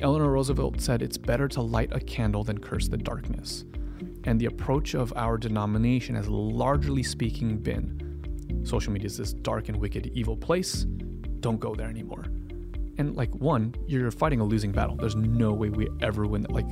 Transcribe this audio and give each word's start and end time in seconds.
Eleanor 0.00 0.30
Roosevelt 0.30 0.80
said 0.80 1.02
it's 1.02 1.18
better 1.18 1.46
to 1.48 1.60
light 1.60 1.90
a 1.92 2.00
candle 2.00 2.42
than 2.42 2.58
curse 2.58 2.88
the 2.88 2.96
darkness. 2.96 3.64
And 4.24 4.40
the 4.40 4.46
approach 4.46 4.94
of 4.94 5.12
our 5.16 5.36
denomination 5.36 6.14
has 6.14 6.28
largely 6.28 7.02
speaking 7.02 7.58
been 7.58 8.00
social 8.64 8.92
media 8.92 9.06
is 9.06 9.16
this 9.16 9.32
dark 9.32 9.68
and 9.68 9.76
wicked, 9.78 10.10
evil 10.14 10.36
place. 10.36 10.84
Don't 11.40 11.58
go 11.58 11.74
there 11.74 11.88
anymore. 11.88 12.24
And 12.98 13.16
like 13.16 13.34
one, 13.34 13.74
you're 13.86 14.10
fighting 14.10 14.40
a 14.40 14.44
losing 14.44 14.72
battle. 14.72 14.96
There's 14.96 15.16
no 15.16 15.52
way 15.52 15.70
we 15.70 15.88
ever 16.02 16.26
win. 16.26 16.46
Like, 16.50 16.66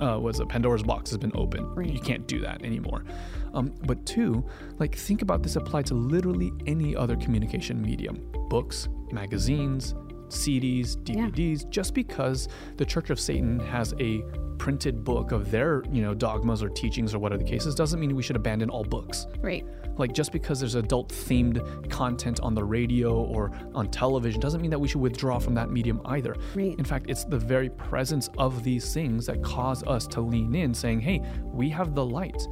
uh, 0.00 0.18
was 0.18 0.40
it 0.40 0.48
Pandora's 0.48 0.82
box 0.82 1.10
has 1.10 1.18
been 1.18 1.32
open. 1.34 1.66
Right. 1.74 1.90
You 1.90 2.00
can't 2.00 2.26
do 2.26 2.40
that 2.40 2.62
anymore. 2.62 3.04
Um, 3.52 3.74
but 3.86 4.04
two, 4.06 4.44
like 4.78 4.94
think 4.94 5.22
about 5.22 5.42
this 5.42 5.56
applied 5.56 5.86
to 5.86 5.94
literally 5.94 6.52
any 6.66 6.96
other 6.96 7.16
communication 7.16 7.82
medium: 7.82 8.30
books, 8.48 8.88
magazines, 9.12 9.94
CDs, 10.30 10.96
DVDs. 10.96 11.68
Just 11.70 11.94
because 11.94 12.48
the 12.76 12.84
Church 12.84 13.10
of 13.10 13.20
Satan 13.20 13.58
has 13.60 13.94
a 14.00 14.22
printed 14.58 15.02
book 15.02 15.32
of 15.32 15.50
their, 15.50 15.82
you 15.90 16.02
know, 16.02 16.12
dogmas 16.12 16.62
or 16.62 16.68
teachings 16.68 17.14
or 17.14 17.18
whatever 17.18 17.42
the 17.42 17.48
cases, 17.48 17.74
doesn't 17.74 17.98
mean 17.98 18.14
we 18.14 18.22
should 18.22 18.36
abandon 18.36 18.68
all 18.68 18.84
books. 18.84 19.26
Right. 19.40 19.66
Like 19.96 20.12
just 20.12 20.32
because 20.32 20.60
there's 20.60 20.74
adult 20.74 21.08
themed 21.08 21.90
content 21.90 22.40
on 22.40 22.54
the 22.54 22.64
radio 22.64 23.22
or 23.22 23.50
on 23.74 23.90
television 23.90 24.40
doesn't 24.40 24.60
mean 24.60 24.70
that 24.70 24.78
we 24.78 24.86
should 24.86 25.00
withdraw 25.00 25.38
from 25.38 25.54
that 25.54 25.70
medium 25.70 26.00
either. 26.06 26.36
Right. 26.54 26.78
In 26.78 26.84
fact, 26.84 27.08
it's 27.08 27.24
the 27.24 27.38
very 27.38 27.70
presence 27.70 28.28
of 28.38 28.62
these 28.62 28.92
things 28.92 29.26
that 29.26 29.42
cause 29.42 29.82
us 29.84 30.06
to 30.08 30.20
lean 30.20 30.54
in 30.54 30.74
saying, 30.74 31.00
"Hey, 31.00 31.22
we 31.52 31.70
have 31.70 31.94
the 31.94 32.04
light." 32.04 32.46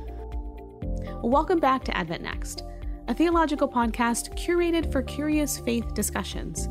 Welcome 1.22 1.58
back 1.58 1.84
to 1.84 1.96
Advent 1.96 2.22
Next, 2.22 2.64
a 3.08 3.14
theological 3.14 3.68
podcast 3.68 4.34
curated 4.34 4.90
for 4.92 5.02
curious 5.02 5.58
faith 5.58 5.92
discussions. 5.94 6.68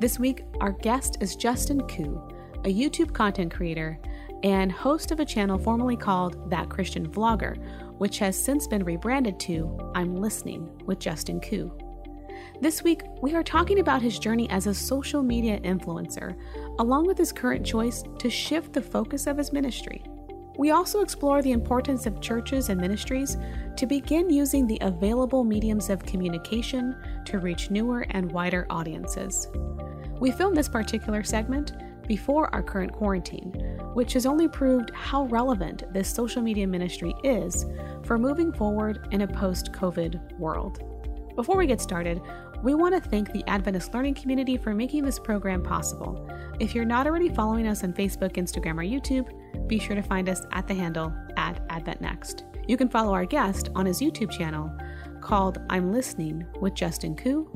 This 0.00 0.18
week, 0.18 0.44
our 0.62 0.72
guest 0.72 1.18
is 1.20 1.36
Justin 1.36 1.82
Khoe, 1.82 2.26
a 2.64 2.72
YouTube 2.72 3.12
content 3.12 3.52
creator 3.52 4.00
and 4.42 4.72
host 4.72 5.10
of 5.10 5.20
a 5.20 5.26
channel 5.26 5.58
formerly 5.58 5.94
called 5.94 6.48
That 6.48 6.70
Christian 6.70 7.06
Vlogger, 7.06 7.58
which 7.98 8.18
has 8.18 8.34
since 8.34 8.66
been 8.66 8.82
rebranded 8.82 9.38
to 9.40 9.92
I'm 9.94 10.16
Listening 10.16 10.70
with 10.86 11.00
Justin 11.00 11.38
Khoe. 11.38 11.70
This 12.62 12.82
week, 12.82 13.02
we 13.20 13.34
are 13.34 13.42
talking 13.42 13.80
about 13.80 14.00
his 14.00 14.18
journey 14.18 14.48
as 14.48 14.66
a 14.66 14.72
social 14.72 15.22
media 15.22 15.60
influencer, 15.60 16.34
along 16.78 17.06
with 17.06 17.18
his 17.18 17.30
current 17.30 17.66
choice 17.66 18.02
to 18.20 18.30
shift 18.30 18.72
the 18.72 18.80
focus 18.80 19.26
of 19.26 19.36
his 19.36 19.52
ministry. 19.52 20.02
We 20.56 20.70
also 20.72 21.00
explore 21.00 21.42
the 21.42 21.52
importance 21.52 22.06
of 22.06 22.20
churches 22.20 22.68
and 22.68 22.80
ministries 22.80 23.36
to 23.76 23.86
begin 23.86 24.28
using 24.30 24.66
the 24.66 24.78
available 24.82 25.44
mediums 25.44 25.88
of 25.88 26.04
communication 26.04 26.96
to 27.26 27.38
reach 27.38 27.70
newer 27.70 28.06
and 28.10 28.30
wider 28.30 28.66
audiences. 28.68 29.48
We 30.18 30.30
filmed 30.30 30.56
this 30.56 30.68
particular 30.68 31.22
segment 31.22 31.72
before 32.06 32.52
our 32.54 32.62
current 32.62 32.92
quarantine, 32.92 33.52
which 33.94 34.12
has 34.12 34.26
only 34.26 34.48
proved 34.48 34.90
how 34.94 35.24
relevant 35.26 35.84
this 35.92 36.12
social 36.12 36.42
media 36.42 36.66
ministry 36.66 37.14
is 37.24 37.64
for 38.02 38.18
moving 38.18 38.52
forward 38.52 39.08
in 39.12 39.22
a 39.22 39.28
post 39.28 39.72
COVID 39.72 40.38
world. 40.38 40.82
Before 41.36 41.56
we 41.56 41.66
get 41.66 41.80
started, 41.80 42.20
we 42.62 42.74
want 42.74 42.94
to 42.94 43.08
thank 43.08 43.32
the 43.32 43.44
Adventist 43.46 43.94
Learning 43.94 44.12
Community 44.12 44.58
for 44.58 44.74
making 44.74 45.04
this 45.04 45.18
program 45.18 45.62
possible. 45.62 46.28
If 46.58 46.74
you're 46.74 46.84
not 46.84 47.06
already 47.06 47.30
following 47.30 47.66
us 47.66 47.82
on 47.82 47.94
Facebook, 47.94 48.32
Instagram, 48.32 48.78
or 48.78 48.84
YouTube, 48.84 49.30
be 49.70 49.78
sure 49.78 49.94
to 49.94 50.02
find 50.02 50.28
us 50.28 50.42
at 50.50 50.66
the 50.66 50.74
handle 50.74 51.14
at 51.36 51.66
AdventNext. 51.68 52.42
You 52.68 52.76
can 52.76 52.88
follow 52.88 53.14
our 53.14 53.24
guest 53.24 53.70
on 53.76 53.86
his 53.86 54.00
YouTube 54.00 54.28
channel 54.28 54.68
called 55.20 55.58
I'm 55.70 55.92
Listening 55.92 56.44
with 56.60 56.74
Justin 56.74 57.14
Khoe 57.14 57.46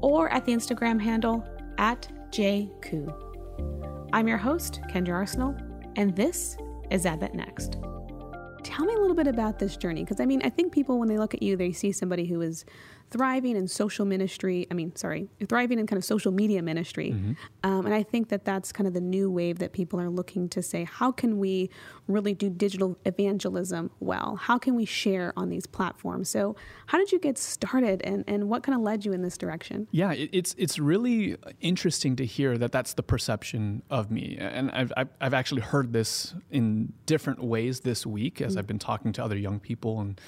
or 0.00 0.32
at 0.32 0.44
the 0.44 0.52
Instagram 0.52 1.02
handle 1.02 1.44
at 1.78 2.08
jkhoe. 2.30 4.08
I'm 4.12 4.28
your 4.28 4.38
host, 4.38 4.82
Kendra 4.88 5.14
Arsenault, 5.14 5.60
and 5.96 6.14
this 6.14 6.56
is 6.92 7.06
Advent 7.06 7.34
Next. 7.34 7.72
Tell 8.62 8.86
me 8.86 8.94
a 8.94 8.98
little 8.98 9.16
bit 9.16 9.26
about 9.26 9.58
this 9.58 9.76
journey 9.76 10.04
because 10.04 10.20
I 10.20 10.26
mean, 10.26 10.42
I 10.44 10.50
think 10.50 10.72
people, 10.72 11.00
when 11.00 11.08
they 11.08 11.18
look 11.18 11.34
at 11.34 11.42
you, 11.42 11.56
they 11.56 11.72
see 11.72 11.90
somebody 11.90 12.24
who 12.24 12.40
is 12.40 12.64
thriving 13.10 13.56
in 13.56 13.68
social 13.68 14.04
ministry. 14.04 14.66
I 14.70 14.74
mean, 14.74 14.94
sorry, 14.96 15.28
thriving 15.48 15.78
in 15.78 15.86
kind 15.86 15.98
of 15.98 16.04
social 16.04 16.32
media 16.32 16.62
ministry. 16.62 17.12
Um, 17.62 17.86
and 17.86 17.94
I 17.94 18.02
think 18.02 18.28
that 18.28 18.44
that's 18.44 18.72
kind 18.72 18.86
of 18.86 18.94
the 18.94 19.00
new 19.00 19.30
wave 19.30 19.58
that 19.58 19.72
people 19.72 20.00
are 20.00 20.10
looking 20.10 20.48
to 20.50 20.62
say, 20.62 20.84
how 20.84 21.12
can 21.12 21.38
we 21.38 21.70
really 22.08 22.34
do 22.34 22.50
digital 22.50 22.98
evangelism 23.04 23.90
well? 24.00 24.36
How 24.36 24.58
can 24.58 24.74
we 24.74 24.84
share 24.84 25.32
on 25.36 25.48
these 25.48 25.66
platforms? 25.66 26.28
So, 26.28 26.56
how 26.86 26.98
did 26.98 27.12
you 27.12 27.18
get 27.18 27.38
started 27.38 28.02
and, 28.02 28.24
and 28.26 28.48
what 28.48 28.62
kind 28.62 28.76
of 28.76 28.82
led 28.82 29.04
you 29.04 29.12
in 29.12 29.22
this 29.22 29.38
direction? 29.38 29.86
Yeah, 29.90 30.12
it, 30.12 30.30
it's 30.32 30.54
it's 30.58 30.78
really 30.78 31.36
interesting 31.60 32.16
to 32.16 32.26
hear 32.26 32.58
that 32.58 32.72
that's 32.72 32.94
the 32.94 33.02
perception 33.02 33.82
of 33.90 34.10
me, 34.10 34.36
and 34.38 34.70
I've 34.72 34.92
I've, 34.96 35.08
I've 35.20 35.34
actually 35.34 35.62
heard 35.62 35.92
this 35.92 36.34
in 36.50 36.92
different 37.06 37.42
ways 37.42 37.80
this 37.80 38.06
week 38.06 38.40
as 38.40 38.56
I've 38.56 38.66
been 38.66 38.78
talking 38.78 39.12
to 39.12 39.24
other 39.24 39.36
young 39.36 39.60
people 39.60 40.00
and. 40.00 40.20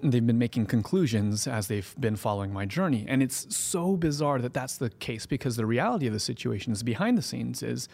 They've 0.00 0.26
been 0.26 0.38
making 0.38 0.66
conclusions 0.66 1.46
as 1.46 1.68
they've 1.68 1.94
been 1.98 2.16
following 2.16 2.52
my 2.52 2.66
journey. 2.66 3.04
And 3.08 3.22
it's 3.22 3.54
so 3.54 3.96
bizarre 3.96 4.38
that 4.40 4.52
that's 4.52 4.76
the 4.76 4.90
case 4.90 5.24
because 5.24 5.56
the 5.56 5.66
reality 5.66 6.06
of 6.06 6.12
the 6.12 6.20
situation 6.20 6.72
is 6.72 6.82
behind 6.82 7.16
the 7.16 7.22
scenes 7.22 7.62
is, 7.62 7.88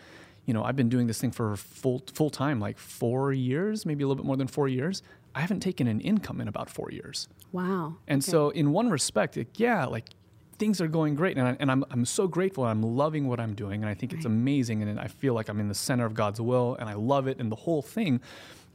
you 0.46 0.54
know, 0.54 0.64
I've 0.64 0.76
been 0.76 0.88
doing 0.88 1.06
this 1.06 1.20
thing 1.20 1.30
for 1.30 1.56
full 1.56 2.02
full 2.12 2.30
time, 2.30 2.58
like 2.58 2.78
four 2.78 3.32
years, 3.32 3.86
maybe 3.86 4.02
a 4.02 4.06
little 4.06 4.22
bit 4.22 4.26
more 4.26 4.36
than 4.36 4.48
four 4.48 4.66
years. 4.66 5.02
I 5.34 5.40
haven't 5.40 5.60
taken 5.60 5.86
an 5.86 6.00
income 6.00 6.40
in 6.40 6.48
about 6.48 6.68
four 6.68 6.90
years. 6.90 7.28
Wow. 7.52 7.96
And 8.08 8.24
so, 8.24 8.50
in 8.50 8.72
one 8.72 8.90
respect, 8.90 9.36
like, 9.36 9.60
yeah, 9.60 9.84
like 9.84 10.06
things 10.58 10.80
are 10.80 10.88
going 10.88 11.14
great, 11.14 11.36
and, 11.36 11.48
I, 11.48 11.56
and 11.60 11.70
I'm 11.70 11.84
I'm 11.90 12.04
so 12.04 12.26
grateful. 12.26 12.64
I'm 12.64 12.82
loving 12.82 13.28
what 13.28 13.40
I'm 13.40 13.54
doing, 13.54 13.82
and 13.82 13.88
I 13.88 13.94
think 13.94 14.12
it's 14.12 14.24
amazing, 14.24 14.82
and 14.82 14.98
I 14.98 15.06
feel 15.06 15.34
like 15.34 15.48
I'm 15.48 15.60
in 15.60 15.68
the 15.68 15.74
center 15.74 16.04
of 16.04 16.14
God's 16.14 16.40
will, 16.40 16.76
and 16.78 16.88
I 16.88 16.94
love 16.94 17.28
it, 17.28 17.38
and 17.38 17.50
the 17.50 17.56
whole 17.56 17.82
thing. 17.82 18.20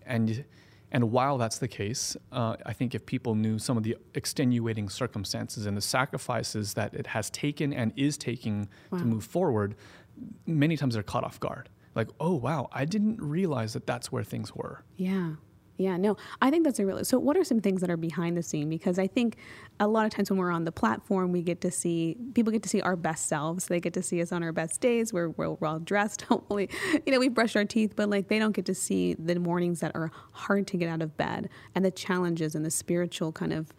And 0.06 0.46
and 0.95 1.11
while 1.11 1.38
that's 1.38 1.59
the 1.59 1.67
case, 1.67 2.16
uh, 2.31 2.56
I 2.66 2.73
think 2.78 2.95
if 2.95 3.06
people 3.06 3.35
knew 3.35 3.59
some 3.59 3.75
of 3.78 3.83
the 3.83 3.97
extenuating 4.13 4.88
circumstances 4.89 5.66
and 5.67 5.75
the 5.75 5.81
sacrifices 5.81 6.73
that 6.75 6.94
it 6.94 7.07
has 7.07 7.29
taken 7.29 7.73
and 7.73 7.91
is 7.97 8.17
taking 8.17 8.57
Wow. 8.91 9.00
to 9.00 9.06
move 9.06 9.23
forward, 9.25 9.75
many 10.45 10.78
times 10.78 10.94
they're 10.94 11.03
caught 11.13 11.25
off 11.25 11.39
guard. 11.39 11.69
Like, 11.95 12.09
oh 12.19 12.35
wow, 12.35 12.69
I 12.72 12.85
didn't 12.85 13.22
realize 13.22 13.73
that 13.73 13.85
that's 13.85 14.07
where 14.11 14.23
things 14.23 14.56
were. 14.56 14.75
Yeah. 14.95 15.31
Yeah, 15.78 15.97
no, 15.97 16.16
I 16.41 16.50
think 16.52 16.63
that's 16.63 16.80
a 16.80 16.86
really. 16.86 17.03
So, 17.03 17.19
what 17.19 17.36
are 17.36 17.44
some 17.44 17.59
things 17.59 17.81
that 17.81 17.90
are 17.90 17.97
behind 17.97 18.38
the 18.38 18.44
scene? 18.44 18.69
Because 18.69 18.97
I 18.97 19.08
think 19.08 19.36
a 19.80 19.88
lot 19.88 20.06
of 20.06 20.12
times 20.12 20.30
when 20.30 20.40
we're 20.40 20.52
on 20.52 20.63
the 20.63 20.72
platform, 20.72 21.31
we 21.34 21.41
get 21.41 21.59
to 21.62 21.72
see 21.72 22.16
people 22.34 22.53
get 22.53 22.63
to 22.63 22.69
see 22.69 22.81
our 22.81 22.96
best 22.96 23.28
selves. 23.28 23.68
They 23.68 23.81
get 23.81 23.94
to 23.96 24.02
see 24.02 24.22
us 24.22 24.31
on 24.31 24.41
our 24.41 24.53
best 24.53 24.80
days. 24.80 25.12
We're, 25.12 25.30
we're 25.30 25.52
well 25.52 25.80
dressed. 25.80 26.22
Hopefully, 26.30 26.69
you 27.06 27.12
know, 27.12 27.19
we've 27.19 27.34
brushed 27.34 27.58
our 27.58 27.66
teeth, 27.66 27.94
but 27.96 28.09
like 28.09 28.30
they 28.30 28.40
don't 28.40 28.53
get 28.53 28.66
to 28.68 28.75
see 28.75 29.16
the 29.16 29.38
mornings 29.38 29.81
that 29.81 29.91
are 29.96 30.12
hard 30.31 30.68
to 30.68 30.78
get 30.78 30.88
out 30.88 31.02
of 31.02 31.18
bed 31.18 31.50
and 31.74 31.84
the 31.84 31.92
challenges 31.92 32.56
and 32.56 32.63
the 32.63 32.72
spiritual 32.72 33.34
kind 33.34 33.52
of 33.52 33.74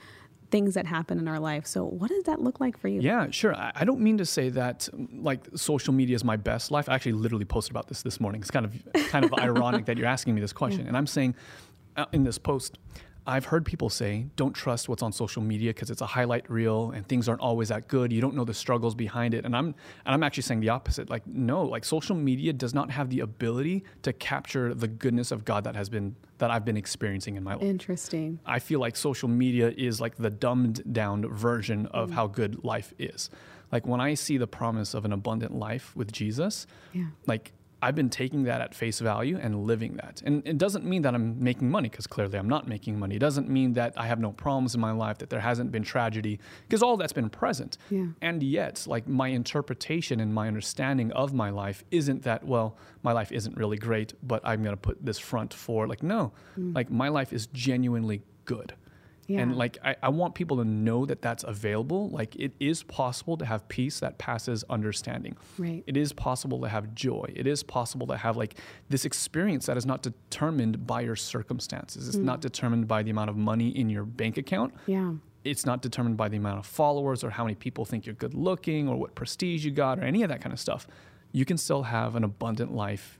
things 0.50 0.74
that 0.74 0.86
happen 0.86 1.18
in 1.18 1.28
our 1.28 1.40
life. 1.40 1.66
So, 1.66 1.84
what 1.84 2.10
does 2.10 2.24
that 2.24 2.40
look 2.40 2.60
like 2.60 2.78
for 2.78 2.88
you? 2.88 3.00
Yeah, 3.00 3.30
sure. 3.30 3.54
I 3.56 3.84
don't 3.84 4.00
mean 4.00 4.18
to 4.18 4.26
say 4.26 4.48
that 4.50 4.88
like 5.12 5.46
social 5.54 5.92
media 5.92 6.16
is 6.16 6.24
my 6.24 6.36
best 6.36 6.70
life. 6.70 6.88
I 6.88 6.94
actually 6.94 7.12
literally 7.12 7.44
posted 7.44 7.72
about 7.72 7.88
this 7.88 8.02
this 8.02 8.20
morning. 8.20 8.40
It's 8.40 8.50
kind 8.50 8.66
of 8.66 8.74
kind 9.08 9.24
of 9.24 9.34
ironic 9.38 9.86
that 9.86 9.96
you're 9.98 10.06
asking 10.06 10.34
me 10.34 10.40
this 10.40 10.52
question. 10.52 10.86
And 10.86 10.96
I'm 10.96 11.06
saying 11.06 11.34
Uh, 11.96 12.06
in 12.12 12.24
this 12.24 12.38
post, 12.38 12.78
I've 13.28 13.46
heard 13.46 13.64
people 13.64 13.90
say, 13.90 14.26
"Don't 14.36 14.52
trust 14.52 14.88
what's 14.88 15.02
on 15.02 15.12
social 15.12 15.42
media 15.42 15.70
because 15.70 15.90
it's 15.90 16.00
a 16.00 16.06
highlight 16.06 16.48
reel 16.48 16.92
and 16.92 17.06
things 17.06 17.28
aren't 17.28 17.40
always 17.40 17.68
that 17.70 17.88
good. 17.88 18.12
You 18.12 18.20
don't 18.20 18.34
know 18.34 18.44
the 18.44 18.54
struggles 18.54 18.94
behind 18.94 19.34
it." 19.34 19.44
And 19.44 19.56
I'm 19.56 19.66
and 19.66 20.14
I'm 20.14 20.22
actually 20.22 20.44
saying 20.44 20.60
the 20.60 20.68
opposite. 20.68 21.10
Like, 21.10 21.26
no, 21.26 21.62
like 21.64 21.84
social 21.84 22.14
media 22.14 22.52
does 22.52 22.72
not 22.72 22.90
have 22.90 23.10
the 23.10 23.20
ability 23.20 23.84
to 24.02 24.12
capture 24.12 24.74
the 24.74 24.86
goodness 24.86 25.32
of 25.32 25.44
God 25.44 25.64
that 25.64 25.74
has 25.74 25.88
been 25.88 26.14
that 26.38 26.50
I've 26.50 26.64
been 26.64 26.76
experiencing 26.76 27.36
in 27.36 27.42
my 27.42 27.54
life. 27.54 27.64
Interesting. 27.64 28.38
I 28.46 28.60
feel 28.60 28.78
like 28.78 28.94
social 28.94 29.28
media 29.28 29.72
is 29.76 30.00
like 30.00 30.16
the 30.16 30.30
dumbed 30.30 30.92
down 30.92 31.26
version 31.28 31.86
of 31.86 32.10
mm. 32.10 32.14
how 32.14 32.28
good 32.28 32.62
life 32.62 32.92
is. 32.98 33.28
Like 33.72 33.86
when 33.86 34.00
I 34.00 34.14
see 34.14 34.38
the 34.38 34.46
promise 34.46 34.94
of 34.94 35.04
an 35.04 35.12
abundant 35.12 35.54
life 35.54 35.96
with 35.96 36.12
Jesus, 36.12 36.66
Yeah. 36.92 37.06
like 37.26 37.52
I've 37.86 37.94
been 37.94 38.10
taking 38.10 38.42
that 38.42 38.60
at 38.60 38.74
face 38.74 38.98
value 38.98 39.38
and 39.40 39.64
living 39.64 39.94
that. 39.98 40.20
And 40.24 40.42
it 40.44 40.58
doesn't 40.58 40.84
mean 40.84 41.02
that 41.02 41.14
I'm 41.14 41.40
making 41.40 41.70
money 41.70 41.88
because 41.88 42.08
clearly 42.08 42.36
I'm 42.36 42.48
not 42.48 42.66
making 42.66 42.98
money. 42.98 43.14
It 43.14 43.20
doesn't 43.20 43.48
mean 43.48 43.74
that 43.74 43.92
I 43.96 44.08
have 44.08 44.18
no 44.18 44.32
problems 44.32 44.74
in 44.74 44.80
my 44.80 44.90
life, 44.90 45.18
that 45.18 45.30
there 45.30 45.38
hasn't 45.38 45.70
been 45.70 45.84
tragedy 45.84 46.40
because 46.62 46.82
all 46.82 46.96
that's 46.96 47.12
been 47.12 47.30
present. 47.30 47.78
Yeah. 47.88 48.06
And 48.20 48.42
yet, 48.42 48.86
like 48.88 49.06
my 49.06 49.28
interpretation 49.28 50.18
and 50.18 50.34
my 50.34 50.48
understanding 50.48 51.12
of 51.12 51.32
my 51.32 51.50
life 51.50 51.84
isn't 51.92 52.24
that, 52.24 52.44
well, 52.44 52.76
my 53.04 53.12
life 53.12 53.30
isn't 53.30 53.56
really 53.56 53.76
great, 53.76 54.14
but 54.20 54.40
I'm 54.42 54.64
going 54.64 54.74
to 54.74 54.82
put 54.88 55.06
this 55.06 55.20
front 55.20 55.54
for 55.54 55.86
like, 55.86 56.02
no, 56.02 56.32
mm. 56.58 56.74
like 56.74 56.90
my 56.90 57.08
life 57.08 57.32
is 57.32 57.46
genuinely 57.52 58.20
good. 58.46 58.74
Yeah. 59.26 59.40
And 59.40 59.56
like, 59.56 59.78
I, 59.84 59.96
I 60.02 60.08
want 60.08 60.34
people 60.34 60.56
to 60.58 60.64
know 60.64 61.04
that 61.06 61.20
that's 61.20 61.44
available. 61.44 62.08
Like, 62.10 62.36
it 62.36 62.52
is 62.60 62.82
possible 62.82 63.36
to 63.38 63.44
have 63.44 63.66
peace 63.68 64.00
that 64.00 64.18
passes 64.18 64.64
understanding. 64.70 65.36
Right. 65.58 65.82
It 65.86 65.96
is 65.96 66.12
possible 66.12 66.60
to 66.60 66.68
have 66.68 66.94
joy. 66.94 67.32
It 67.34 67.46
is 67.46 67.62
possible 67.62 68.06
to 68.08 68.16
have 68.16 68.36
like 68.36 68.56
this 68.88 69.04
experience 69.04 69.66
that 69.66 69.76
is 69.76 69.86
not 69.86 70.02
determined 70.02 70.86
by 70.86 71.00
your 71.00 71.16
circumstances. 71.16 72.08
It's 72.08 72.16
not 72.16 72.38
mm. 72.38 72.42
determined 72.42 72.88
by 72.88 73.02
the 73.02 73.10
amount 73.10 73.30
of 73.30 73.36
money 73.36 73.68
in 73.68 73.90
your 73.90 74.04
bank 74.04 74.36
account 74.36 74.74
Yeah. 74.86 75.14
it's 75.44 75.66
not 75.66 75.82
determined 75.82 76.16
by 76.16 76.28
the 76.28 76.36
amount 76.36 76.58
of 76.58 76.66
followers 76.66 77.22
or 77.24 77.30
how 77.30 77.44
many 77.44 77.54
people 77.54 77.84
think 77.84 78.06
you're 78.06 78.14
good 78.14 78.34
looking 78.34 78.88
or 78.88 78.96
what 78.96 79.14
prestige 79.14 79.64
you 79.64 79.70
got 79.70 79.98
or 79.98 80.02
any 80.02 80.22
of 80.22 80.28
that 80.28 80.40
kind 80.40 80.52
of 80.52 80.60
stuff. 80.60 80.86
You 81.32 81.44
can 81.44 81.58
still 81.58 81.84
have 81.84 82.16
an 82.16 82.24
abundant 82.24 82.74
life 82.74 83.18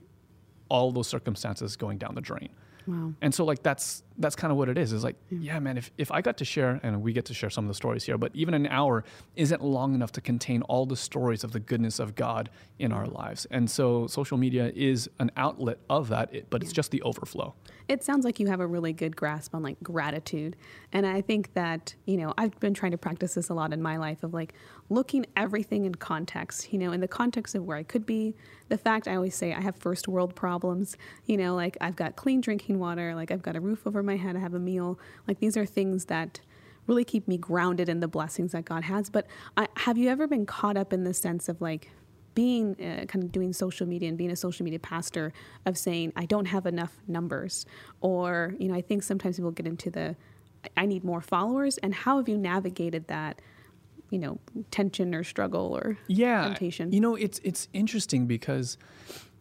all 0.69 0.91
those 0.91 1.07
circumstances 1.07 1.75
going 1.75 1.97
down 1.97 2.15
the 2.15 2.21
drain. 2.21 2.49
Wow. 2.85 3.13
And 3.21 3.33
so 3.33 3.43
like 3.45 3.63
that's 3.63 4.03
that's 4.17 4.35
kind 4.35 4.51
of 4.51 4.57
what 4.57 4.69
it 4.69 4.77
is. 4.77 4.93
It's 4.93 5.03
like, 5.03 5.15
yeah, 5.29 5.59
man, 5.59 5.77
if, 5.77 5.91
if 5.97 6.11
I 6.11 6.21
got 6.21 6.37
to 6.37 6.45
share 6.45 6.79
and 6.83 7.01
we 7.01 7.13
get 7.13 7.25
to 7.25 7.33
share 7.33 7.49
some 7.49 7.65
of 7.65 7.67
the 7.67 7.75
stories 7.75 8.03
here, 8.03 8.17
but 8.17 8.31
even 8.33 8.53
an 8.53 8.67
hour 8.67 9.03
isn't 9.35 9.63
long 9.63 9.93
enough 9.93 10.11
to 10.13 10.21
contain 10.21 10.61
all 10.63 10.85
the 10.85 10.95
stories 10.95 11.43
of 11.43 11.51
the 11.51 11.59
goodness 11.59 11.99
of 11.99 12.15
God 12.15 12.49
in 12.79 12.91
our 12.91 13.05
lives. 13.05 13.45
And 13.51 13.69
so 13.69 14.07
social 14.07 14.37
media 14.37 14.71
is 14.75 15.09
an 15.19 15.31
outlet 15.37 15.77
of 15.89 16.09
that, 16.09 16.49
but 16.49 16.63
it's 16.63 16.73
just 16.73 16.91
the 16.91 17.01
overflow. 17.03 17.53
It 17.87 18.03
sounds 18.03 18.25
like 18.25 18.39
you 18.39 18.47
have 18.47 18.59
a 18.59 18.67
really 18.67 18.91
good 18.91 19.15
grasp 19.15 19.55
on 19.55 19.63
like 19.63 19.81
gratitude. 19.81 20.57
And 20.91 21.05
I 21.05 21.21
think 21.21 21.53
that, 21.53 21.95
you 22.05 22.17
know, 22.17 22.33
I've 22.37 22.59
been 22.59 22.73
trying 22.73 22.91
to 22.91 22.97
practice 22.97 23.35
this 23.35 23.49
a 23.49 23.53
lot 23.53 23.71
in 23.71 23.81
my 23.81 23.97
life 23.97 24.23
of 24.23 24.33
like 24.33 24.53
looking 24.89 25.25
everything 25.35 25.85
in 25.85 25.95
context, 25.95 26.73
you 26.73 26.79
know, 26.79 26.91
in 26.91 26.99
the 26.99 27.07
context 27.07 27.55
of 27.55 27.63
where 27.63 27.77
I 27.77 27.83
could 27.83 28.05
be. 28.05 28.35
The 28.69 28.77
fact 28.77 29.07
I 29.07 29.15
always 29.15 29.35
say 29.35 29.53
I 29.53 29.61
have 29.61 29.77
first 29.77 30.07
world 30.09 30.35
problems, 30.35 30.97
you 31.25 31.37
know, 31.37 31.55
like 31.55 31.77
I've 31.79 31.95
got 31.95 32.17
clean 32.17 32.41
drinking 32.41 32.79
water, 32.79 33.15
like 33.15 33.31
I've 33.31 33.41
got 33.41 33.55
a 33.55 33.61
roof 33.61 33.87
over 33.87 34.03
my 34.07 34.17
head, 34.17 34.35
I 34.35 34.39
have 34.39 34.55
a 34.55 34.59
meal. 34.59 34.99
Like 35.27 35.39
these 35.39 35.55
are 35.55 35.65
things 35.65 36.05
that 36.05 36.41
really 36.87 37.03
keep 37.03 37.27
me 37.27 37.37
grounded 37.37 37.89
in 37.89 37.99
the 37.99 38.07
blessings 38.07 38.53
that 38.53 38.65
God 38.65 38.83
has. 38.85 39.09
But 39.09 39.27
I, 39.55 39.67
have 39.77 39.97
you 39.97 40.09
ever 40.09 40.27
been 40.27 40.45
caught 40.45 40.77
up 40.77 40.93
in 40.93 41.03
the 41.03 41.13
sense 41.13 41.47
of 41.49 41.61
like, 41.61 41.91
being 42.37 42.75
uh, 42.79 43.03
kind 43.05 43.23
of 43.23 43.31
doing 43.31 43.51
social 43.51 43.87
media 43.87 44.07
and 44.07 44.15
being 44.15 44.29
a 44.29 44.35
social 44.35 44.63
media 44.63 44.77
pastor 44.77 45.33
of 45.65 45.75
saying 45.75 46.13
I 46.15 46.27
don't 46.27 46.45
have 46.45 46.67
enough 46.67 46.95
numbers 47.07 47.65
or 47.99 48.53
you 48.59 48.67
know 48.67 48.75
I 48.75 48.81
think 48.81 49.01
sometimes 49.01 49.37
people 49.37 49.49
get 49.49 49.65
into 49.65 49.89
the 49.89 50.15
I 50.77 50.85
need 50.85 51.03
more 51.03 51.19
followers 51.19 51.79
and 51.79 51.95
how 51.95 52.17
have 52.17 52.29
you 52.29 52.37
navigated 52.37 53.07
that 53.07 53.41
you 54.11 54.19
know 54.19 54.39
tension 54.69 55.15
or 55.15 55.23
struggle 55.23 55.75
or 55.75 55.97
yeah 56.07 56.43
temptation 56.43 56.91
you 56.91 56.99
know 56.99 57.15
it's 57.15 57.39
it's 57.43 57.67
interesting 57.73 58.27
because 58.27 58.77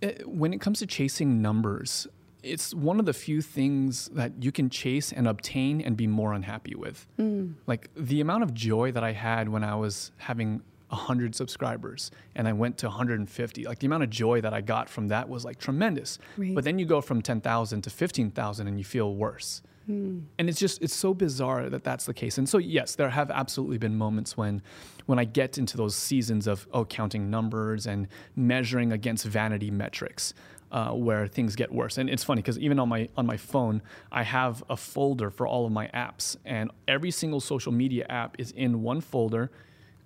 uh 0.03 0.09
when 0.25 0.55
it 0.55 0.63
comes 0.63 0.79
to 0.79 0.87
chasing 0.87 1.43
numbers 1.43 2.07
it's 2.46 2.75
one 2.75 2.98
of 3.00 3.06
the 3.06 3.12
few 3.12 3.40
things 3.43 4.08
that 4.08 4.32
you 4.43 4.52
can 4.52 4.70
chase 4.70 5.12
and 5.12 5.26
obtain 5.26 5.81
and 5.81 5.96
be 5.96 6.06
more 6.06 6.32
unhappy 6.32 6.75
with. 6.75 7.06
Mm. 7.19 7.54
Like 7.66 7.90
the 7.96 8.20
amount 8.20 8.44
of 8.44 8.54
joy 8.54 8.93
that 8.93 9.04
i 9.04 9.12
had 9.12 9.48
when 9.48 9.64
i 9.64 9.75
was 9.75 10.12
having 10.16 10.62
100 10.88 11.34
subscribers 11.34 12.10
and 12.37 12.46
i 12.46 12.52
went 12.52 12.78
to 12.78 12.87
150 12.87 13.64
like 13.64 13.81
the 13.81 13.87
amount 13.87 14.04
of 14.04 14.10
joy 14.10 14.40
that 14.40 14.54
i 14.54 14.60
got 14.60 14.88
from 14.88 15.08
that 15.08 15.28
was 15.28 15.44
like 15.44 15.58
tremendous. 15.58 16.19
Right. 16.37 16.54
but 16.54 16.64
then 16.64 16.78
you 16.78 16.87
go 16.87 17.00
from 17.00 17.22
10000 17.22 17.82
to 17.82 17.90
15000 17.90 18.69
and 18.69 18.78
you 18.78 18.84
feel 18.84 19.14
worse. 19.14 19.62
Hmm. 19.87 20.20
And 20.38 20.48
it's 20.48 20.58
just 20.58 20.82
it's 20.82 20.94
so 20.94 21.14
bizarre 21.14 21.70
that 21.70 21.84
that's 21.84 22.06
the 22.06 22.14
case. 22.14 22.38
And 22.38 22.48
so 22.48 22.58
yes 22.58 22.94
there 22.94 23.10
have 23.10 23.31
absolutely 23.31 23.78
been 23.78 23.96
moments 23.96 24.37
when 24.37 24.62
when 25.06 25.19
i 25.19 25.25
get 25.25 25.58
into 25.58 25.76
those 25.76 25.94
seasons 25.96 26.46
of 26.46 26.66
oh 26.72 26.84
counting 26.84 27.31
numbers 27.31 27.87
and 27.87 28.08
measuring 28.34 28.93
against 28.93 29.25
vanity 29.25 29.70
metrics 29.70 30.34
uh, 30.73 30.91
where 30.91 31.27
things 31.27 31.57
get 31.57 31.73
worse 31.73 31.99
and 31.99 32.11
it's 32.11 32.25
funny 32.25 32.43
because 32.43 32.59
even 32.59 32.79
on 32.79 32.89
my 32.89 33.09
on 33.17 33.25
my 33.27 33.37
phone 33.37 33.81
i 34.11 34.23
have 34.23 34.63
a 34.69 34.77
folder 34.77 35.31
for 35.31 35.47
all 35.47 35.65
of 35.65 35.73
my 35.73 35.87
apps 35.89 36.37
and 36.45 36.71
every 36.89 37.11
single 37.11 37.41
social 37.41 37.73
media 37.73 38.05
app 38.09 38.35
is 38.39 38.51
in 38.53 38.83
one 38.83 39.01
folder 39.01 39.51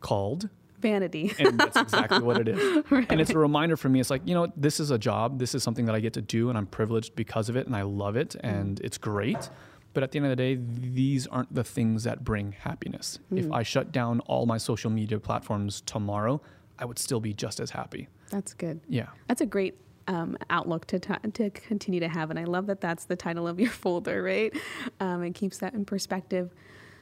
called 0.01 0.49
vanity 0.81 1.33
and 1.39 1.59
that's 1.61 1.77
exactly 1.77 2.21
what 2.21 2.41
it 2.41 2.49
is. 2.49 2.85
And 3.11 3.21
it's 3.21 3.31
a 3.31 3.39
reminder 3.39 3.77
for 3.77 3.89
me. 3.91 4.01
It's 4.01 4.09
like, 4.11 4.23
you 4.25 4.35
know, 4.35 4.51
this 4.57 4.81
is 4.81 4.91
a 4.91 4.99
job. 4.99 5.39
This 5.39 5.55
is 5.55 5.63
something 5.63 5.85
that 5.85 5.95
I 5.95 6.01
get 6.01 6.15
to 6.15 6.23
do, 6.23 6.49
and 6.49 6.57
I'm 6.57 6.67
privileged 6.67 7.15
because 7.15 7.49
of 7.51 7.57
it, 7.57 7.67
and 7.67 7.77
I 7.77 7.83
love 7.83 8.17
it, 8.17 8.35
and 8.41 8.81
it's 8.81 8.97
great. 8.97 9.51
But 9.93 10.03
at 10.05 10.13
the 10.13 10.19
end 10.19 10.27
of 10.27 10.31
the 10.31 10.37
day, 10.37 10.59
these 10.59 11.27
aren't 11.27 11.53
the 11.55 11.65
things 11.65 12.05
that 12.05 12.25
bring 12.25 12.53
happiness. 12.53 13.19
If 13.31 13.51
I 13.53 13.63
shut 13.63 13.93
down 13.93 14.21
all 14.21 14.47
my 14.47 14.57
social 14.57 14.91
media 14.91 15.19
platforms 15.19 15.83
tomorrow, 15.83 16.41
I 16.79 16.85
would 16.87 16.99
still 16.99 17.21
be 17.21 17.35
just 17.35 17.61
as 17.61 17.71
happy. 17.71 18.09
that's 18.31 18.55
good 18.55 18.81
Yeah. 18.89 19.09
That's 19.29 19.43
a 19.43 19.47
great 19.47 19.77
um, 20.09 20.37
outlook 20.49 20.87
to, 20.87 20.99
t- 20.99 21.15
to 21.35 21.51
continue 21.51 22.01
to 22.01 22.09
have. 22.09 22.31
And 22.31 22.39
I 22.39 22.45
love 22.45 22.67
that 22.67 22.81
that's 22.81 23.05
the 23.05 23.17
title 23.17 23.47
of 23.47 23.61
your 23.61 23.71
folder, 23.83 24.23
right? 24.23 24.53
Um, 24.99 25.23
it 25.23 25.35
keeps 25.35 25.59
that 25.59 25.75
in 25.75 25.85
perspective. 25.85 26.51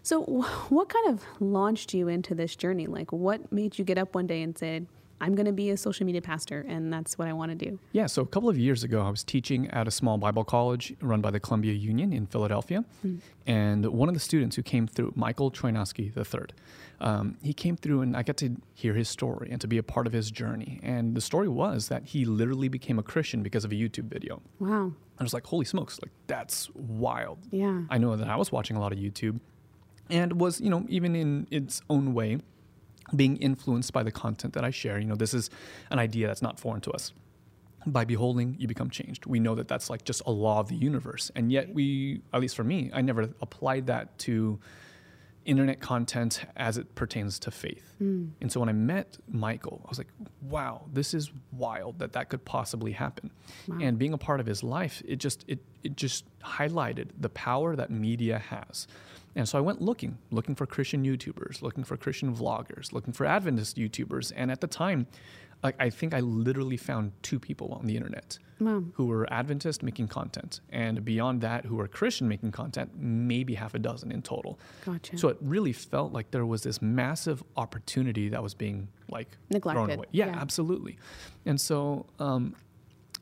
So, 0.03 0.23
wh- 0.23 0.73
what 0.73 0.89
kind 0.89 1.09
of 1.09 1.25
launched 1.41 1.93
you 1.95 2.09
into 2.09 2.35
this 2.35 2.57
journey? 2.57 2.87
Like, 2.87 3.13
what 3.13 3.51
made 3.53 3.79
you 3.79 3.85
get 3.85 3.99
up 3.99 4.15
one 4.15 4.27
day 4.27 4.43
and 4.43 4.57
said, 4.57 4.87
I'm 5.21 5.35
going 5.35 5.47
to 5.47 5.53
be 5.53 5.71
a 5.71 5.77
social 5.77 6.07
media 6.07 6.23
pastor, 6.23 6.65
and 6.69 6.93
that's 6.93 7.19
what 7.19 7.27
I 7.27 7.33
want 7.33 7.51
to 7.51 7.57
do? 7.57 7.81
Yeah, 7.91 8.07
so 8.07 8.23
a 8.23 8.27
couple 8.27 8.49
of 8.49 8.57
years 8.57 8.85
ago, 8.85 9.03
I 9.03 9.11
was 9.11 9.25
teaching 9.25 9.69
at 9.71 9.89
a 9.89 9.91
small 9.91 10.17
Bible 10.17 10.45
college 10.45 10.95
run 11.01 11.21
by 11.21 11.33
the 11.33 11.41
Columbia 11.41 11.73
Union 11.73 12.13
in 12.13 12.27
Philadelphia. 12.27 12.85
And 13.47 13.87
one 13.87 14.09
of 14.09 14.15
the 14.15 14.21
students 14.21 14.55
who 14.55 14.63
came 14.63 14.87
through, 14.87 15.13
Michael 15.17 15.51
Troinowski 15.51 16.17
III, 16.17 16.47
um, 17.01 17.37
he 17.43 17.53
came 17.53 17.77
through 17.77 18.03
and 18.03 18.17
I 18.17 18.23
got 18.23 18.37
to 18.39 18.57
hear 18.75 18.95
his 18.95 19.09
story 19.09 19.49
and 19.51 19.61
to 19.61 19.69
be 19.69 19.79
a 19.79 19.83
part 19.83 20.07
of 20.07 20.13
his 20.13 20.31
journey. 20.31 20.81
And 20.83 21.15
the 21.15 21.21
story 21.21 21.49
was 21.49 21.89
that 21.89 22.05
he 22.05 22.25
literally 22.25 22.69
became 22.69 22.99
a 22.99 23.03
Christian 23.03 23.43
because 23.43 23.65
of 23.65 23.71
a 23.71 23.75
YouTube 23.75 24.07
video. 24.07 24.43
Wow. 24.59 24.93
I 25.19 25.23
was 25.23 25.33
like, 25.33 25.47
holy 25.47 25.65
smokes, 25.65 26.01
like 26.03 26.13
that's 26.27 26.71
wild. 26.75 27.39
Yeah. 27.51 27.83
I 27.91 27.99
know 27.99 28.17
that 28.17 28.29
I 28.29 28.37
was 28.37 28.51
watching 28.51 28.77
a 28.77 28.81
lot 28.81 28.93
of 28.93 28.99
YouTube 28.99 29.41
and 30.11 30.41
was, 30.41 30.61
you 30.61 30.71
know, 30.71 30.87
even 30.89 31.15
in 31.15 31.47
its 31.51 31.83
own 31.89 32.15
way, 32.15 32.39
being 33.15 33.37
influenced 33.37 33.93
by 33.93 34.03
the 34.03 34.13
content 34.13 34.55
that 34.55 34.65
I 34.65 34.71
share. 34.71 34.99
You 34.99 35.07
know, 35.07 35.15
this 35.15 35.35
is 35.35 35.51
an 35.91 35.99
idea 35.99 36.27
that's 36.27 36.43
not 36.43 36.59
foreign 36.59 36.81
to 36.83 36.91
us. 36.93 37.13
By 37.87 38.05
beholding, 38.05 38.57
you 38.59 38.67
become 38.67 38.91
changed. 38.91 39.25
We 39.25 39.39
know 39.39 39.55
that 39.55 39.69
that's 39.69 39.89
like 39.89 40.05
just 40.05 40.23
a 40.27 40.31
law 40.31 40.61
of 40.61 40.69
the 40.69 40.75
universe. 40.75 41.31
And 41.35 41.51
yet, 41.51 41.73
we, 41.73 42.23
at 42.35 42.41
least 42.41 42.57
for 42.57 42.65
me, 42.65 42.91
I 42.93 43.01
never 43.03 43.31
applied 43.41 43.87
that 43.87 44.19
to 44.21 44.59
internet 45.49 45.81
content 45.81 46.43
as 46.57 46.77
it 46.77 46.95
pertains 46.95 47.39
to 47.39 47.51
faith. 47.51 47.95
Hmm. 47.99 48.27
And 48.41 48.53
so 48.53 48.61
when 48.61 48.69
I 48.69 48.73
met 48.73 49.17
Michael, 49.27 49.81
I 49.85 49.89
was 49.89 49.99
like, 49.99 50.13
wow, 50.43 50.85
this 50.93 51.15
is 51.15 51.33
wild 51.53 51.99
that 52.01 52.13
that 52.13 52.29
could 52.29 52.45
possibly 52.45 52.93
happen. 52.93 53.31
And 53.81 53.99
being 53.99 54.13
a 54.13 54.19
part 54.19 54.41
of 54.41 54.47
his 54.47 54.63
life, 54.63 55.03
it 55.07 55.17
just 55.17 55.45
it 55.49 55.61
it 55.83 55.97
just 55.97 56.25
highlighted 56.41 57.09
the 57.19 57.31
power 57.31 57.75
that 57.77 57.91
media 57.91 58.39
has. 58.39 58.87
And 59.35 59.49
so 59.49 59.57
I 59.57 59.61
went 59.61 59.81
looking, 59.81 60.19
looking 60.31 60.55
for 60.55 60.67
Christian 60.67 61.05
YouTubers, 61.05 61.63
looking 61.63 61.85
for 61.85 61.97
Christian 61.97 62.35
vloggers, 62.35 62.93
looking 62.93 63.13
for 63.13 63.25
Adventist 63.25 63.77
YouTubers. 63.77 64.33
And 64.35 64.51
at 64.51 64.61
the 64.61 64.67
time, 64.67 65.07
like 65.63 65.75
I 65.81 65.91
think 65.91 66.15
I 66.15 66.21
literally 66.21 66.77
found 66.77 67.13
two 67.23 67.39
people 67.39 67.73
on 67.73 67.87
the 67.87 67.97
internet 67.97 68.39
Wow. 68.61 68.83
who 68.95 69.07
were 69.07 69.33
Adventist 69.33 69.83
making 69.85 70.09
content, 70.09 70.61
and 70.71 71.05
beyond 71.05 71.41
that, 71.43 71.65
who 71.65 71.77
were 71.77 71.87
Christian 71.87 72.27
making 72.29 72.51
content, 72.51 72.91
maybe 72.99 73.55
half 73.55 73.75
a 73.75 73.79
dozen 73.79 74.11
in 74.11 74.21
total. 74.23 74.59
Gotcha. 74.85 75.17
So 75.17 75.29
it 75.29 75.37
really 75.41 75.73
felt 75.73 76.13
like 76.13 76.33
there 76.33 76.45
was 76.45 76.63
this 76.65 76.83
massive 76.83 77.43
opportunity 77.57 78.29
that 78.31 78.43
was 78.43 78.55
being 78.55 78.89
like 79.09 79.29
thrown 79.31 79.39
Neglected, 79.51 79.99
away. 79.99 80.07
Yeah, 80.11 80.27
yeah. 80.27 80.41
absolutely. 80.41 80.99
And 81.47 81.61
so, 81.61 82.07
um, 82.19 82.57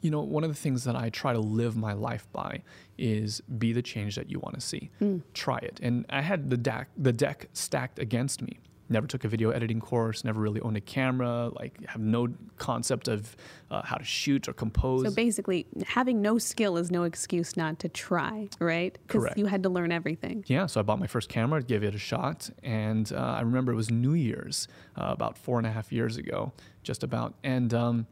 you 0.01 0.11
know, 0.11 0.23
one 0.23 0.43
of 0.45 0.49
the 0.51 0.57
things 0.57 0.85
that 0.85 0.97
I 0.97 1.11
try 1.11 1.33
to 1.35 1.41
live 1.41 1.77
my 1.77 1.93
life 1.93 2.27
by 2.33 2.63
is 2.97 3.41
be 3.59 3.73
the 3.75 3.83
change 3.83 4.17
that 4.17 4.31
you 4.31 4.39
want 4.41 4.55
to 4.55 4.61
see. 4.63 4.91
Hmm. 5.01 5.19
Try 5.35 5.59
it. 5.59 5.81
And 5.83 6.07
I 6.09 6.23
had 6.23 6.49
the 6.49 6.57
deck, 6.57 6.89
the 6.97 7.13
deck 7.13 7.49
stacked 7.53 7.99
against 7.99 8.41
me. 8.41 8.59
Never 8.89 9.07
took 9.07 9.25
a 9.25 9.29
video 9.29 9.51
editing 9.51 9.81
course. 9.81 10.25
Never 10.25 10.41
really 10.41 10.61
owned 10.61 10.77
a 10.77 10.81
camera. 10.81 11.51
Like, 11.53 11.85
have 11.87 12.01
no 12.01 12.29
concept 12.57 13.09
of 13.09 13.37
uh, 13.71 13.83
how 13.83 13.97
to 13.97 14.05
shoot 14.05 14.49
or 14.49 14.53
compose. 14.53 15.03
So 15.05 15.11
basically, 15.11 15.67
having 15.87 16.23
no 16.23 16.39
skill 16.39 16.77
is 16.77 16.91
no 16.91 17.03
excuse 17.03 17.57
not 17.57 17.79
to 17.81 17.89
try, 17.89 18.49
right? 18.61 18.97
Because 19.07 19.23
Correct. 19.23 19.39
you 19.39 19.47
had 19.47 19.63
to 19.65 19.69
learn 19.69 19.91
everything. 19.91 20.45
Yeah, 20.47 20.67
so 20.67 20.81
I 20.81 20.83
bought 20.83 21.01
my 21.01 21.07
first 21.07 21.29
camera, 21.29 21.63
gave 21.63 21.83
it 21.83 21.95
a 21.95 21.99
shot, 21.99 22.49
and 22.63 23.13
uh, 23.13 23.17
I 23.17 23.41
remember 23.41 23.73
it 23.73 23.77
was 23.77 23.91
New 23.91 24.15
Year's 24.15 24.69
uh, 24.97 25.07
about 25.09 25.37
four 25.37 25.59
and 25.59 25.67
a 25.67 25.73
half 25.73 25.93
years 25.93 26.17
ago, 26.17 26.53
just 26.83 27.03
about, 27.03 27.35
and 27.43 27.75
um, 27.75 28.07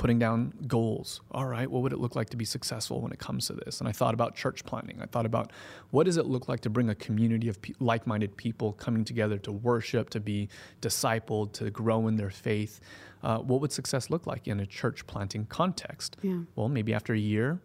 putting 0.00 0.18
down 0.18 0.50
goals. 0.66 1.20
All 1.30 1.44
right, 1.44 1.70
what 1.70 1.82
would 1.82 1.92
it 1.92 1.98
look 1.98 2.16
like 2.16 2.30
to 2.30 2.36
be 2.38 2.46
successful 2.46 3.02
when 3.02 3.12
it 3.12 3.18
comes 3.18 3.48
to 3.48 3.52
this? 3.52 3.80
And 3.80 3.86
I 3.88 3.92
thought 3.92 4.14
about 4.14 4.34
church 4.34 4.64
planting. 4.64 4.98
I 5.02 5.04
thought 5.04 5.26
about 5.26 5.52
what 5.90 6.04
does 6.06 6.16
it 6.16 6.24
look 6.24 6.48
like 6.48 6.60
to 6.60 6.70
bring 6.70 6.88
a 6.88 6.94
community 6.94 7.50
of 7.50 7.60
pe- 7.60 7.74
like-minded 7.80 8.34
people 8.38 8.72
coming 8.72 9.04
together 9.04 9.36
to 9.40 9.52
worship, 9.52 10.08
to 10.10 10.18
be 10.18 10.48
discipled, 10.80 11.52
to 11.52 11.70
grow 11.70 12.08
in 12.08 12.16
their 12.16 12.30
faith. 12.30 12.80
Uh, 13.22 13.40
what 13.40 13.60
would 13.60 13.72
success 13.72 14.08
look 14.08 14.26
like 14.26 14.48
in 14.48 14.60
a 14.60 14.66
church 14.66 15.06
planting 15.06 15.44
context? 15.44 16.16
Yeah. 16.22 16.38
Well, 16.56 16.70
maybe 16.70 16.94
after 16.94 17.12
a 17.12 17.18
year, 17.18 17.60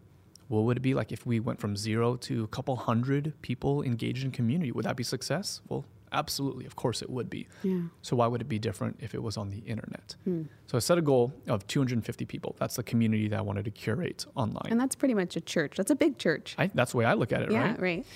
what 0.48 0.64
would 0.64 0.76
it 0.76 0.82
be 0.82 0.92
like 0.92 1.12
if 1.12 1.24
we 1.24 1.40
went 1.40 1.58
from 1.58 1.74
zero 1.74 2.16
to 2.16 2.44
a 2.44 2.48
couple 2.48 2.76
hundred 2.76 3.32
people 3.40 3.82
engaged 3.82 4.24
in 4.26 4.30
community? 4.30 4.72
Would 4.72 4.84
that 4.84 4.96
be 4.96 5.04
success? 5.04 5.62
Well, 5.70 5.86
absolutely. 6.16 6.66
Of 6.66 6.76
course 6.76 7.02
it 7.02 7.10
would 7.10 7.28
be. 7.30 7.46
Yeah. 7.62 7.82
So 8.02 8.16
why 8.16 8.26
would 8.26 8.40
it 8.40 8.48
be 8.48 8.58
different 8.58 8.96
if 9.00 9.14
it 9.14 9.22
was 9.22 9.36
on 9.36 9.50
the 9.50 9.58
internet? 9.58 10.16
Hmm. 10.24 10.42
So 10.66 10.76
I 10.76 10.80
set 10.80 10.98
a 10.98 11.02
goal 11.02 11.32
of 11.46 11.66
250 11.66 12.24
people. 12.24 12.56
That's 12.58 12.76
the 12.76 12.82
community 12.82 13.28
that 13.28 13.38
I 13.38 13.42
wanted 13.42 13.64
to 13.66 13.70
curate 13.70 14.26
online. 14.34 14.68
And 14.70 14.80
that's 14.80 14.96
pretty 14.96 15.14
much 15.14 15.36
a 15.36 15.40
church. 15.40 15.76
That's 15.76 15.90
a 15.90 15.96
big 15.96 16.18
church. 16.18 16.54
I, 16.58 16.70
that's 16.74 16.92
the 16.92 16.98
way 16.98 17.04
I 17.04 17.14
look 17.14 17.32
at 17.32 17.42
it, 17.42 17.50
yeah, 17.50 17.70
right? 17.70 17.80
right. 17.80 18.06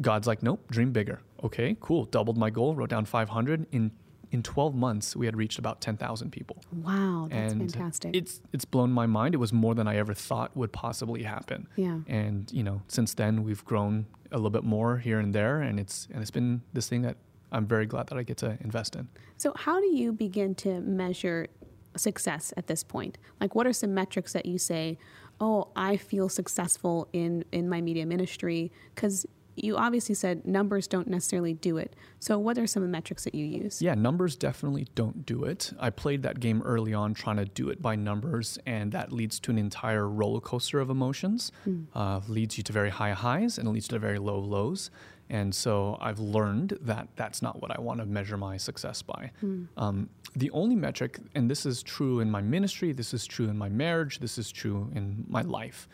God's 0.00 0.26
like, 0.26 0.42
nope, 0.42 0.70
dream 0.70 0.92
bigger. 0.92 1.20
Okay, 1.42 1.76
cool. 1.80 2.04
Doubled 2.04 2.36
my 2.36 2.50
goal, 2.50 2.74
wrote 2.74 2.90
down 2.90 3.04
500. 3.04 3.66
In 3.72 3.90
in 4.30 4.42
12 4.42 4.74
months, 4.74 5.16
we 5.16 5.26
had 5.26 5.36
reached 5.36 5.58
about 5.58 5.80
10,000 5.80 6.30
people. 6.30 6.62
Wow, 6.70 7.28
that's 7.30 7.52
and 7.52 7.72
fantastic. 7.72 8.14
It's 8.14 8.40
it's 8.52 8.64
blown 8.64 8.92
my 8.92 9.06
mind. 9.06 9.34
It 9.34 9.38
was 9.38 9.52
more 9.52 9.74
than 9.74 9.88
I 9.88 9.96
ever 9.96 10.14
thought 10.14 10.56
would 10.56 10.72
possibly 10.72 11.22
happen. 11.22 11.66
Yeah. 11.76 12.00
And 12.06 12.50
you 12.52 12.62
know, 12.62 12.82
since 12.88 13.14
then 13.14 13.42
we've 13.42 13.64
grown 13.64 14.06
a 14.30 14.36
little 14.36 14.50
bit 14.50 14.64
more 14.64 14.98
here 14.98 15.18
and 15.18 15.34
there, 15.34 15.62
and 15.62 15.80
it's 15.80 16.08
and 16.12 16.20
it's 16.20 16.30
been 16.30 16.62
this 16.72 16.88
thing 16.88 17.02
that 17.02 17.16
I'm 17.52 17.66
very 17.66 17.86
glad 17.86 18.08
that 18.08 18.18
I 18.18 18.22
get 18.22 18.36
to 18.38 18.58
invest 18.60 18.96
in. 18.96 19.08
So, 19.36 19.52
how 19.56 19.80
do 19.80 19.86
you 19.86 20.12
begin 20.12 20.54
to 20.56 20.80
measure 20.80 21.48
success 21.96 22.52
at 22.56 22.66
this 22.66 22.82
point? 22.82 23.18
Like, 23.40 23.54
what 23.54 23.66
are 23.66 23.72
some 23.72 23.94
metrics 23.94 24.32
that 24.32 24.46
you 24.46 24.58
say, 24.58 24.98
oh, 25.40 25.68
I 25.76 25.96
feel 25.96 26.28
successful 26.28 27.08
in, 27.12 27.44
in 27.52 27.68
my 27.68 27.80
media 27.80 28.06
ministry? 28.06 28.72
Because 28.94 29.26
you 29.62 29.76
obviously 29.76 30.14
said 30.14 30.46
numbers 30.46 30.86
don't 30.86 31.08
necessarily 31.08 31.54
do 31.54 31.78
it. 31.78 31.94
So, 32.20 32.38
what 32.38 32.58
are 32.58 32.66
some 32.66 32.82
of 32.82 32.88
the 32.88 32.92
metrics 32.92 33.24
that 33.24 33.34
you 33.34 33.44
use? 33.44 33.82
Yeah, 33.82 33.94
numbers 33.94 34.36
definitely 34.36 34.86
don't 34.94 35.26
do 35.26 35.44
it. 35.44 35.72
I 35.78 35.90
played 35.90 36.22
that 36.22 36.40
game 36.40 36.62
early 36.62 36.94
on 36.94 37.14
trying 37.14 37.36
to 37.36 37.44
do 37.44 37.68
it 37.68 37.82
by 37.82 37.96
numbers, 37.96 38.58
and 38.66 38.92
that 38.92 39.12
leads 39.12 39.40
to 39.40 39.50
an 39.50 39.58
entire 39.58 40.08
roller 40.08 40.40
coaster 40.40 40.80
of 40.80 40.90
emotions. 40.90 41.52
Mm. 41.66 41.86
Uh, 41.94 42.20
leads 42.28 42.56
you 42.56 42.64
to 42.64 42.72
very 42.72 42.90
high 42.90 43.12
highs 43.12 43.58
and 43.58 43.68
leads 43.68 43.88
to 43.88 43.98
very 43.98 44.18
low 44.18 44.38
lows. 44.38 44.90
And 45.30 45.54
so 45.54 45.98
I've 46.00 46.18
learned 46.18 46.78
that 46.80 47.08
that's 47.16 47.42
not 47.42 47.60
what 47.60 47.70
I 47.76 47.80
want 47.80 48.00
to 48.00 48.06
measure 48.06 48.36
my 48.36 48.56
success 48.56 49.02
by. 49.02 49.30
Mm. 49.42 49.68
Um, 49.76 50.08
the 50.34 50.50
only 50.50 50.74
metric, 50.74 51.18
and 51.34 51.50
this 51.50 51.66
is 51.66 51.82
true 51.82 52.20
in 52.20 52.30
my 52.30 52.40
ministry, 52.40 52.92
this 52.92 53.12
is 53.12 53.26
true 53.26 53.48
in 53.48 53.58
my 53.58 53.68
marriage, 53.68 54.20
this 54.20 54.38
is 54.38 54.50
true 54.50 54.90
in 54.94 55.24
my 55.28 55.42
life, 55.42 55.88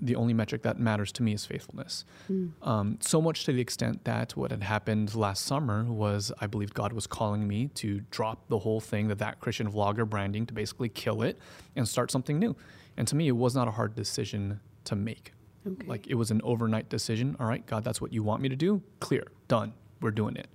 the 0.00 0.16
only 0.16 0.32
metric 0.32 0.62
that 0.62 0.78
matters 0.78 1.12
to 1.12 1.22
me 1.22 1.34
is 1.34 1.44
faithfulness. 1.44 2.04
Mm. 2.30 2.52
Um, 2.62 2.98
so 3.00 3.20
much 3.20 3.44
to 3.44 3.52
the 3.52 3.60
extent 3.60 4.04
that 4.04 4.34
what 4.36 4.50
had 4.50 4.62
happened 4.62 5.14
last 5.14 5.44
summer 5.44 5.84
was 5.84 6.32
I 6.40 6.46
believe 6.46 6.72
God 6.72 6.92
was 6.92 7.06
calling 7.06 7.46
me 7.46 7.68
to 7.74 8.00
drop 8.10 8.48
the 8.48 8.58
whole 8.60 8.80
thing, 8.80 9.08
that 9.08 9.18
that 9.18 9.40
Christian 9.40 9.70
vlogger 9.70 10.08
branding, 10.08 10.46
to 10.46 10.54
basically 10.54 10.88
kill 10.88 11.22
it 11.22 11.38
and 11.76 11.86
start 11.86 12.10
something 12.10 12.38
new. 12.38 12.56
And 12.96 13.06
to 13.08 13.16
me, 13.16 13.28
it 13.28 13.32
was 13.36 13.54
not 13.54 13.68
a 13.68 13.72
hard 13.72 13.94
decision 13.94 14.60
to 14.84 14.96
make. 14.96 15.32
Okay. 15.66 15.86
Like 15.86 16.06
it 16.06 16.14
was 16.14 16.30
an 16.30 16.40
overnight 16.44 16.88
decision. 16.88 17.36
All 17.38 17.46
right, 17.46 17.64
God, 17.66 17.84
that's 17.84 18.00
what 18.00 18.12
you 18.12 18.22
want 18.22 18.42
me 18.42 18.48
to 18.48 18.56
do. 18.56 18.82
Clear, 19.00 19.24
done. 19.48 19.74
We're 20.00 20.10
doing 20.10 20.36
it. 20.36 20.48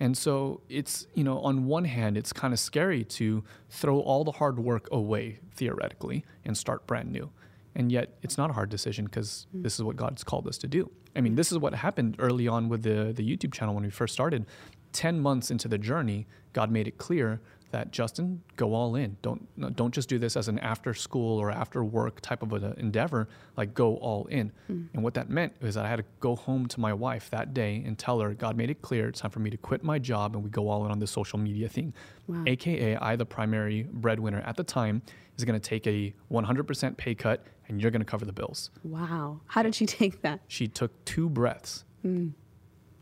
And 0.00 0.16
so 0.16 0.60
it's, 0.68 1.06
you 1.14 1.22
know, 1.24 1.38
on 1.40 1.66
one 1.66 1.84
hand, 1.84 2.16
it's 2.16 2.32
kind 2.32 2.52
of 2.52 2.58
scary 2.58 3.04
to 3.04 3.44
throw 3.70 4.00
all 4.00 4.24
the 4.24 4.32
hard 4.32 4.58
work 4.58 4.88
away 4.90 5.38
theoretically 5.54 6.24
and 6.44 6.56
start 6.56 6.86
brand 6.86 7.12
new. 7.12 7.30
And 7.74 7.90
yet, 7.90 8.16
it's 8.22 8.36
not 8.36 8.50
a 8.50 8.52
hard 8.52 8.68
decision 8.68 9.06
because 9.06 9.46
mm. 9.56 9.62
this 9.62 9.74
is 9.74 9.82
what 9.82 9.96
God's 9.96 10.24
called 10.24 10.46
us 10.46 10.58
to 10.58 10.66
do. 10.66 10.90
I 11.16 11.20
mean, 11.20 11.36
this 11.36 11.52
is 11.52 11.58
what 11.58 11.74
happened 11.74 12.16
early 12.18 12.48
on 12.48 12.68
with 12.68 12.82
the, 12.82 13.12
the 13.14 13.24
YouTube 13.24 13.52
channel 13.52 13.74
when 13.74 13.84
we 13.84 13.90
first 13.90 14.12
started. 14.12 14.44
10 14.92 15.20
months 15.20 15.50
into 15.50 15.68
the 15.68 15.78
journey, 15.78 16.26
God 16.52 16.70
made 16.70 16.86
it 16.86 16.98
clear 16.98 17.40
that 17.72 17.90
Justin, 17.90 18.42
go 18.56 18.74
all 18.74 18.94
in. 18.94 19.16
Don't 19.22 19.76
don't 19.76 19.92
just 19.92 20.08
do 20.08 20.18
this 20.18 20.36
as 20.36 20.48
an 20.48 20.58
after 20.60 20.94
school 20.94 21.38
or 21.38 21.50
after 21.50 21.82
work 21.82 22.20
type 22.20 22.42
of 22.42 22.52
an 22.52 22.74
endeavor. 22.76 23.28
Like 23.56 23.74
go 23.74 23.96
all 23.96 24.26
in. 24.26 24.52
Mm. 24.70 24.88
And 24.94 25.02
what 25.02 25.14
that 25.14 25.28
meant 25.28 25.54
is 25.60 25.74
that 25.74 25.84
I 25.84 25.88
had 25.88 25.96
to 25.96 26.04
go 26.20 26.36
home 26.36 26.66
to 26.68 26.80
my 26.80 26.92
wife 26.92 27.28
that 27.30 27.52
day 27.52 27.82
and 27.84 27.98
tell 27.98 28.20
her 28.20 28.34
God 28.34 28.56
made 28.56 28.70
it 28.70 28.80
clear 28.82 29.08
it's 29.08 29.20
time 29.20 29.30
for 29.30 29.40
me 29.40 29.50
to 29.50 29.56
quit 29.56 29.82
my 29.82 29.98
job 29.98 30.34
and 30.34 30.44
we 30.44 30.50
go 30.50 30.68
all 30.68 30.84
in 30.84 30.92
on 30.92 30.98
this 30.98 31.10
social 31.10 31.38
media 31.38 31.68
thing. 31.68 31.92
Wow. 32.28 32.44
AKA, 32.46 32.96
I, 32.96 33.16
the 33.16 33.26
primary 33.26 33.88
breadwinner 33.90 34.40
at 34.40 34.56
the 34.56 34.64
time, 34.64 35.02
is 35.36 35.44
going 35.44 35.58
to 35.58 35.68
take 35.68 35.86
a 35.86 36.14
100% 36.30 36.96
pay 36.96 37.14
cut 37.14 37.44
and 37.68 37.80
you're 37.80 37.90
going 37.90 38.00
to 38.00 38.06
cover 38.06 38.24
the 38.24 38.32
bills. 38.32 38.70
Wow. 38.84 39.40
How 39.46 39.62
did 39.62 39.74
she 39.74 39.86
take 40.00 40.22
that? 40.22 40.40
She 40.46 40.68
took 40.68 41.04
two 41.04 41.28
breaths 41.28 41.84
mm. 42.04 42.16
and 42.16 42.34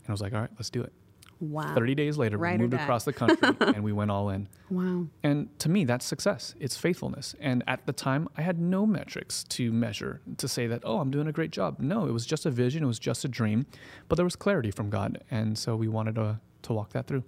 I 0.07 0.11
was 0.11 0.21
like, 0.21 0.33
all 0.33 0.41
right, 0.41 0.49
let's 0.57 0.69
do 0.69 0.81
it. 0.81 0.93
Wow. 1.41 1.73
30 1.73 1.95
days 1.95 2.19
later, 2.19 2.37
we 2.37 2.55
moved 2.55 2.75
across 2.75 3.03
the 3.03 3.13
country 3.13 3.49
and 3.59 3.83
we 3.83 3.91
went 3.91 4.11
all 4.11 4.29
in. 4.29 4.47
Wow. 4.69 5.07
And 5.23 5.49
to 5.59 5.69
me, 5.69 5.85
that's 5.85 6.05
success. 6.05 6.53
It's 6.59 6.77
faithfulness. 6.77 7.33
And 7.39 7.63
at 7.65 7.87
the 7.87 7.93
time, 7.93 8.27
I 8.37 8.43
had 8.43 8.59
no 8.59 8.85
metrics 8.85 9.43
to 9.45 9.71
measure 9.71 10.21
to 10.37 10.47
say 10.47 10.67
that, 10.67 10.83
oh, 10.85 10.99
I'm 10.99 11.09
doing 11.09 11.27
a 11.27 11.31
great 11.31 11.49
job. 11.49 11.79
No, 11.79 12.05
it 12.05 12.11
was 12.11 12.27
just 12.27 12.45
a 12.45 12.51
vision, 12.51 12.83
it 12.83 12.87
was 12.87 12.99
just 12.99 13.25
a 13.25 13.27
dream, 13.27 13.65
but 14.07 14.17
there 14.17 14.23
was 14.23 14.35
clarity 14.35 14.69
from 14.69 14.91
God. 14.91 15.23
And 15.31 15.57
so 15.57 15.75
we 15.75 15.87
wanted 15.87 16.15
to, 16.15 16.39
to 16.61 16.73
walk 16.73 16.91
that 16.93 17.07
through. 17.07 17.23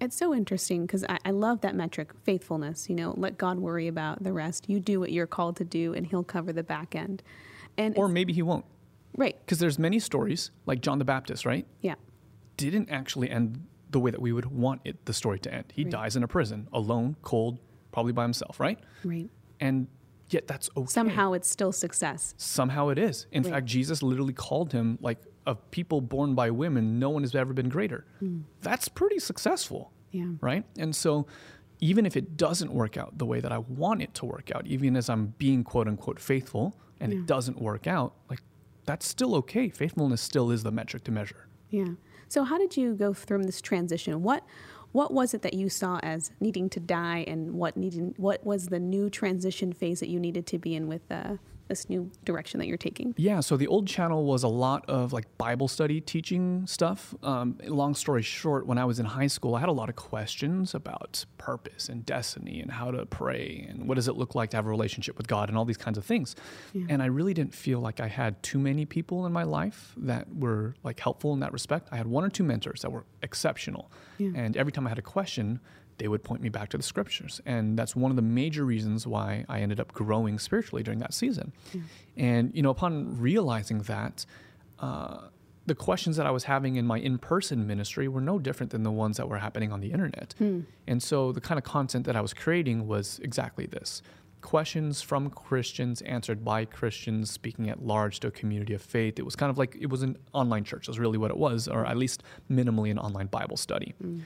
It's 0.00 0.16
so 0.16 0.34
interesting 0.34 0.84
because 0.84 1.04
I, 1.04 1.18
I, 1.24 1.30
love 1.30 1.60
that 1.60 1.76
metric, 1.76 2.10
faithfulness. 2.24 2.90
You 2.90 2.96
know, 2.96 3.14
let 3.16 3.38
God 3.38 3.60
worry 3.60 3.86
about 3.86 4.24
the 4.24 4.32
rest. 4.32 4.68
You 4.68 4.80
do 4.80 4.98
what 4.98 5.12
you're 5.12 5.28
called 5.28 5.56
to 5.58 5.64
do, 5.64 5.94
and 5.94 6.04
He'll 6.04 6.24
cover 6.24 6.52
the 6.52 6.64
back 6.64 6.96
end. 6.96 7.22
And 7.78 7.96
or 7.96 8.08
maybe 8.08 8.32
He 8.32 8.42
won't. 8.42 8.64
Right. 9.16 9.36
Because 9.38 9.60
there's 9.60 9.78
many 9.78 10.00
stories, 10.00 10.50
like 10.66 10.80
John 10.80 10.98
the 10.98 11.04
Baptist, 11.04 11.46
right? 11.46 11.66
Yeah 11.82 11.94
didn't 12.56 12.90
actually 12.90 13.30
end 13.30 13.66
the 13.90 14.00
way 14.00 14.10
that 14.10 14.20
we 14.20 14.32
would 14.32 14.46
want 14.46 14.80
it 14.84 15.04
the 15.04 15.12
story 15.12 15.38
to 15.40 15.52
end. 15.52 15.66
He 15.74 15.84
right. 15.84 15.92
dies 15.92 16.16
in 16.16 16.22
a 16.22 16.28
prison, 16.28 16.68
alone, 16.72 17.16
cold, 17.22 17.58
probably 17.92 18.12
by 18.12 18.22
himself, 18.22 18.58
right? 18.58 18.78
Right. 19.04 19.28
And 19.60 19.86
yet 20.30 20.46
that's 20.48 20.70
okay. 20.76 20.86
Somehow 20.86 21.32
it's 21.34 21.48
still 21.48 21.72
success. 21.72 22.34
Somehow 22.38 22.88
it 22.88 22.98
is. 22.98 23.26
In 23.32 23.42
right. 23.42 23.52
fact, 23.54 23.66
Jesus 23.66 24.02
literally 24.02 24.32
called 24.32 24.72
him 24.72 24.98
like 25.00 25.18
of 25.46 25.70
people 25.70 26.00
born 26.00 26.34
by 26.34 26.50
women, 26.50 26.98
no 26.98 27.10
one 27.10 27.22
has 27.22 27.34
ever 27.34 27.52
been 27.52 27.68
greater. 27.68 28.06
Mm. 28.22 28.42
That's 28.60 28.88
pretty 28.88 29.18
successful. 29.18 29.92
Yeah. 30.10 30.26
Right? 30.40 30.64
And 30.78 30.94
so 30.94 31.26
even 31.80 32.06
if 32.06 32.16
it 32.16 32.36
doesn't 32.36 32.72
work 32.72 32.96
out 32.96 33.18
the 33.18 33.26
way 33.26 33.40
that 33.40 33.50
I 33.50 33.58
want 33.58 34.02
it 34.02 34.14
to 34.14 34.24
work 34.24 34.50
out, 34.54 34.66
even 34.66 34.96
as 34.96 35.10
I'm 35.10 35.34
being 35.38 35.64
quote 35.64 35.88
unquote 35.88 36.20
faithful 36.20 36.76
and 37.00 37.12
yeah. 37.12 37.18
it 37.18 37.26
doesn't 37.26 37.60
work 37.60 37.86
out, 37.86 38.14
like 38.30 38.40
that's 38.84 39.06
still 39.06 39.34
okay. 39.36 39.68
Faithfulness 39.68 40.20
still 40.20 40.50
is 40.50 40.62
the 40.62 40.70
metric 40.70 41.04
to 41.04 41.10
measure. 41.10 41.48
Yeah. 41.70 41.94
So 42.32 42.44
how 42.44 42.56
did 42.56 42.78
you 42.78 42.94
go 42.94 43.12
through 43.12 43.44
this 43.44 43.60
transition? 43.60 44.22
What 44.22 44.42
what 44.92 45.12
was 45.12 45.34
it 45.34 45.42
that 45.42 45.52
you 45.52 45.68
saw 45.68 46.00
as 46.02 46.30
needing 46.40 46.70
to 46.70 46.80
die, 46.80 47.26
and 47.28 47.52
what 47.52 47.76
needing 47.76 48.14
what 48.16 48.42
was 48.42 48.68
the 48.68 48.78
new 48.78 49.10
transition 49.10 49.74
phase 49.74 50.00
that 50.00 50.08
you 50.08 50.18
needed 50.18 50.46
to 50.46 50.58
be 50.58 50.74
in 50.74 50.88
with 50.88 51.02
uh, 51.10 51.36
this 51.68 51.88
new 51.88 52.10
direction 52.24 52.58
that 52.60 52.66
you're 52.66 52.76
taking? 52.76 53.14
Yeah, 53.16 53.40
so 53.40 53.56
the 53.56 53.66
old 53.66 53.86
channel 53.86 54.24
was 54.24 54.42
a 54.42 54.48
lot 54.48 54.84
of 54.88 55.12
like 55.12 55.26
Bible 55.38 55.68
study 55.68 56.00
teaching 56.00 56.66
stuff. 56.66 57.14
Um, 57.22 57.58
long 57.64 57.94
story 57.94 58.22
short, 58.22 58.66
when 58.66 58.78
I 58.78 58.84
was 58.84 58.98
in 58.98 59.06
high 59.06 59.26
school, 59.26 59.54
I 59.54 59.60
had 59.60 59.68
a 59.68 59.72
lot 59.72 59.88
of 59.88 59.96
questions 59.96 60.74
about 60.74 61.24
purpose 61.38 61.88
and 61.88 62.04
destiny 62.04 62.60
and 62.60 62.70
how 62.70 62.90
to 62.90 63.06
pray 63.06 63.66
and 63.68 63.88
what 63.88 63.94
does 63.94 64.08
it 64.08 64.16
look 64.16 64.34
like 64.34 64.50
to 64.50 64.56
have 64.56 64.66
a 64.66 64.70
relationship 64.70 65.16
with 65.16 65.26
God 65.26 65.48
and 65.48 65.58
all 65.58 65.64
these 65.64 65.76
kinds 65.76 65.98
of 65.98 66.04
things. 66.04 66.36
Yeah. 66.72 66.86
And 66.88 67.02
I 67.02 67.06
really 67.06 67.34
didn't 67.34 67.54
feel 67.54 67.80
like 67.80 68.00
I 68.00 68.08
had 68.08 68.42
too 68.42 68.58
many 68.58 68.84
people 68.84 69.26
in 69.26 69.32
my 69.32 69.44
life 69.44 69.94
that 69.96 70.26
were 70.34 70.74
like 70.82 71.00
helpful 71.00 71.32
in 71.32 71.40
that 71.40 71.52
respect. 71.52 71.88
I 71.92 71.96
had 71.96 72.06
one 72.06 72.24
or 72.24 72.28
two 72.28 72.44
mentors 72.44 72.82
that 72.82 72.90
were 72.90 73.04
exceptional. 73.22 73.90
Yeah. 74.18 74.30
And 74.34 74.56
every 74.56 74.72
time 74.72 74.86
I 74.86 74.90
had 74.90 74.98
a 74.98 75.02
question, 75.02 75.60
they 76.02 76.08
would 76.08 76.24
point 76.24 76.42
me 76.42 76.48
back 76.48 76.68
to 76.68 76.76
the 76.76 76.82
scriptures. 76.82 77.40
And 77.46 77.78
that's 77.78 77.94
one 77.94 78.10
of 78.10 78.16
the 78.16 78.22
major 78.22 78.64
reasons 78.64 79.06
why 79.06 79.44
I 79.48 79.60
ended 79.60 79.78
up 79.78 79.92
growing 79.92 80.40
spiritually 80.40 80.82
during 80.82 80.98
that 80.98 81.14
season. 81.14 81.52
Yeah. 81.72 81.82
And, 82.16 82.50
you 82.56 82.60
know, 82.60 82.70
upon 82.70 83.20
realizing 83.20 83.82
that, 83.82 84.26
uh, 84.80 85.28
the 85.64 85.76
questions 85.76 86.16
that 86.16 86.26
I 86.26 86.32
was 86.32 86.42
having 86.42 86.74
in 86.74 86.84
my 86.84 86.98
in 86.98 87.18
person 87.18 87.68
ministry 87.68 88.08
were 88.08 88.20
no 88.20 88.40
different 88.40 88.72
than 88.72 88.82
the 88.82 88.90
ones 88.90 89.16
that 89.18 89.28
were 89.28 89.38
happening 89.38 89.70
on 89.70 89.78
the 89.78 89.92
internet. 89.92 90.34
Hmm. 90.38 90.62
And 90.88 91.00
so 91.00 91.30
the 91.30 91.40
kind 91.40 91.56
of 91.56 91.62
content 91.62 92.04
that 92.06 92.16
I 92.16 92.20
was 92.20 92.34
creating 92.34 92.88
was 92.88 93.20
exactly 93.22 93.66
this 93.66 94.02
questions 94.40 95.00
from 95.00 95.30
Christians 95.30 96.02
answered 96.02 96.44
by 96.44 96.64
Christians 96.64 97.30
speaking 97.30 97.70
at 97.70 97.80
large 97.80 98.18
to 98.20 98.26
a 98.26 98.30
community 98.32 98.74
of 98.74 98.82
faith. 98.82 99.20
It 99.20 99.24
was 99.24 99.36
kind 99.36 99.50
of 99.50 99.56
like 99.56 99.76
it 99.80 99.88
was 99.88 100.02
an 100.02 100.18
online 100.32 100.64
church, 100.64 100.88
that's 100.88 100.98
really 100.98 101.16
what 101.16 101.30
it 101.30 101.36
was, 101.36 101.68
or 101.68 101.86
at 101.86 101.96
least 101.96 102.24
minimally 102.50 102.90
an 102.90 102.98
online 102.98 103.28
Bible 103.28 103.56
study. 103.56 103.94
Mm. 104.02 104.22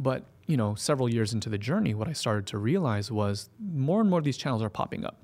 But, 0.00 0.24
you 0.46 0.56
know, 0.56 0.74
several 0.74 1.08
years 1.08 1.34
into 1.34 1.50
the 1.50 1.58
journey, 1.58 1.94
what 1.94 2.08
I 2.08 2.14
started 2.14 2.46
to 2.48 2.58
realize 2.58 3.12
was 3.12 3.50
more 3.60 4.00
and 4.00 4.08
more 4.08 4.18
of 4.18 4.24
these 4.24 4.38
channels 4.38 4.62
are 4.62 4.70
popping 4.70 5.04
up. 5.04 5.18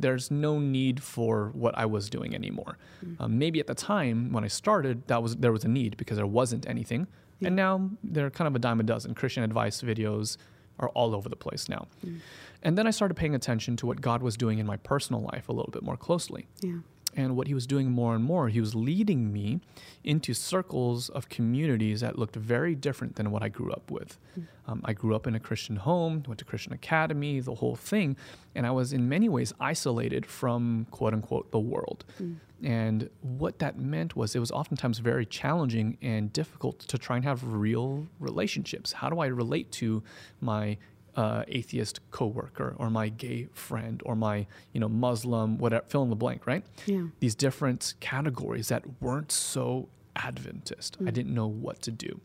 There's 0.00 0.30
no 0.30 0.58
need 0.58 1.02
for 1.02 1.50
what 1.52 1.76
I 1.76 1.84
was 1.84 2.08
doing 2.08 2.34
anymore. 2.34 2.78
Mm-hmm. 3.04 3.22
Um, 3.22 3.38
maybe 3.38 3.60
at 3.60 3.66
the 3.66 3.74
time 3.74 4.32
when 4.32 4.44
I 4.44 4.48
started, 4.48 5.06
that 5.08 5.22
was 5.22 5.36
there 5.36 5.52
was 5.52 5.64
a 5.64 5.68
need 5.68 5.96
because 5.98 6.16
there 6.16 6.26
wasn't 6.26 6.66
anything, 6.66 7.06
yeah. 7.40 7.48
and 7.48 7.56
now 7.56 7.90
they're 8.02 8.30
kind 8.30 8.48
of 8.48 8.56
a 8.56 8.58
dime 8.58 8.80
a 8.80 8.82
dozen. 8.82 9.14
Christian 9.14 9.42
advice 9.42 9.82
videos 9.82 10.36
are 10.78 10.88
all 10.90 11.14
over 11.14 11.28
the 11.28 11.36
place 11.36 11.68
now. 11.68 11.86
Mm. 12.06 12.20
And 12.62 12.78
then 12.78 12.86
I 12.86 12.90
started 12.90 13.14
paying 13.14 13.34
attention 13.34 13.76
to 13.76 13.86
what 13.86 14.00
God 14.00 14.22
was 14.22 14.36
doing 14.36 14.58
in 14.58 14.66
my 14.66 14.76
personal 14.76 15.22
life 15.22 15.48
a 15.48 15.52
little 15.52 15.70
bit 15.70 15.82
more 15.82 15.96
closely. 15.96 16.46
Yeah. 16.60 16.78
And 17.16 17.36
what 17.36 17.46
he 17.46 17.54
was 17.54 17.66
doing 17.66 17.90
more 17.90 18.14
and 18.14 18.22
more, 18.22 18.48
he 18.48 18.60
was 18.60 18.74
leading 18.74 19.32
me 19.32 19.60
into 20.04 20.34
circles 20.34 21.08
of 21.08 21.28
communities 21.28 22.00
that 22.00 22.18
looked 22.18 22.36
very 22.36 22.74
different 22.74 23.16
than 23.16 23.30
what 23.30 23.42
I 23.42 23.48
grew 23.48 23.72
up 23.72 23.90
with. 23.90 24.18
Mm. 24.38 24.46
Um, 24.66 24.82
I 24.84 24.92
grew 24.92 25.16
up 25.16 25.26
in 25.26 25.34
a 25.34 25.40
Christian 25.40 25.76
home, 25.76 26.22
went 26.26 26.38
to 26.38 26.44
Christian 26.44 26.72
academy, 26.72 27.40
the 27.40 27.54
whole 27.54 27.76
thing, 27.76 28.16
and 28.54 28.66
I 28.66 28.70
was 28.70 28.92
in 28.92 29.08
many 29.08 29.28
ways 29.28 29.54
isolated 29.58 30.26
from 30.26 30.86
quote 30.90 31.14
unquote 31.14 31.50
the 31.50 31.58
world. 31.58 32.04
Mm. 32.22 32.36
And 32.62 33.10
what 33.22 33.58
that 33.60 33.78
meant 33.78 34.16
was 34.16 34.34
it 34.34 34.40
was 34.40 34.50
oftentimes 34.50 34.98
very 34.98 35.24
challenging 35.24 35.96
and 36.02 36.32
difficult 36.32 36.80
to 36.80 36.98
try 36.98 37.16
and 37.16 37.24
have 37.24 37.42
real 37.44 38.06
relationships. 38.18 38.92
How 38.92 39.08
do 39.08 39.20
I 39.20 39.26
relate 39.26 39.70
to 39.72 40.02
my 40.40 40.76
uh, 41.18 41.42
atheist 41.48 41.98
coworker 42.12 42.76
or 42.78 42.90
my 42.90 43.08
gay 43.08 43.48
friend 43.52 44.00
or 44.06 44.14
my 44.14 44.46
you 44.72 44.78
know 44.78 44.88
Muslim 44.88 45.58
whatever 45.58 45.84
fill 45.88 46.04
in 46.04 46.10
the 46.10 46.16
blank 46.16 46.46
right 46.46 46.64
yeah. 46.86 47.02
these 47.18 47.34
different 47.34 47.94
categories 47.98 48.68
that 48.68 48.84
weren't 49.02 49.32
so 49.32 49.88
Adventist 50.14 51.02
mm. 51.02 51.08
I 51.08 51.10
didn't 51.10 51.34
know 51.34 51.48
what 51.48 51.82
to 51.82 51.90
do 51.90 52.20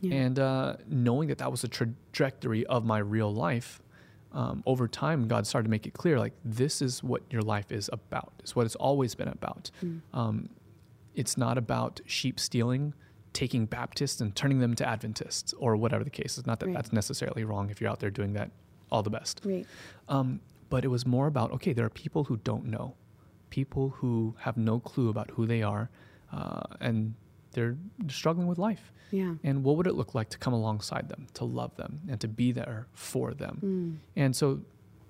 yeah. 0.00 0.14
and 0.14 0.38
uh, 0.38 0.76
knowing 0.88 1.28
that 1.28 1.36
that 1.38 1.50
was 1.50 1.62
a 1.62 1.68
trajectory 1.68 2.64
of 2.66 2.86
my 2.86 2.98
real 2.98 3.32
life 3.32 3.82
um, 4.32 4.62
over 4.64 4.88
time 4.88 5.28
God 5.28 5.46
started 5.46 5.66
to 5.66 5.70
make 5.70 5.86
it 5.86 5.92
clear 5.92 6.18
like 6.18 6.32
this 6.42 6.80
is 6.80 7.04
what 7.04 7.20
your 7.28 7.42
life 7.42 7.70
is 7.70 7.90
about 7.92 8.32
it's 8.38 8.56
what 8.56 8.64
it's 8.64 8.76
always 8.76 9.14
been 9.14 9.28
about 9.28 9.70
mm. 9.84 10.00
um, 10.14 10.48
it's 11.14 11.36
not 11.36 11.58
about 11.58 12.00
sheep 12.06 12.40
stealing 12.40 12.94
taking 13.36 13.66
Baptists 13.66 14.22
and 14.22 14.34
turning 14.34 14.60
them 14.60 14.74
to 14.74 14.88
Adventists 14.88 15.52
or 15.58 15.76
whatever 15.76 16.02
the 16.02 16.10
case 16.10 16.38
is. 16.38 16.46
Not 16.46 16.58
that 16.60 16.66
right. 16.66 16.74
that's 16.74 16.90
necessarily 16.90 17.44
wrong 17.44 17.68
if 17.68 17.82
you're 17.82 17.90
out 17.90 18.00
there 18.00 18.10
doing 18.10 18.32
that 18.32 18.50
all 18.90 19.02
the 19.02 19.10
best. 19.10 19.42
Right. 19.44 19.66
Um, 20.08 20.40
but 20.70 20.84
it 20.86 20.88
was 20.88 21.04
more 21.04 21.26
about 21.26 21.52
okay, 21.52 21.74
there 21.74 21.84
are 21.84 21.90
people 21.90 22.24
who 22.24 22.38
don't 22.38 22.64
know, 22.64 22.94
people 23.50 23.90
who 23.90 24.34
have 24.38 24.56
no 24.56 24.80
clue 24.80 25.10
about 25.10 25.30
who 25.32 25.46
they 25.46 25.62
are, 25.62 25.90
uh, 26.32 26.62
and 26.80 27.14
they're 27.52 27.76
struggling 28.08 28.46
with 28.46 28.56
life. 28.56 28.90
Yeah. 29.10 29.34
And 29.44 29.62
what 29.62 29.76
would 29.76 29.86
it 29.86 29.94
look 29.94 30.14
like 30.14 30.30
to 30.30 30.38
come 30.38 30.54
alongside 30.54 31.10
them, 31.10 31.26
to 31.34 31.44
love 31.44 31.76
them, 31.76 32.00
and 32.08 32.18
to 32.22 32.28
be 32.28 32.52
there 32.52 32.86
for 32.94 33.34
them? 33.34 34.00
And 34.16 34.34
so 34.34 34.60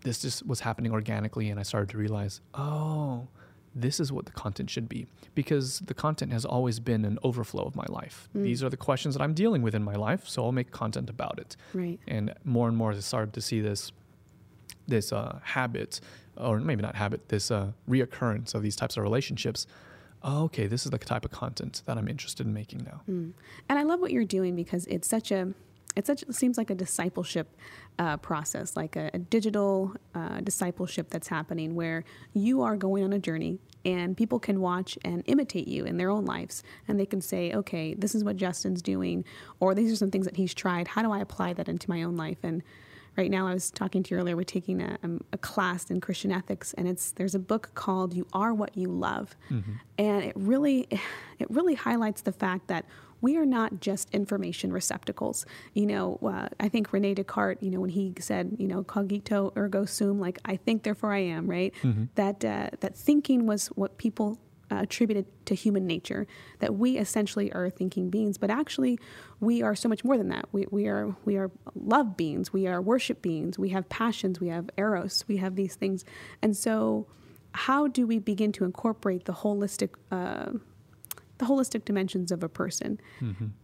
this 0.02 0.20
just 0.20 0.44
was 0.44 0.60
happening 0.60 0.92
organically, 0.92 1.48
and 1.48 1.60
I 1.60 1.62
started 1.62 1.90
to 1.90 1.98
realize, 1.98 2.40
oh, 2.54 3.28
this 3.76 4.00
is 4.00 4.10
what 4.10 4.24
the 4.24 4.32
content 4.32 4.70
should 4.70 4.88
be. 4.88 5.06
Because 5.34 5.80
the 5.80 5.94
content 5.94 6.32
has 6.32 6.44
always 6.44 6.80
been 6.80 7.04
an 7.04 7.18
overflow 7.22 7.62
of 7.62 7.76
my 7.76 7.84
life. 7.88 8.28
These 8.34 8.64
are 8.64 8.70
the 8.70 8.76
questions 8.76 9.14
that 9.14 9.22
I'm 9.22 9.34
dealing 9.34 9.62
with 9.62 9.74
in 9.74 9.84
my 9.84 9.94
life, 9.94 10.26
so 10.26 10.44
I'll 10.44 10.52
make 10.52 10.70
content 10.70 11.10
about 11.10 11.38
it. 11.38 11.56
Right. 11.74 12.00
And 12.08 12.32
more 12.44 12.68
and 12.68 12.76
more, 12.76 12.92
I 12.92 12.98
started 13.00 13.34
to 13.34 13.40
see 13.40 13.60
this 13.60 13.92
this 14.88 15.12
uh, 15.12 15.40
habit, 15.42 16.00
or 16.36 16.60
maybe 16.60 16.80
not 16.80 16.94
habit, 16.94 17.28
this 17.28 17.50
uh, 17.50 17.72
reoccurrence 17.88 18.54
of 18.54 18.62
these 18.62 18.76
types 18.76 18.96
of 18.96 19.02
relationships. 19.02 19.66
Oh, 20.22 20.44
okay, 20.44 20.66
this 20.66 20.84
is 20.84 20.90
the 20.90 20.98
type 20.98 21.24
of 21.24 21.32
content 21.32 21.82
that 21.86 21.98
I'm 21.98 22.08
interested 22.08 22.46
in 22.46 22.54
making 22.54 22.84
now. 22.84 23.02
And 23.68 23.78
I 23.78 23.82
love 23.82 24.00
what 24.00 24.12
you're 24.12 24.24
doing 24.24 24.56
because 24.56 24.86
it's 24.86 25.08
such 25.08 25.30
a 25.30 25.54
it's 25.96 26.06
such 26.06 26.22
it 26.22 26.34
seems 26.34 26.58
like 26.58 26.70
a 26.70 26.74
discipleship 26.74 27.56
uh, 27.98 28.18
process, 28.18 28.76
like 28.76 28.96
a, 28.96 29.10
a 29.14 29.18
digital 29.18 29.94
uh, 30.14 30.40
discipleship 30.40 31.08
that's 31.10 31.28
happening 31.28 31.74
where 31.74 32.04
you 32.34 32.62
are 32.62 32.76
going 32.76 33.02
on 33.02 33.12
a 33.12 33.18
journey 33.18 33.58
and 33.86 34.16
people 34.16 34.40
can 34.40 34.60
watch 34.60 34.98
and 35.04 35.22
imitate 35.26 35.68
you 35.68 35.84
in 35.84 35.96
their 35.96 36.10
own 36.10 36.24
lives 36.24 36.64
and 36.88 36.98
they 36.98 37.06
can 37.06 37.20
say, 37.20 37.52
okay, 37.52 37.94
this 37.94 38.16
is 38.16 38.24
what 38.24 38.36
Justin's 38.36 38.82
doing, 38.82 39.24
or 39.60 39.74
these 39.74 39.92
are 39.92 39.96
some 39.96 40.10
things 40.10 40.26
that 40.26 40.36
he's 40.36 40.52
tried. 40.52 40.88
How 40.88 41.02
do 41.02 41.12
I 41.12 41.20
apply 41.20 41.52
that 41.52 41.68
into 41.68 41.88
my 41.88 42.02
own 42.02 42.16
life? 42.16 42.38
And 42.42 42.64
right 43.16 43.30
now, 43.30 43.46
I 43.46 43.54
was 43.54 43.70
talking 43.70 44.02
to 44.02 44.14
you 44.14 44.20
earlier. 44.20 44.36
We're 44.36 44.42
taking 44.42 44.82
a, 44.82 44.98
um, 45.04 45.22
a 45.32 45.38
class 45.38 45.88
in 45.88 46.00
Christian 46.00 46.32
ethics, 46.32 46.74
and 46.74 46.88
it's 46.88 47.12
there's 47.12 47.36
a 47.36 47.38
book 47.38 47.70
called 47.74 48.12
"You 48.12 48.26
Are 48.32 48.52
What 48.52 48.76
You 48.76 48.88
Love," 48.88 49.36
and 49.96 50.24
it 50.24 50.34
really 50.34 50.88
it 51.38 51.48
really 51.48 51.74
highlights 51.74 52.22
the 52.22 52.32
fact 52.32 52.66
that 52.66 52.84
we 53.20 53.36
are 53.36 53.46
not 53.46 53.80
just 53.80 54.10
information 54.10 54.72
receptacles. 54.72 55.46
You 55.74 55.86
know, 55.86 56.18
uh, 56.22 56.48
I 56.60 56.68
think 56.68 56.92
Rene 56.92 57.14
Descartes, 57.14 57.62
you 57.62 57.70
know, 57.70 57.80
when 57.80 57.90
he 57.90 58.12
said, 58.20 58.56
you 58.58 58.68
know, 58.68 58.82
cogito 58.84 59.52
ergo 59.56 59.84
sum, 59.84 60.20
like 60.20 60.38
I 60.44 60.56
think, 60.56 60.82
therefore 60.82 61.12
I 61.12 61.18
am, 61.18 61.48
right? 61.48 61.74
That 62.14 62.44
uh, 62.44 62.70
that 62.80 62.96
thinking 62.96 63.46
was 63.46 63.68
what 63.68 63.98
people 63.98 64.38
uh, 64.70 64.80
attributed 64.80 65.26
to 65.46 65.54
human 65.54 65.86
nature. 65.86 66.26
That 66.58 66.74
we 66.74 66.98
essentially 66.98 67.52
are 67.52 67.70
thinking 67.70 68.10
beings, 68.10 68.36
but 68.36 68.50
actually, 68.50 68.98
we 69.40 69.62
are 69.62 69.74
so 69.76 69.88
much 69.88 70.04
more 70.04 70.16
than 70.18 70.28
that. 70.28 70.46
We 70.52 70.66
we 70.70 70.86
are 70.88 71.14
we 71.24 71.36
are 71.36 71.50
love 71.74 72.16
beings. 72.16 72.52
We 72.52 72.66
are 72.66 72.82
worship 72.82 73.22
beings. 73.22 73.58
We 73.58 73.70
have 73.70 73.88
passions. 73.88 74.40
We 74.40 74.48
have 74.48 74.68
eros. 74.76 75.24
We 75.28 75.38
have 75.38 75.56
these 75.56 75.74
things, 75.76 76.04
and 76.42 76.56
so. 76.56 77.06
How 77.58 77.86
do 77.86 78.06
we 78.06 78.18
begin 78.18 78.52
to 78.52 78.64
incorporate 78.64 79.24
the 79.24 79.32
holistic 79.32 79.94
uh, 80.12 80.58
the 81.38 81.46
holistic 81.46 81.84
dimensions 81.84 82.32
of 82.32 82.42
a 82.42 82.48
person. 82.48 83.00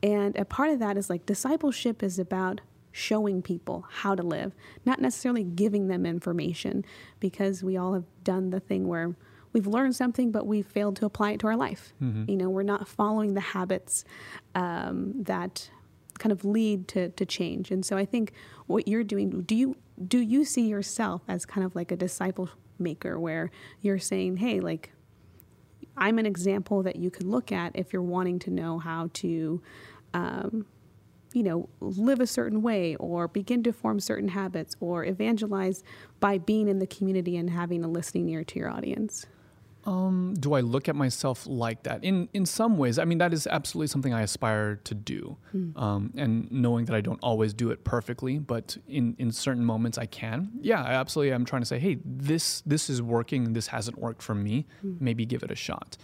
And 0.03 0.37
a 0.37 0.45
part 0.45 0.71
of 0.71 0.79
that 0.81 0.97
is 0.97 1.09
like 1.09 1.27
discipleship 1.27 2.03
is 2.03 2.19
about 2.19 2.61
showing 2.93 3.41
people 3.41 3.87
how 3.89 4.15
to 4.15 4.23
live, 4.23 4.53
not 4.85 5.01
necessarily 5.01 5.45
giving 5.45 5.89
them 5.89 6.05
information, 6.05 6.85
because 7.21 7.63
we 7.63 7.77
all 7.77 7.95
have 7.95 8.05
done 8.23 8.51
the 8.51 8.61
thing 8.61 8.87
where 8.87 9.17
we've 9.55 9.67
learned 9.67 9.97
something, 9.97 10.31
but 10.31 10.47
we've 10.47 10.67
failed 10.67 10.97
to 10.97 11.07
apply 11.07 11.33
it 11.33 11.41
to 11.41 11.47
our 11.47 11.57
life. 11.57 11.95
You 12.29 12.37
know, 12.37 12.51
we're 12.51 12.63
not 12.63 12.87
following 12.89 13.35
the 13.35 13.41
habits 13.41 14.05
um, 14.55 15.13
that 15.23 15.71
kind 16.19 16.33
of 16.33 16.45
lead 16.45 16.87
to, 16.89 17.09
to 17.11 17.25
change. 17.25 17.71
And 17.71 17.85
so 17.85 17.97
I 17.97 18.05
think 18.05 18.33
what 18.67 18.87
you're 18.87 19.05
doing, 19.05 19.43
do 19.43 19.55
you 19.55 19.77
do 20.09 20.19
you 20.19 20.45
see 20.45 20.67
yourself 20.69 21.23
as 21.29 21.45
kind 21.47 21.65
of 21.65 21.75
like 21.75 21.93
a 21.93 21.97
disciple 21.97 22.49
maker 22.79 23.19
where 23.21 23.51
you're 23.81 23.99
saying, 23.99 24.39
hey, 24.39 24.59
like 24.61 24.91
I'm 25.97 26.19
an 26.19 26.27
example 26.27 26.83
that 26.83 26.97
you 26.97 27.11
can 27.11 27.31
look 27.31 27.53
at 27.53 27.73
if 27.75 27.93
you're 27.93 28.03
wanting 28.03 28.39
to 28.41 28.51
know 28.51 28.79
how 28.79 29.11
to, 29.15 29.63
um, 30.15 30.67
you 31.33 31.43
know, 31.43 31.69
live 31.81 32.21
a 32.21 32.27
certain 32.27 32.63
way 32.63 32.97
or 32.97 33.29
begin 33.29 33.63
to 33.65 33.73
form 33.73 34.01
certain 34.01 34.29
habits 34.29 34.77
or 34.81 35.05
evangelize 35.05 35.83
by 36.21 36.39
being 36.39 36.69
in 36.69 36.79
the 36.79 36.87
community 36.87 37.37
and 37.37 37.51
having 37.51 37.85
a 37.85 37.89
listening 37.89 38.29
ear 38.29 38.45
to 38.45 38.59
your 38.59 38.71
audience. 38.71 39.27
Um, 39.85 40.35
do 40.39 40.55
I 40.55 40.61
look 40.61 40.89
at 40.89 40.95
myself 40.95 41.47
like 41.47 41.83
that? 41.83 42.05
In 42.05 42.29
in 42.33 42.47
some 42.47 42.79
ways, 42.79 42.99
I 42.99 43.05
mean 43.05 43.19
that 43.19 43.33
is 43.35 43.47
absolutely 43.49 43.89
something 43.89 44.15
I 44.15 44.23
aspire 44.23 44.77
to 44.85 44.95
do, 44.95 45.37
um, 45.77 46.13
and 46.17 46.51
knowing 46.53 46.85
that 46.85 46.95
I 46.95 47.01
don't 47.01 47.19
always 47.23 47.53
do 47.53 47.71
it 47.71 47.83
perfectly, 47.85 48.39
but 48.39 48.77
in 48.87 49.17
in 49.19 49.33
certain 49.33 49.65
moments 49.65 49.99
I 49.99 50.07
can. 50.07 50.51
Yeah, 50.61 50.83
I 50.83 50.93
absolutely. 50.95 51.35
I'm 51.35 51.45
trying 51.45 51.63
to 51.63 51.67
say, 51.67 51.79
hey, 51.81 51.99
this 52.05 52.63
this 52.65 52.89
is 52.89 53.03
working. 53.03 53.55
This 53.55 53.67
hasn't 53.69 53.99
worked 53.99 54.23
for 54.23 54.35
me. 54.37 54.67
Maybe 54.83 55.27
give 55.27 55.43
it 55.43 55.51
a 55.51 55.57
shot. 55.57 55.97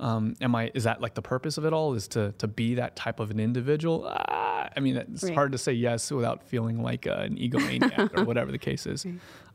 Um, 0.00 0.34
am 0.40 0.54
I? 0.54 0.70
Is 0.74 0.84
that 0.84 1.00
like 1.00 1.14
the 1.14 1.22
purpose 1.22 1.56
of 1.58 1.64
it 1.64 1.72
all? 1.72 1.94
Is 1.94 2.08
to 2.08 2.32
to 2.38 2.46
be 2.48 2.74
that 2.74 2.96
type 2.96 3.18
of 3.20 3.30
an 3.30 3.38
individual? 3.40 4.04
Ah, 4.08 4.68
I 4.76 4.80
mean, 4.80 4.96
it's 4.96 5.22
Right. 5.24 5.34
hard 5.34 5.52
to 5.52 5.58
say 5.58 5.72
yes 5.72 6.10
without 6.10 6.42
feeling 6.42 6.82
like 6.82 7.06
uh, 7.06 7.12
an 7.28 7.36
egomaniac 7.36 8.16
or 8.18 8.24
whatever 8.30 8.50
the 8.52 8.58
case 8.58 8.84
is. 8.86 9.06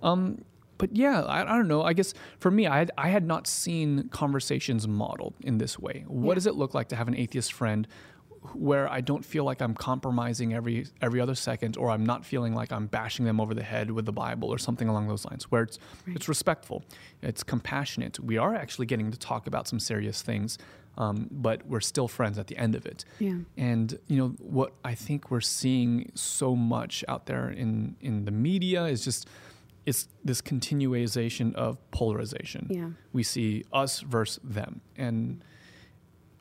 Um, 0.01 0.43
but 0.77 0.95
yeah, 0.95 1.21
I, 1.23 1.41
I 1.41 1.55
don't 1.57 1.67
know. 1.67 1.81
I 1.83 1.93
guess 1.93 2.13
for 2.39 2.51
me, 2.51 2.67
I 2.67 2.77
had, 2.79 2.91
I 2.97 3.09
had 3.09 3.25
not 3.25 3.47
seen 3.47 4.09
conversations 4.09 4.87
modeled 4.87 5.33
in 5.41 5.57
this 5.57 5.77
way. 5.79 6.05
What 6.07 6.31
Yeah. 6.31 6.35
does 6.35 6.47
it 6.47 6.55
look 6.55 6.73
like 6.73 6.89
to 6.89 6.95
have 6.95 7.07
an 7.07 7.15
atheist 7.15 7.51
friend 7.53 7.87
where 8.53 8.89
I 8.89 9.01
don't 9.01 9.25
feel 9.25 9.43
like 9.43 9.61
I'm 9.61 9.73
compromising 9.73 10.53
every 10.53 10.85
every 11.01 11.19
other 11.19 11.35
second, 11.35 11.75
or 11.75 11.89
I'm 11.89 12.05
not 12.05 12.25
feeling 12.25 12.53
like 12.53 12.71
I'm 12.71 12.87
bashing 12.87 13.25
them 13.25 13.41
over 13.41 13.53
the 13.53 13.63
head 13.63 13.91
with 13.91 14.05
the 14.05 14.11
Bible 14.13 14.49
or 14.49 14.57
something 14.57 14.87
along 14.87 15.07
those 15.07 15.25
lines? 15.25 15.51
Where 15.51 15.63
it's 15.63 15.79
it's 16.05 16.29
respectful, 16.29 16.83
it's 17.21 17.43
compassionate. 17.43 18.19
We 18.19 18.37
are 18.37 18.55
actually 18.55 18.85
getting 18.85 19.11
to 19.11 19.17
talk 19.17 19.47
about 19.47 19.67
some 19.67 19.79
serious 19.79 20.21
things, 20.21 20.57
um, 20.97 21.27
but 21.29 21.65
we're 21.67 21.81
still 21.81 22.07
friends 22.07 22.37
at 22.37 22.47
the 22.47 22.55
end 22.57 22.75
of 22.75 22.85
it. 22.85 23.03
Yeah. 23.19 23.39
And 23.57 23.97
you 24.07 24.17
know 24.17 24.29
what 24.39 24.73
I 24.85 24.95
think 24.95 25.29
we're 25.29 25.41
seeing 25.41 26.11
so 26.15 26.55
much 26.55 27.03
out 27.09 27.25
there 27.25 27.49
in 27.49 27.95
in 27.99 28.23
the 28.25 28.31
media 28.31 28.85
is 28.85 29.03
just 29.03 29.27
it's 29.87 30.09
this 30.25 30.41
continuation 30.41 31.55
of 31.55 31.79
polarization. 31.91 32.67
Yeah. 32.69 32.89
We 33.13 33.23
see 33.23 33.63
us 33.71 34.01
versus 34.01 34.41
them, 34.43 34.81
and 34.97 35.41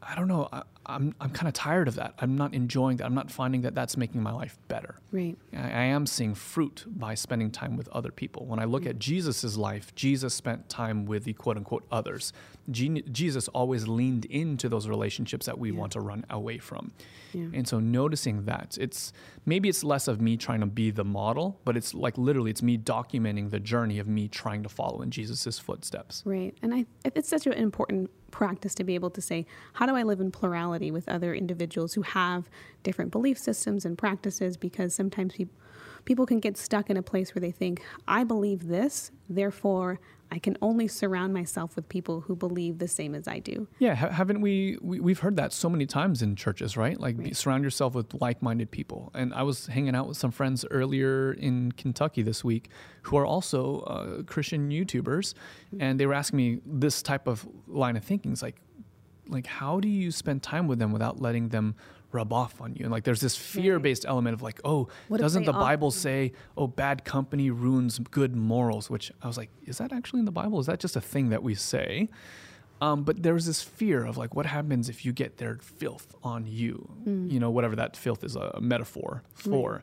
I 0.03 0.17
don't 0.17 0.27
know. 0.27 0.49
I, 0.53 0.65
I'm 0.89 1.15
I'm 1.21 1.31
kind 1.31 1.49
of 1.49 1.55
tired 1.55 1.89
of 1.89 1.97
that. 1.97 2.15
I'm 2.19 2.37
not 2.37 2.55
enjoying 2.55 2.99
that. 2.99 3.07
I'm 3.07 3.15
not 3.15 3.31
finding 3.31 3.63
that 3.63 3.75
that's 3.75 3.97
making 3.97 4.23
my 4.23 4.33
life 4.33 4.57
better. 4.69 4.97
Right. 5.13 5.37
I, 5.53 5.59
I 5.59 5.85
am 5.85 6.07
seeing 6.07 6.35
fruit 6.35 6.85
by 6.87 7.15
spending 7.15 7.51
time 7.51 7.77
with 7.77 7.89
other 7.89 8.11
people. 8.11 8.47
When 8.47 8.59
I 8.59 8.65
look 8.65 8.85
mm. 8.85 8.91
at 8.91 8.99
Jesus' 8.99 9.57
life, 9.57 9.95
Jesus 9.95 10.35
spent 10.35 10.69
time 10.69 11.07
with 11.07 11.25
the 11.25 11.33
quote 11.33 11.57
unquote 11.57 11.85
others. 11.91 12.33
Je- 12.71 13.03
Jesus 13.13 13.49
always 13.49 13.87
leaned 13.89 14.25
into 14.27 14.69
those 14.69 14.89
relationships 14.89 15.47
that 15.47 15.59
we 15.59 15.73
want 15.73 15.93
to 15.93 16.01
run 16.01 16.25
away 16.31 16.59
from. 16.59 16.93
Yeah. 17.33 17.47
And 17.53 17.67
so 17.67 17.81
noticing 17.81 18.45
that, 18.45 18.79
it's 18.81 19.13
maybe 19.45 19.69
it's 19.69 19.85
less 19.85 20.09
of 20.09 20.21
me 20.21 20.37
trying 20.37 20.61
to 20.61 20.67
be 20.67 20.91
the 20.91 21.05
model, 21.05 21.61
but 21.65 21.77
it's 21.77 21.95
like 21.95 22.17
literally 22.17 22.51
it's 22.51 22.63
me 22.63 22.79
documenting 22.79 23.51
the 23.51 23.61
journey 23.61 23.99
of 23.99 24.07
me 24.07 24.29
trying 24.29 24.63
to 24.63 24.69
follow 24.69 25.03
in 25.03 25.11
Jesus' 25.11 25.59
footsteps. 25.59 26.23
Right. 26.25 26.55
And 26.63 26.75
I, 26.75 26.87
it's 27.05 27.29
such 27.29 27.47
an 27.47 27.53
important 27.53 28.11
practice 28.31 28.75
to 28.75 28.85
be 28.85 28.95
able 28.95 29.09
to 29.11 29.21
say, 29.21 29.47
how 29.73 29.87
do 29.87 29.97
I 29.97 30.03
live 30.03 30.21
in 30.21 30.31
plurality 30.31 30.76
with 30.79 31.09
other 31.09 31.35
individuals 31.35 31.95
who 31.95 32.03
have 32.03 32.49
different 32.83 33.11
belief 33.11 33.39
systems 33.39 33.85
and 33.85 33.97
practices? 33.99 34.57
Because 34.57 34.95
sometimes 34.95 35.35
people, 35.35 35.55
people 36.05 36.27
can 36.27 36.41
get 36.41 36.57
stuck 36.57 36.91
in 36.91 36.97
a 36.97 37.03
place 37.03 37.35
where 37.35 37.41
they 37.41 37.51
think, 37.51 37.83
I 38.07 38.25
believe 38.25 38.69
this, 38.69 39.11
therefore 39.29 40.01
I 40.29 40.41
can 40.41 40.57
only 40.61 40.89
surround 40.89 41.33
myself 41.33 41.77
with 41.77 41.89
people 41.89 42.23
who 42.23 42.35
believe 42.35 42.79
the 42.79 42.89
same 42.89 43.15
as 43.15 43.29
I 43.29 43.39
do. 43.39 43.69
Yeah, 43.79 43.95
ha- 43.95 44.11
haven't 44.11 44.41
we, 44.41 44.77
we? 44.83 44.99
We've 44.99 45.21
heard 45.21 45.37
that 45.37 45.53
so 45.53 45.69
many 45.69 45.87
times 45.87 46.21
in 46.21 46.35
churches, 46.35 46.77
right? 46.77 46.99
Like 46.99 47.17
be, 47.17 47.33
surround 47.33 47.63
yourself 47.63 47.95
with 47.95 48.13
like-minded 48.21 48.73
people. 48.73 49.13
And 49.15 49.33
I 49.33 49.45
was 49.45 49.69
hanging 49.69 49.95
out 49.95 50.09
with 50.09 50.17
some 50.17 50.33
friends 50.33 50.65
earlier 50.71 51.33
in 51.33 51.71
Kentucky 51.73 52.23
this 52.23 52.43
week 52.43 52.71
who 53.03 53.17
are 53.17 53.25
also 53.25 53.81
uh, 53.83 54.23
Christian 54.25 54.71
YouTubers, 54.71 55.35
and 55.79 56.01
they 56.01 56.07
were 56.07 56.15
asking 56.15 56.37
me 56.39 56.59
this 56.67 57.03
type 57.03 57.29
of 57.29 57.47
line 57.69 57.97
of 57.97 58.03
thinking. 58.03 58.33
It's 58.33 58.43
like, 58.43 58.61
like 59.29 59.47
how 59.47 59.81
do 59.81 59.89
you 59.89 60.11
spend 60.11 60.43
time 60.43 60.67
with 60.67 60.79
them 60.79 60.93
without 60.93 61.21
letting 61.21 61.49
them 61.49 61.75
rub 62.13 62.33
off 62.33 62.61
on 62.61 62.75
you? 62.75 62.85
And 62.85 62.93
like, 62.93 63.05
there's 63.05 63.21
this 63.21 63.37
fear-based 63.37 64.05
element 64.07 64.35
of 64.35 64.43
like, 64.43 64.61
oh, 64.65 64.89
What 65.09 65.21
doesn't 65.21 65.45
the 65.45 65.53
Bible 65.53 65.91
say, 65.91 66.33
oh, 66.57 66.67
bad 66.67 67.05
company 67.05 67.51
ruins 67.51 67.99
good 67.99 68.35
morals? 68.37 68.89
Which 68.89 69.13
I 69.23 69.27
was 69.27 69.37
like, 69.37 69.51
is 69.65 69.79
that 69.79 69.93
actually 69.93 70.21
in 70.21 70.25
the 70.25 70.33
Bible? 70.33 70.59
Is 70.61 70.67
that 70.67 70.81
just 70.81 70.97
a 70.97 71.01
thing 71.01 71.29
that 71.31 71.43
we 71.43 71.55
say? 71.55 72.09
Um, 72.81 73.05
but 73.05 73.23
there 73.23 73.35
was 73.35 73.47
this 73.47 73.63
fear 73.63 74.05
of 74.05 74.17
like, 74.17 74.35
what 74.35 74.47
happens 74.47 74.89
if 74.89 75.05
you 75.05 75.13
get 75.13 75.39
their 75.39 75.57
filth 75.63 76.15
on 76.23 76.47
you? 76.47 76.91
You 77.31 77.41
know, 77.41 77.51
whatever 77.51 77.75
that 77.77 77.97
filth 77.97 78.23
is 78.23 78.37
a 78.37 78.59
metaphor 78.61 79.23
for. 79.35 79.83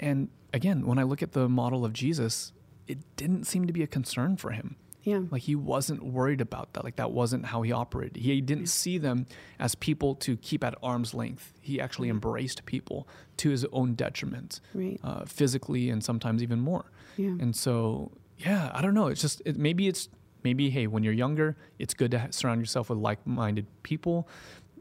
And 0.00 0.28
again, 0.52 0.86
when 0.86 0.98
I 0.98 1.02
look 1.02 1.22
at 1.22 1.32
the 1.32 1.48
model 1.48 1.84
of 1.84 1.92
Jesus, 1.92 2.52
it 2.86 2.98
didn't 3.16 3.44
seem 3.44 3.66
to 3.66 3.72
be 3.72 3.82
a 3.82 3.86
concern 3.86 4.36
for 4.36 4.50
him. 4.50 4.76
Yeah. 5.06 5.22
Like 5.30 5.42
he 5.42 5.54
wasn't 5.54 6.02
worried 6.02 6.40
about 6.40 6.72
that. 6.72 6.82
Like 6.84 6.96
that 6.96 7.12
wasn't 7.12 7.46
how 7.46 7.62
he 7.62 7.70
operated. 7.70 8.16
He 8.22 8.40
didn't 8.40 8.66
see 8.66 8.98
them 8.98 9.26
as 9.58 9.74
people 9.76 10.16
to 10.16 10.36
keep 10.36 10.64
at 10.64 10.74
arm's 10.82 11.14
length. 11.14 11.52
He 11.60 11.80
actually 11.80 12.08
embraced 12.08 12.66
people 12.66 13.06
to 13.38 13.50
his 13.50 13.64
own 13.72 13.94
detriment, 13.94 14.60
Right. 14.74 14.98
uh, 15.04 15.24
physically 15.24 15.90
and 15.90 16.02
sometimes 16.02 16.42
even 16.42 16.58
more. 16.60 16.86
Yeah. 17.16 17.28
And 17.38 17.54
so, 17.54 18.10
yeah, 18.38 18.70
I 18.74 18.82
don't 18.82 18.94
know. 18.94 19.06
It's 19.06 19.20
just 19.20 19.40
it, 19.46 19.56
maybe 19.56 19.86
it's 19.86 20.08
maybe 20.42 20.70
hey, 20.70 20.86
when 20.88 21.02
you're 21.04 21.12
younger, 21.14 21.56
it's 21.78 21.94
good 21.94 22.10
to 22.10 22.26
surround 22.30 22.60
yourself 22.60 22.90
with 22.90 22.98
like-minded 22.98 23.66
people. 23.84 24.28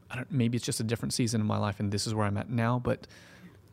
I 0.10 0.16
don't, 0.18 0.32
maybe 0.32 0.56
it's 0.58 0.66
just 0.66 0.80
a 0.80 0.84
different 0.84 1.14
season 1.14 1.40
in 1.42 1.48
my 1.48 1.58
life, 1.58 1.80
and 1.80 1.92
this 1.92 2.06
is 2.08 2.14
where 2.16 2.26
I'm 2.26 2.38
at 2.38 2.50
now. 2.50 2.80
But 2.80 3.08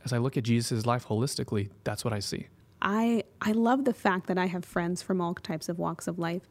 as 0.05 0.13
I 0.13 0.19
look 0.19 0.37
at 0.37 0.45
Jesus' 0.45 0.85
life 0.87 1.07
holistically, 1.07 1.71
that's 1.85 2.05
what 2.05 2.13
I 2.13 2.21
see. 2.21 2.49
I 2.83 3.23
I 3.41 3.53
love 3.53 3.85
the 3.85 3.95
fact 3.95 4.27
that 4.27 4.37
I 4.39 4.47
have 4.47 4.65
friends 4.65 5.03
from 5.03 5.21
all 5.21 5.35
types 5.35 5.69
of 5.69 5.79
walks 5.79 6.07
of 6.09 6.19
life 6.19 6.43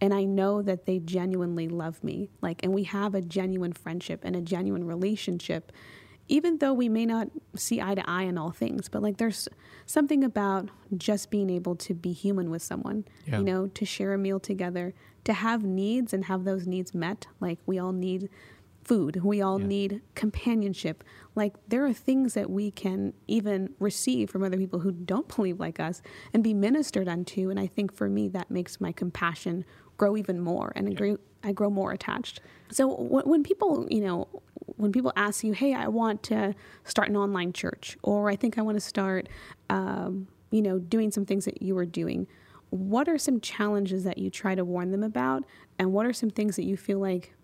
and 0.00 0.14
I 0.14 0.24
know 0.24 0.62
that 0.62 0.84
they 0.86 0.98
genuinely 1.00 1.66
love 1.66 2.04
me. 2.04 2.28
Like 2.42 2.62
and 2.62 2.72
we 2.74 2.84
have 2.84 3.14
a 3.14 3.20
genuine 3.22 3.72
friendship 3.72 4.20
and 4.22 4.36
a 4.36 4.40
genuine 4.40 4.84
relationship 4.84 5.72
even 6.30 6.58
though 6.58 6.74
we 6.74 6.90
may 6.90 7.06
not 7.06 7.28
see 7.56 7.80
eye 7.80 7.94
to 7.94 8.06
eye 8.08 8.24
in 8.24 8.36
all 8.36 8.50
things, 8.50 8.86
but 8.90 9.02
like 9.02 9.16
there's 9.16 9.48
something 9.86 10.22
about 10.22 10.68
just 10.94 11.30
being 11.30 11.48
able 11.48 11.74
to 11.74 11.94
be 11.94 12.12
human 12.12 12.50
with 12.50 12.60
someone, 12.62 13.06
Yeah. 13.26 13.38
you 13.38 13.44
know, 13.44 13.68
to 13.68 13.86
share 13.86 14.12
a 14.12 14.18
meal 14.18 14.38
together, 14.38 14.92
to 15.24 15.32
have 15.32 15.64
needs 15.64 16.12
and 16.12 16.26
have 16.26 16.44
those 16.44 16.66
needs 16.66 16.92
met. 16.94 17.26
Like 17.40 17.58
we 17.64 17.78
all 17.78 17.92
need 17.92 18.28
food, 18.88 19.22
we 19.22 19.42
all 19.42 19.60
Yeah. 19.60 19.66
need 19.66 20.02
companionship. 20.14 21.04
Like 21.34 21.54
there 21.68 21.84
are 21.84 21.92
things 21.92 22.34
that 22.34 22.48
we 22.50 22.70
can 22.70 23.12
even 23.26 23.74
receive 23.78 24.30
from 24.30 24.42
other 24.42 24.56
people 24.56 24.80
who 24.80 24.92
don't 24.92 25.28
believe 25.34 25.60
like 25.60 25.78
us 25.78 26.00
and 26.32 26.42
be 26.42 26.54
ministered 26.54 27.06
unto. 27.08 27.50
And 27.50 27.60
I 27.60 27.66
think 27.66 27.92
for 27.92 28.08
me, 28.08 28.28
that 28.28 28.50
makes 28.50 28.80
my 28.80 28.92
compassion 28.92 29.64
grow 29.98 30.16
even 30.16 30.40
more 30.40 30.72
and 30.74 30.88
I 30.88 30.92
grow, 30.92 31.16
I 31.42 31.52
grow 31.52 31.70
more 31.70 31.92
attached. 31.92 32.40
So 32.70 32.90
wh- 32.90 33.26
when 33.26 33.42
people, 33.42 33.86
you 33.90 34.00
know, 34.00 34.26
when 34.76 34.90
people 34.92 35.12
ask 35.16 35.44
you, 35.44 35.52
hey, 35.52 35.74
I 35.74 35.88
want 35.88 36.22
to 36.24 36.54
start 36.84 37.08
an 37.08 37.16
online 37.16 37.52
church, 37.52 37.96
or 38.02 38.30
I 38.30 38.36
think 38.36 38.58
I 38.58 38.62
want 38.62 38.76
to 38.76 38.80
start, 38.80 39.28
um, 39.70 40.28
you 40.50 40.62
know, 40.62 40.78
doing 40.78 41.10
some 41.10 41.26
things 41.26 41.44
that 41.44 41.60
you 41.62 41.74
were 41.74 41.86
doing, 41.86 42.26
what 42.70 43.08
are 43.08 43.18
some 43.18 43.40
challenges 43.40 44.04
that 44.04 44.18
you 44.18 44.30
try 44.30 44.54
to 44.54 44.64
warn 44.64 44.90
them 44.92 45.02
about? 45.02 45.44
And 45.78 45.92
what 45.92 46.06
are 46.06 46.12
some 46.12 46.30
things 46.30 46.56
that 46.56 46.64
you 46.64 46.76
feel 46.76 46.98
like 47.00 47.34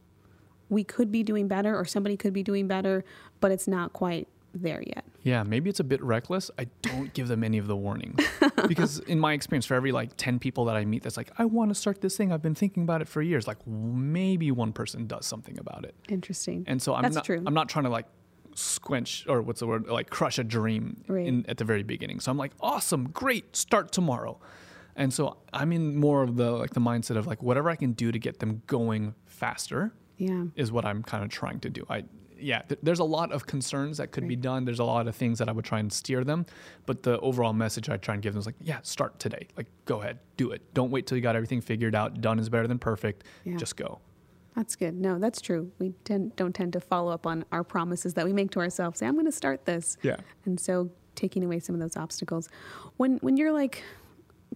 we 0.74 0.84
could 0.84 1.10
be 1.10 1.22
doing 1.22 1.48
better 1.48 1.76
or 1.78 1.84
somebody 1.84 2.16
could 2.16 2.32
be 2.32 2.42
doing 2.42 2.66
better, 2.68 3.04
but 3.40 3.50
it's 3.50 3.66
not 3.66 3.92
quite 3.92 4.28
there 4.52 4.82
yet? 4.87 5.04
Yeah, 5.22 5.42
maybe 5.42 5.70
it's 5.70 5.80
a 5.80 5.84
bit 5.84 6.02
reckless. 6.02 6.50
I 6.58 6.66
don't 6.82 7.12
give 7.14 7.28
them 7.28 7.42
any 7.42 7.58
of 7.58 7.66
the 7.66 7.74
warnings 7.76 8.22
because, 8.68 8.98
in 9.00 9.18
my 9.18 9.32
experience, 9.32 9.64
for 9.66 9.74
every 9.74 9.90
like 9.90 10.10
10 10.16 10.38
people 10.38 10.66
that 10.66 10.76
I 10.76 10.84
meet 10.84 11.02
that's 11.02 11.16
like, 11.16 11.30
I 11.38 11.44
want 11.46 11.70
to 11.70 11.74
start 11.74 12.00
this 12.02 12.16
thing, 12.16 12.30
I've 12.32 12.42
been 12.42 12.54
thinking 12.54 12.82
about 12.82 13.00
it 13.00 13.08
for 13.08 13.22
years, 13.22 13.46
like 13.46 13.66
maybe 13.66 14.50
one 14.50 14.72
person 14.72 15.06
does 15.06 15.24
something 15.26 15.58
about 15.58 15.84
it. 15.84 15.94
Interesting. 16.08 16.64
And 16.66 16.80
so 16.82 16.94
I'm 16.94 17.02
That's 17.02 17.14
not, 17.16 17.24
true. 17.24 17.42
I'm 17.46 17.54
not 17.54 17.68
trying 17.70 17.84
to 17.84 17.90
like 17.90 18.06
squench 18.54 19.24
or 19.28 19.42
what's 19.42 19.60
the 19.60 19.66
word, 19.66 19.88
like 19.88 20.10
crush 20.10 20.38
a 20.38 20.44
dream 20.44 21.02
Right. 21.08 21.26
in, 21.26 21.44
at 21.48 21.56
the 21.56 21.64
very 21.64 21.82
beginning. 21.82 22.20
So 22.20 22.30
I'm 22.30 22.38
like, 22.38 22.52
awesome, 22.60 23.08
great, 23.08 23.56
start 23.56 23.92
tomorrow. 23.92 24.38
And 24.96 25.12
so 25.12 25.38
I'm 25.52 25.72
in 25.72 25.96
more 25.96 26.22
of 26.22 26.37
the 26.37 26.52
like 26.52 26.70
the 26.70 26.80
mindset 26.80 27.16
of 27.16 27.26
like 27.26 27.42
whatever 27.42 27.68
I 27.70 27.74
can 27.76 27.92
do 27.92 28.12
to 28.12 28.18
get 28.18 28.38
them 28.38 28.62
going 28.68 29.14
faster 29.26 29.92
yeah. 30.16 30.44
is 30.57 30.72
what 30.72 30.85
I'm 30.85 31.03
kind 31.03 31.24
of 31.24 31.31
trying 31.31 31.61
to 31.61 31.70
do. 31.70 31.87
I 31.88 32.05
yeah, 32.37 32.62
th- 32.62 32.81
there's 32.83 32.98
a 32.98 33.05
lot 33.05 33.33
of 33.33 33.46
concerns 33.46 33.98
that 33.98 34.11
could 34.11 34.29
be 34.29 34.37
done. 34.37 34.64
There's 34.64 34.81
a 34.81 34.85
lot 34.85 35.07
of 35.07 35.14
things 35.14 35.38
that 35.38 35.48
I 35.48 35.53
would 35.53 35.64
try 35.64 35.79
and 35.79 35.90
steer 35.90 36.24
them, 36.24 36.44
but 36.85 37.03
the 37.03 37.18
overall 37.20 37.53
message 37.53 37.88
I 37.88 37.96
try 37.96 38.14
and 38.14 38.22
give 38.22 38.35
them 38.35 38.40
is 38.40 38.46
like, 38.46 38.57
yeah, 38.61 38.81
start 38.83 39.18
today. 39.18 39.46
Like, 39.57 39.66
go 39.87 40.03
ahead, 40.03 40.18
do 40.37 40.50
it. 40.50 40.74
Don't 40.74 40.90
wait 40.90 41.07
till 41.07 41.16
you 41.16 41.22
got 41.22 41.37
everything 41.37 41.61
figured 41.61 41.94
out. 41.94 42.20
Done 42.20 42.38
is 42.38 42.48
better 42.48 42.66
than 42.66 42.79
perfect. 42.79 43.24
Yeah. 43.44 43.57
Just 43.57 43.77
go. 43.77 44.00
That's 44.57 44.77
good. 44.77 44.94
No, 44.94 45.18
that's 45.18 45.40
true. 45.40 45.70
We 45.79 45.94
tend, 46.05 46.37
don't 46.37 46.55
tend 46.55 46.74
to 46.74 46.81
follow 46.81 47.12
up 47.12 47.27
on 47.27 47.44
our 47.50 47.64
promises 47.64 48.14
that 48.14 48.27
we 48.27 48.33
make 48.33 48.50
to 48.53 48.61
ourselves. 48.61 48.98
Say, 48.98 49.07
I'm 49.07 49.14
going 49.14 49.27
to 49.27 49.33
start 49.33 49.64
this. 49.64 49.96
Yeah. 50.03 50.16
And 50.44 50.59
so 50.59 50.90
taking 51.14 51.44
away 51.44 51.61
some 51.61 51.74
of 51.74 51.81
those 51.81 51.96
obstacles. 51.96 52.48
When 52.96 53.18
when 53.18 53.37
you're 53.37 53.53
like 53.53 53.83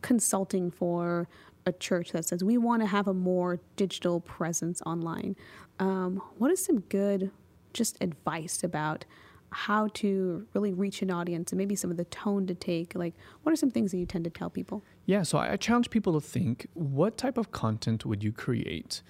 consulting 0.03 0.71
for 0.71 1.29
a 1.69 1.73
church 1.73 2.11
that 2.13 2.25
says 2.25 2.43
we 2.43 2.59
want 2.59 2.83
to 2.83 2.87
have 2.87 3.07
a 3.07 3.15
more 3.15 3.61
digital 3.77 4.21
presence 4.21 4.83
online, 4.85 5.37
um, 5.79 6.21
what 6.39 6.51
is 6.51 6.65
some 6.65 6.81
good 6.81 7.31
just 7.73 7.97
advice 8.01 8.65
about 8.65 9.05
how 9.51 9.89
to 9.95 10.47
really 10.55 10.75
reach 10.75 11.01
an 11.01 11.11
audience 11.11 11.53
and 11.53 11.59
maybe 11.59 11.75
some 11.77 11.91
of 11.91 11.97
the 11.97 12.05
tone 12.05 12.47
to 12.47 12.55
take? 12.55 12.95
Like, 12.95 13.15
what 13.43 13.53
are 13.53 13.57
some 13.57 13.71
things 13.71 13.93
that 13.93 13.99
you 13.99 14.07
tend 14.07 14.25
to 14.25 14.31
tell 14.31 14.51
people? 14.51 14.83
Yeah, 15.07 15.23
so 15.23 15.39
I 15.39 15.57
challenge 15.57 15.89
people 15.91 16.21
to 16.21 16.27
think 16.27 16.67
what 16.75 17.17
type 17.17 17.39
of 17.39 17.53
content 17.53 18.05
would 18.05 18.23
you 18.25 18.33
create 18.33 19.03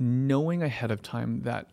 knowing 0.00 0.62
ahead 0.62 0.90
of 0.90 1.02
time 1.02 1.42
that, 1.42 1.68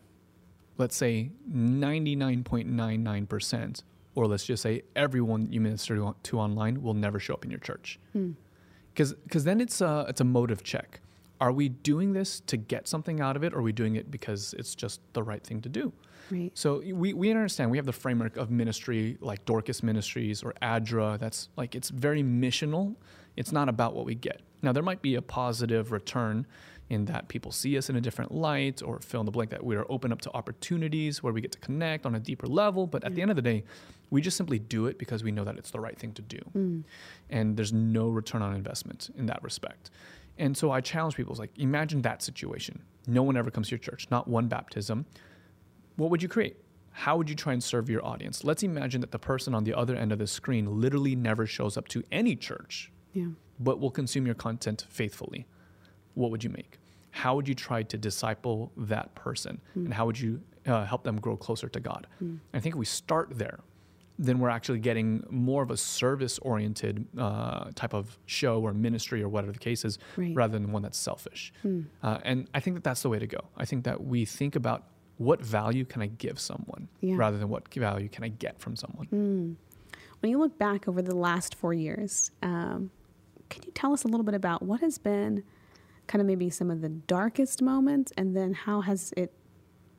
let's 0.78 0.96
say, 0.96 1.30
99.99%, 1.52 3.82
or 4.14 4.26
let's 4.26 4.44
just 4.44 4.62
say 4.62 4.82
everyone 4.94 5.50
you 5.52 5.60
minister 5.60 5.96
to- 5.96 6.14
to 6.24 6.38
online 6.38 6.82
will 6.82 6.94
never 6.94 7.18
show 7.20 7.34
up 7.34 7.44
in 7.44 7.50
your 7.50 7.60
church. 7.60 7.98
Because 8.96 9.12
because 9.12 9.44
then 9.44 9.60
it's 9.60 9.82
a, 9.82 10.06
it's 10.08 10.22
a 10.22 10.24
motive 10.24 10.64
check. 10.64 11.00
Are 11.38 11.52
we 11.52 11.68
doing 11.68 12.14
this 12.14 12.40
to 12.46 12.56
get 12.56 12.88
something 12.88 13.20
out 13.20 13.36
of 13.36 13.44
it, 13.44 13.52
or 13.52 13.58
are 13.58 13.62
we 13.62 13.72
doing 13.72 13.96
it 13.96 14.10
because 14.10 14.54
it's 14.58 14.74
just 14.74 15.02
the 15.12 15.22
right 15.22 15.44
thing 15.44 15.60
to 15.60 15.68
do? 15.68 15.92
Right. 16.30 16.50
So 16.54 16.80
we, 16.80 17.12
we 17.12 17.30
understand 17.30 17.70
we 17.70 17.76
have 17.76 17.86
the 17.86 17.92
framework 17.92 18.38
of 18.38 18.50
ministry 18.50 19.18
like 19.20 19.44
Dorcas 19.44 19.82
Ministries 19.82 20.42
or 20.42 20.54
ADRA. 20.62 21.18
That's 21.18 21.50
like 21.56 21.74
it's 21.74 21.90
very 21.90 22.22
missional. 22.22 22.96
It's 23.36 23.52
not 23.52 23.68
about 23.68 23.94
what 23.94 24.06
we 24.06 24.14
get. 24.14 24.40
Now 24.62 24.72
there 24.72 24.82
might 24.82 25.02
be 25.02 25.14
a 25.14 25.22
positive 25.22 25.92
return 25.92 26.46
in 26.88 27.04
that 27.06 27.28
people 27.28 27.52
see 27.52 27.76
us 27.76 27.90
in 27.90 27.96
a 27.96 28.00
different 28.00 28.32
light 28.32 28.82
or 28.82 29.00
fill 29.00 29.20
in 29.20 29.26
the 29.26 29.32
blank 29.32 29.50
that 29.50 29.62
we 29.62 29.76
are 29.76 29.84
open 29.90 30.12
up 30.12 30.20
to 30.22 30.32
opportunities 30.34 31.22
where 31.22 31.32
we 31.32 31.40
get 31.40 31.52
to 31.52 31.58
connect 31.58 32.06
on 32.06 32.14
a 32.14 32.20
deeper 32.20 32.46
level. 32.46 32.86
But 32.86 33.04
at 33.04 33.14
the 33.14 33.22
end 33.22 33.30
of 33.30 33.36
the 33.36 33.42
day, 33.42 33.64
we 34.10 34.20
just 34.20 34.36
simply 34.36 34.58
do 34.58 34.86
it 34.86 34.98
because 34.98 35.24
we 35.24 35.32
know 35.32 35.44
that 35.44 35.56
it's 35.58 35.70
the 35.70 35.80
right 35.80 35.98
thing 35.98 36.12
to 36.12 36.22
do. 36.22 36.38
Mm. 36.56 36.84
And 37.30 37.56
there's 37.56 37.72
no 37.72 38.08
return 38.08 38.42
on 38.42 38.54
investment 38.54 39.10
in 39.16 39.26
that 39.26 39.42
respect. 39.42 39.90
And 40.38 40.56
so 40.56 40.70
I 40.70 40.80
challenge 40.80 41.16
people, 41.16 41.32
it's 41.32 41.40
like 41.40 41.56
imagine 41.58 42.02
that 42.02 42.22
situation. 42.22 42.82
No 43.06 43.22
one 43.22 43.36
ever 43.36 43.50
comes 43.50 43.68
to 43.68 43.72
your 43.72 43.78
church, 43.78 44.06
not 44.10 44.28
one 44.28 44.48
baptism 44.48 45.06
what 45.96 46.10
would 46.10 46.22
you 46.22 46.28
create? 46.28 46.56
How 46.90 47.16
would 47.16 47.28
you 47.28 47.34
try 47.34 47.52
and 47.52 47.62
serve 47.62 47.90
your 47.90 48.04
audience? 48.04 48.44
Let's 48.44 48.62
imagine 48.62 49.00
that 49.00 49.10
the 49.10 49.18
person 49.18 49.54
on 49.54 49.64
the 49.64 49.74
other 49.74 49.96
end 49.96 50.12
of 50.12 50.18
the 50.18 50.26
screen 50.26 50.80
literally 50.80 51.14
never 51.14 51.46
shows 51.46 51.76
up 51.76 51.88
to 51.88 52.02
any 52.12 52.36
church, 52.36 52.92
Yeah. 53.12 53.28
but 53.58 53.80
will 53.80 53.90
consume 53.90 54.24
your 54.26 54.34
content 54.34 54.86
faithfully. 54.88 55.46
What 56.14 56.30
would 56.30 56.44
you 56.44 56.50
make? 56.50 56.78
How 57.10 57.34
would 57.34 57.48
you 57.48 57.54
try 57.54 57.82
to 57.82 57.98
disciple 57.98 58.72
that 58.76 59.14
person? 59.14 59.60
Mm. 59.76 59.86
And 59.86 59.94
how 59.94 60.06
would 60.06 60.18
you 60.18 60.42
uh, 60.66 60.84
help 60.84 61.04
them 61.04 61.20
grow 61.20 61.36
closer 61.36 61.68
to 61.68 61.80
God? 61.80 62.06
Mm. 62.22 62.38
I 62.54 62.60
think 62.60 62.74
if 62.74 62.78
we 62.78 62.86
start 62.86 63.30
there, 63.38 63.60
then 64.18 64.38
we're 64.38 64.48
actually 64.48 64.78
getting 64.78 65.22
more 65.30 65.62
of 65.62 65.70
a 65.70 65.76
service 65.76 66.38
oriented 66.38 67.06
uh, 67.18 67.70
type 67.74 67.92
of 67.94 68.18
show 68.26 68.60
or 68.62 68.72
ministry 68.72 69.22
or 69.22 69.28
whatever 69.28 69.52
the 69.52 69.58
case 69.58 69.84
is, 69.84 69.98
Right. 70.16 70.34
rather 70.34 70.58
than 70.58 70.72
one 70.72 70.82
that's 70.82 70.98
selfish. 70.98 71.52
Uh, 72.02 72.18
and 72.24 72.48
I 72.54 72.60
think 72.60 72.76
that 72.76 72.84
that's 72.84 73.02
the 73.02 73.08
way 73.10 73.18
to 73.18 73.26
go. 73.26 73.40
I 73.56 73.64
think 73.66 73.84
that 73.84 74.02
we 74.04 74.24
think 74.24 74.56
about 74.56 74.84
what 75.18 75.40
value 75.42 75.84
can 75.84 76.02
I 76.02 76.06
give 76.06 76.38
someone 76.38 76.88
Yeah. 77.00 77.16
rather 77.16 77.38
than 77.38 77.48
what 77.48 77.72
value 77.72 78.08
can 78.08 78.24
I 78.24 78.28
get 78.28 78.58
from 78.58 78.76
someone. 78.76 79.56
When 80.20 80.30
you 80.30 80.38
look 80.38 80.58
back 80.58 80.88
over 80.88 81.02
the 81.02 81.14
last 81.16 81.54
four 81.54 81.74
years, 81.74 82.30
um, 82.42 82.90
can 83.50 83.62
you 83.64 83.72
tell 83.72 83.92
us 83.92 84.04
a 84.04 84.08
little 84.08 84.24
bit 84.24 84.34
about 84.34 84.62
what 84.62 84.80
has 84.80 84.98
been 84.98 85.42
kind 86.06 86.20
of 86.20 86.26
maybe 86.26 86.48
some 86.50 86.70
of 86.70 86.80
the 86.80 86.88
darkest 86.88 87.60
moments, 87.62 88.12
and 88.16 88.36
then 88.36 88.54
how 88.54 88.80
has 88.80 89.12
it, 89.16 89.32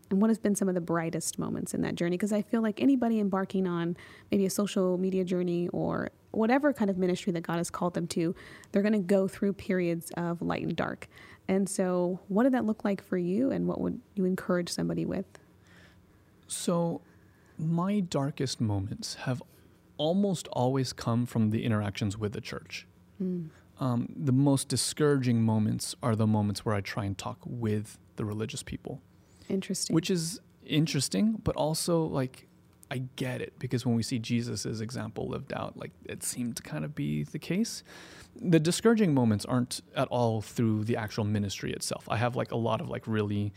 and 0.09 0.21
what 0.21 0.29
has 0.29 0.37
been 0.37 0.55
some 0.55 0.69
of 0.69 0.75
the 0.75 0.81
brightest 0.81 1.37
moments 1.37 1.73
in 1.73 1.81
that 1.81 1.95
journey? 1.95 2.17
Because 2.17 2.31
I 2.31 2.41
feel 2.41 2.61
like 2.61 2.81
anybody 2.81 3.19
embarking 3.19 3.67
on 3.67 3.97
maybe 4.31 4.45
a 4.45 4.49
social 4.49 4.97
media 4.97 5.23
journey 5.23 5.67
or 5.69 6.11
whatever 6.31 6.71
kind 6.71 6.89
of 6.89 6.97
ministry 6.97 7.33
that 7.33 7.41
God 7.41 7.57
has 7.57 7.69
called 7.69 7.93
them 7.93 8.07
to, 8.07 8.33
they're 8.71 8.81
going 8.81 8.93
to 8.93 8.99
go 8.99 9.27
through 9.27 9.53
periods 9.53 10.11
of 10.15 10.41
light 10.41 10.63
and 10.63 10.75
dark. 10.75 11.07
And 11.47 11.67
so, 11.69 12.19
what 12.27 12.43
did 12.43 12.53
that 12.53 12.65
look 12.65 12.83
like 12.83 13.01
for 13.01 13.17
you, 13.17 13.51
and 13.51 13.67
what 13.67 13.79
would 13.79 14.01
you 14.15 14.25
encourage 14.25 14.69
somebody 14.69 15.05
with? 15.05 15.25
So, 16.47 17.01
my 17.57 18.01
darkest 18.01 18.59
moments 18.59 19.15
have 19.15 19.41
almost 19.97 20.47
always 20.49 20.93
come 20.93 21.25
from 21.25 21.49
the 21.51 21.63
interactions 21.63 22.17
with 22.17 22.33
the 22.33 22.41
church. 22.41 22.85
Um, 23.79 24.13
the 24.15 24.31
most 24.31 24.67
discouraging 24.67 25.41
moments 25.41 25.95
are 26.03 26.15
the 26.15 26.27
moments 26.27 26.65
where 26.65 26.75
I 26.75 26.81
try 26.81 27.05
and 27.05 27.17
talk 27.17 27.37
with 27.45 27.97
the 28.15 28.25
religious 28.25 28.63
people, 28.63 29.01
Interesting. 29.49 29.93
which 29.93 30.09
is 30.09 30.39
interesting, 30.65 31.39
but 31.43 31.55
also 31.55 32.03
like 32.03 32.47
I 32.89 33.03
get 33.15 33.41
it 33.41 33.53
because 33.59 33.85
when 33.85 33.95
we 33.95 34.03
see 34.03 34.19
Jesus' 34.19 34.65
example 34.81 35.27
lived 35.27 35.53
out, 35.53 35.77
like 35.77 35.91
it 36.05 36.23
seemed 36.23 36.55
to 36.57 36.63
kind 36.63 36.85
of 36.85 36.95
be 36.95 37.23
the 37.23 37.39
case. 37.39 37.83
The 38.39 38.59
discouraging 38.59 39.13
moments 39.13 39.45
aren't 39.45 39.81
at 39.95 40.07
all 40.09 40.41
through 40.41 40.85
the 40.85 40.95
actual 40.95 41.23
ministry 41.23 41.73
itself. 41.73 42.07
I 42.09 42.17
have 42.17 42.35
like 42.35 42.51
a 42.51 42.57
lot 42.57 42.81
of 42.81 42.89
like 42.89 43.07
really, 43.07 43.51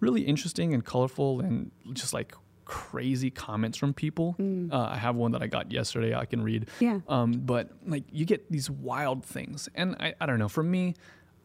really 0.00 0.22
interesting 0.22 0.74
and 0.74 0.84
colorful 0.84 1.40
and 1.40 1.70
just 1.94 2.12
like 2.12 2.34
crazy 2.64 3.30
comments 3.30 3.78
from 3.78 3.94
people. 3.94 4.36
Uh, 4.38 4.88
I 4.90 4.98
have 4.98 5.16
one 5.16 5.32
that 5.32 5.42
I 5.42 5.46
got 5.46 5.72
yesterday. 5.72 6.14
I 6.14 6.26
can 6.26 6.42
read. 6.42 6.68
Yeah. 6.80 7.00
Um, 7.08 7.32
but 7.32 7.70
like 7.86 8.04
you 8.12 8.26
get 8.26 8.50
these 8.50 8.68
wild 8.68 9.24
things, 9.24 9.68
and 9.74 9.96
I, 9.98 10.14
I 10.20 10.26
don't 10.26 10.38
know. 10.38 10.48
For 10.48 10.62
me, 10.62 10.94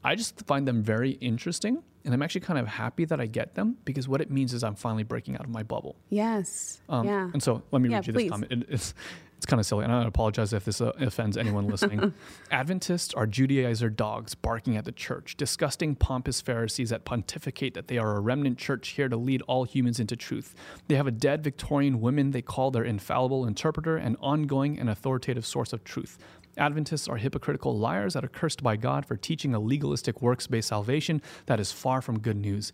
I 0.04 0.16
just 0.16 0.46
find 0.48 0.68
them 0.68 0.82
very 0.84 1.12
interesting. 1.12 1.84
And 2.04 2.14
I'm 2.16 2.24
actually 2.24 2.42
kind 2.42 2.58
of 2.58 2.68
happy 2.68 3.06
that 3.06 3.22
I 3.22 3.28
get 3.28 3.54
them 3.54 3.78
because 3.86 4.08
what 4.08 4.22
it 4.22 4.32
means 4.32 4.54
is 4.54 4.64
I'm 4.64 4.74
finally 4.76 5.04
breaking 5.04 5.36
out 5.36 5.44
of 5.44 5.50
my 5.52 5.62
bubble. 5.62 5.96
Yes. 6.10 6.82
Um, 6.90 7.06
yeah. 7.06 7.30
And 7.32 7.44
so 7.44 7.62
let 7.72 7.82
me 7.82 7.90
Yeah, 7.90 7.98
read 7.98 8.08
you 8.08 8.14
please. 8.14 8.24
this 8.24 8.32
comment. 8.32 8.52
It- 8.52 8.66
it's, 8.70 8.94
it's 9.38 9.46
kind 9.48 9.60
of 9.60 9.66
silly, 9.66 9.84
and 9.86 9.92
I 9.92 10.06
apologize 10.06 10.54
if 10.54 10.66
this 10.66 10.82
uh, 10.82 10.92
offends 11.00 11.36
anyone 11.36 11.68
listening. 11.68 12.14
Adventists 12.52 13.12
are 13.16 13.26
Judaizer 13.26 13.96
dogs 13.96 14.36
barking 14.36 14.78
at 14.78 14.86
the 14.86 14.92
church, 14.92 15.36
disgusting, 15.36 15.96
pompous 15.96 16.42
Pharisees 16.42 16.92
that 16.92 17.06
pontificate 17.06 17.74
that 17.74 17.88
they 17.88 17.98
are 17.98 18.16
a 18.18 18.20
remnant 18.20 18.60
church 18.60 18.90
here 18.90 19.10
to 19.10 19.18
lead 19.18 19.42
all 19.44 19.64
humans 19.64 20.00
into 20.00 20.16
truth. 20.16 20.54
They 20.88 20.96
have 20.96 21.08
a 21.08 21.12
dead 21.12 21.44
Victorian 21.44 22.02
woman 22.02 22.30
they 22.32 22.44
call 22.44 22.70
their 22.70 22.84
infallible 22.84 23.48
interpreter 23.48 23.98
and 23.98 24.16
ongoing 24.22 24.80
and 24.80 24.90
authoritative 24.90 25.46
source 25.46 25.74
of 25.74 25.84
truth. 25.84 26.20
Adventists 26.62 27.10
are 27.10 27.18
hypocritical 27.18 27.76
liars 27.76 28.14
that 28.14 28.24
are 28.24 28.30
cursed 28.30 28.62
by 28.62 28.76
God 28.76 29.04
for 29.04 29.18
teaching 29.18 29.56
a 29.56 29.60
legalistic 29.60 30.22
works 30.22 30.46
based 30.46 30.68
salvation 30.68 31.20
that 31.48 31.60
is 31.60 31.72
far 31.72 32.04
from 32.04 32.20
good 32.20 32.38
news. 32.38 32.72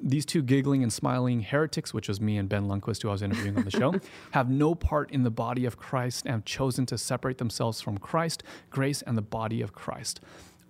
These 0.00 0.26
two 0.26 0.42
giggling 0.42 0.82
and 0.82 0.92
smiling 0.92 1.42
heretics, 1.42 1.94
which 1.94 2.08
was 2.08 2.20
me 2.20 2.36
and 2.36 2.48
Ben 2.48 2.66
Lundquist, 2.66 3.02
who 3.02 3.08
I 3.08 3.12
was 3.12 3.22
interviewing 3.22 3.56
on 3.56 3.64
the 3.64 3.70
show, 3.70 3.94
have 4.32 4.50
no 4.50 4.74
part 4.74 5.12
in 5.12 5.22
the 5.22 5.30
body 5.30 5.64
of 5.66 5.76
Christ 5.76 6.24
and 6.24 6.32
have 6.32 6.44
chosen 6.44 6.84
to 6.86 6.98
separate 6.98 7.38
themselves 7.38 7.80
from 7.80 7.98
Christ, 7.98 8.42
grace, 8.70 9.02
and 9.02 9.16
the 9.16 9.22
body 9.22 9.62
of 9.62 9.72
Christ. 9.72 10.20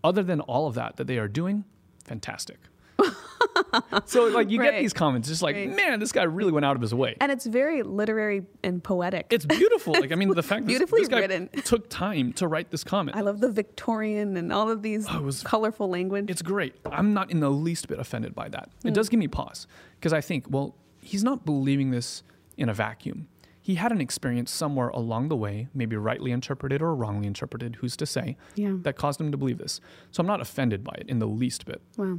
Other 0.04 0.22
than 0.22 0.40
all 0.42 0.66
of 0.66 0.74
that 0.74 0.96
that 0.96 1.06
they 1.06 1.18
are 1.18 1.28
doing, 1.28 1.64
fantastic. 2.04 2.58
So, 4.06 4.26
like, 4.26 4.50
you 4.50 4.58
Right. 4.60 4.72
get 4.72 4.80
these 4.80 4.92
comments, 4.92 5.28
just 5.28 5.42
like, 5.42 5.56
Right. 5.56 5.74
man, 5.74 6.00
this 6.00 6.12
guy 6.12 6.22
really 6.24 6.52
went 6.52 6.64
out 6.66 6.76
of 6.76 6.82
his 6.82 6.94
way. 6.94 7.16
and 7.20 7.30
it's 7.32 7.46
very 7.46 7.82
literary 7.82 8.44
and 8.62 8.82
poetic. 8.82 9.26
It's 9.30 9.46
beautiful. 9.46 9.92
Like, 9.94 10.12
I 10.12 10.14
mean, 10.14 10.28
the 10.34 10.42
fact 10.42 10.66
that 10.66 10.78
this, 10.78 10.90
this 10.90 11.08
guy 11.08 11.20
written. 11.20 11.48
took 11.64 11.88
time 11.88 12.32
to 12.34 12.46
write 12.48 12.70
this 12.70 12.84
comment. 12.84 13.16
I 13.16 13.20
love 13.20 13.40
the 13.40 13.50
Victorian 13.50 14.36
and 14.36 14.52
all 14.52 14.70
of 14.70 14.82
these 14.82 15.06
Oh, 15.10 15.22
was- 15.22 15.42
colorful 15.42 15.88
language. 15.88 16.30
It's 16.30 16.42
great. 16.42 16.74
I'm 16.86 17.12
not 17.14 17.30
in 17.30 17.40
the 17.40 17.50
least 17.50 17.88
bit 17.88 17.98
offended 17.98 18.34
by 18.34 18.48
that. 18.48 18.70
It 18.84 18.88
hmm. 18.88 18.94
does 18.94 19.08
give 19.08 19.18
me 19.20 19.28
pause 19.28 19.66
because 19.98 20.12
I 20.12 20.20
think, 20.20 20.46
well, 20.48 20.74
he's 21.00 21.24
not 21.24 21.44
believing 21.44 21.90
this 21.90 22.22
in 22.56 22.68
a 22.68 22.74
vacuum. 22.74 23.28
He 23.60 23.74
had 23.74 23.92
an 23.92 24.00
experience 24.00 24.50
somewhere 24.50 24.88
along 24.88 25.28
the 25.28 25.36
way, 25.36 25.68
maybe 25.74 25.94
rightly 25.96 26.30
interpreted 26.30 26.80
or 26.80 26.94
wrongly 26.94 27.26
interpreted, 27.26 27.76
who's 27.76 27.96
to 27.98 28.06
say, 28.06 28.36
Yeah. 28.54 28.76
that 28.82 28.96
caused 28.96 29.20
him 29.20 29.30
to 29.30 29.36
believe 29.36 29.58
this. 29.58 29.78
So 30.10 30.22
I'm 30.22 30.26
not 30.26 30.40
offended 30.40 30.82
by 30.82 30.94
it 30.98 31.08
in 31.08 31.18
the 31.18 31.26
least 31.28 31.66
bit. 31.66 31.82
wow. 31.98 32.18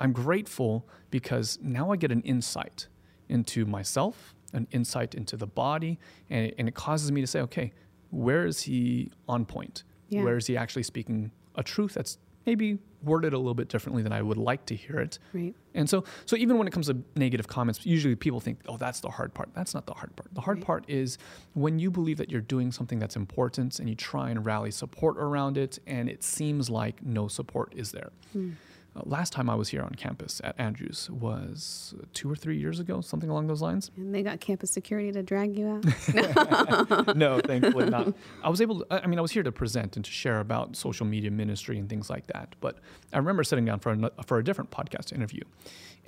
I'm 0.00 0.12
grateful 0.12 0.88
because 1.10 1.58
now 1.62 1.92
I 1.92 1.96
get 1.96 2.10
an 2.10 2.22
insight 2.22 2.88
into 3.28 3.64
myself, 3.66 4.34
an 4.52 4.66
insight 4.72 5.14
into 5.14 5.36
the 5.36 5.46
body, 5.46 5.98
and 6.30 6.46
it, 6.46 6.54
and 6.58 6.66
it 6.66 6.74
causes 6.74 7.12
me 7.12 7.20
to 7.20 7.26
say, 7.26 7.40
okay, 7.42 7.72
where 8.10 8.46
is 8.46 8.62
he 8.62 9.10
on 9.28 9.44
point? 9.44 9.84
Yeah. 10.08 10.24
Where 10.24 10.36
is 10.36 10.46
he 10.46 10.56
actually 10.56 10.82
speaking 10.82 11.30
a 11.54 11.62
truth 11.62 11.94
that's 11.94 12.18
maybe 12.46 12.78
worded 13.02 13.32
a 13.32 13.38
little 13.38 13.54
bit 13.54 13.68
differently 13.68 14.02
than 14.02 14.12
I 14.12 14.22
would 14.22 14.38
like 14.38 14.66
to 14.66 14.74
hear 14.74 14.98
it? 14.98 15.18
Right. 15.32 15.54
And 15.74 15.88
so, 15.88 16.02
so 16.24 16.34
even 16.36 16.58
when 16.58 16.66
it 16.66 16.72
comes 16.72 16.86
to 16.86 16.96
negative 17.14 17.46
comments, 17.46 17.84
usually 17.86 18.16
people 18.16 18.40
think, 18.40 18.58
"Oh, 18.66 18.76
that's 18.76 18.98
the 19.00 19.10
hard 19.10 19.32
part." 19.34 19.50
That's 19.54 19.72
not 19.74 19.86
the 19.86 19.94
hard 19.94 20.16
part. 20.16 20.34
The 20.34 20.40
hard 20.40 20.58
Right. 20.58 20.66
part 20.66 20.84
is 20.88 21.16
when 21.54 21.78
you 21.78 21.90
believe 21.92 22.16
that 22.16 22.30
you're 22.30 22.40
doing 22.40 22.72
something 22.72 22.98
that's 22.98 23.14
important 23.14 23.78
and 23.78 23.88
you 23.88 23.94
try 23.94 24.30
and 24.30 24.44
rally 24.44 24.72
support 24.72 25.16
around 25.18 25.56
it, 25.58 25.78
and 25.86 26.08
it 26.08 26.24
seems 26.24 26.68
like 26.68 27.02
no 27.04 27.28
support 27.28 27.72
is 27.76 27.92
there. 27.92 28.10
Hmm. 28.32 28.50
Uh, 28.96 29.02
last 29.04 29.32
time 29.32 29.48
I 29.48 29.54
was 29.54 29.68
here 29.68 29.82
on 29.82 29.90
campus 29.90 30.40
at 30.42 30.58
Andrews 30.58 31.08
was 31.10 31.94
two 32.12 32.30
or 32.30 32.34
three 32.34 32.58
years 32.58 32.80
ago, 32.80 33.00
something 33.00 33.30
along 33.30 33.46
those 33.46 33.62
lines. 33.62 33.90
And 33.96 34.14
they 34.14 34.22
got 34.22 34.40
campus 34.40 34.70
security 34.70 35.12
to 35.12 35.22
drag 35.22 35.56
you 35.56 35.68
out. 35.68 37.16
no, 37.16 37.40
thankfully 37.40 37.88
not. 37.88 38.14
I 38.42 38.48
was 38.48 38.60
able 38.60 38.80
to, 38.80 38.86
I 38.90 39.06
mean, 39.06 39.18
I 39.18 39.22
was 39.22 39.30
here 39.30 39.44
to 39.44 39.52
present 39.52 39.96
and 39.96 40.04
to 40.04 40.10
share 40.10 40.40
about 40.40 40.74
social 40.74 41.06
media 41.06 41.30
ministry 41.30 41.78
and 41.78 41.88
things 41.88 42.10
like 42.10 42.26
that. 42.28 42.56
But 42.60 42.78
I 43.12 43.18
remember 43.18 43.44
sitting 43.44 43.64
down 43.64 43.78
for 43.78 43.92
a, 43.92 44.24
for 44.24 44.38
a 44.38 44.44
different 44.44 44.70
podcast 44.70 45.12
interview, 45.12 45.42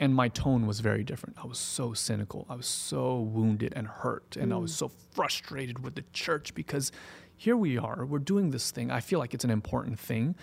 and 0.01 0.15
my 0.15 0.29
tone 0.29 0.67
was 0.67 0.81
very 0.81 1.05
different. 1.05 1.37
I 1.43 1.47
was 1.47 1.59
so 1.59 1.93
cynical. 1.93 2.47
I 2.49 2.57
was 2.57 2.67
so 2.67 3.21
wounded 3.21 3.73
and 3.77 3.87
hurt. 3.87 4.37
And 4.37 4.53
I 4.53 4.57
was 4.57 4.75
so 4.75 4.91
frustrated 5.13 5.85
with 5.85 5.95
the 5.95 6.05
church 6.13 6.55
because 6.55 6.91
here 7.37 7.57
we 7.57 7.77
are, 7.77 8.05
we're 8.05 8.19
doing 8.19 8.51
this 8.51 8.71
thing. 8.71 8.91
I 8.91 9.01
feel 9.01 9.19
like 9.19 9.35
it's 9.35 9.45
an 9.45 9.51
important 9.51 9.99
thing. 9.99 10.35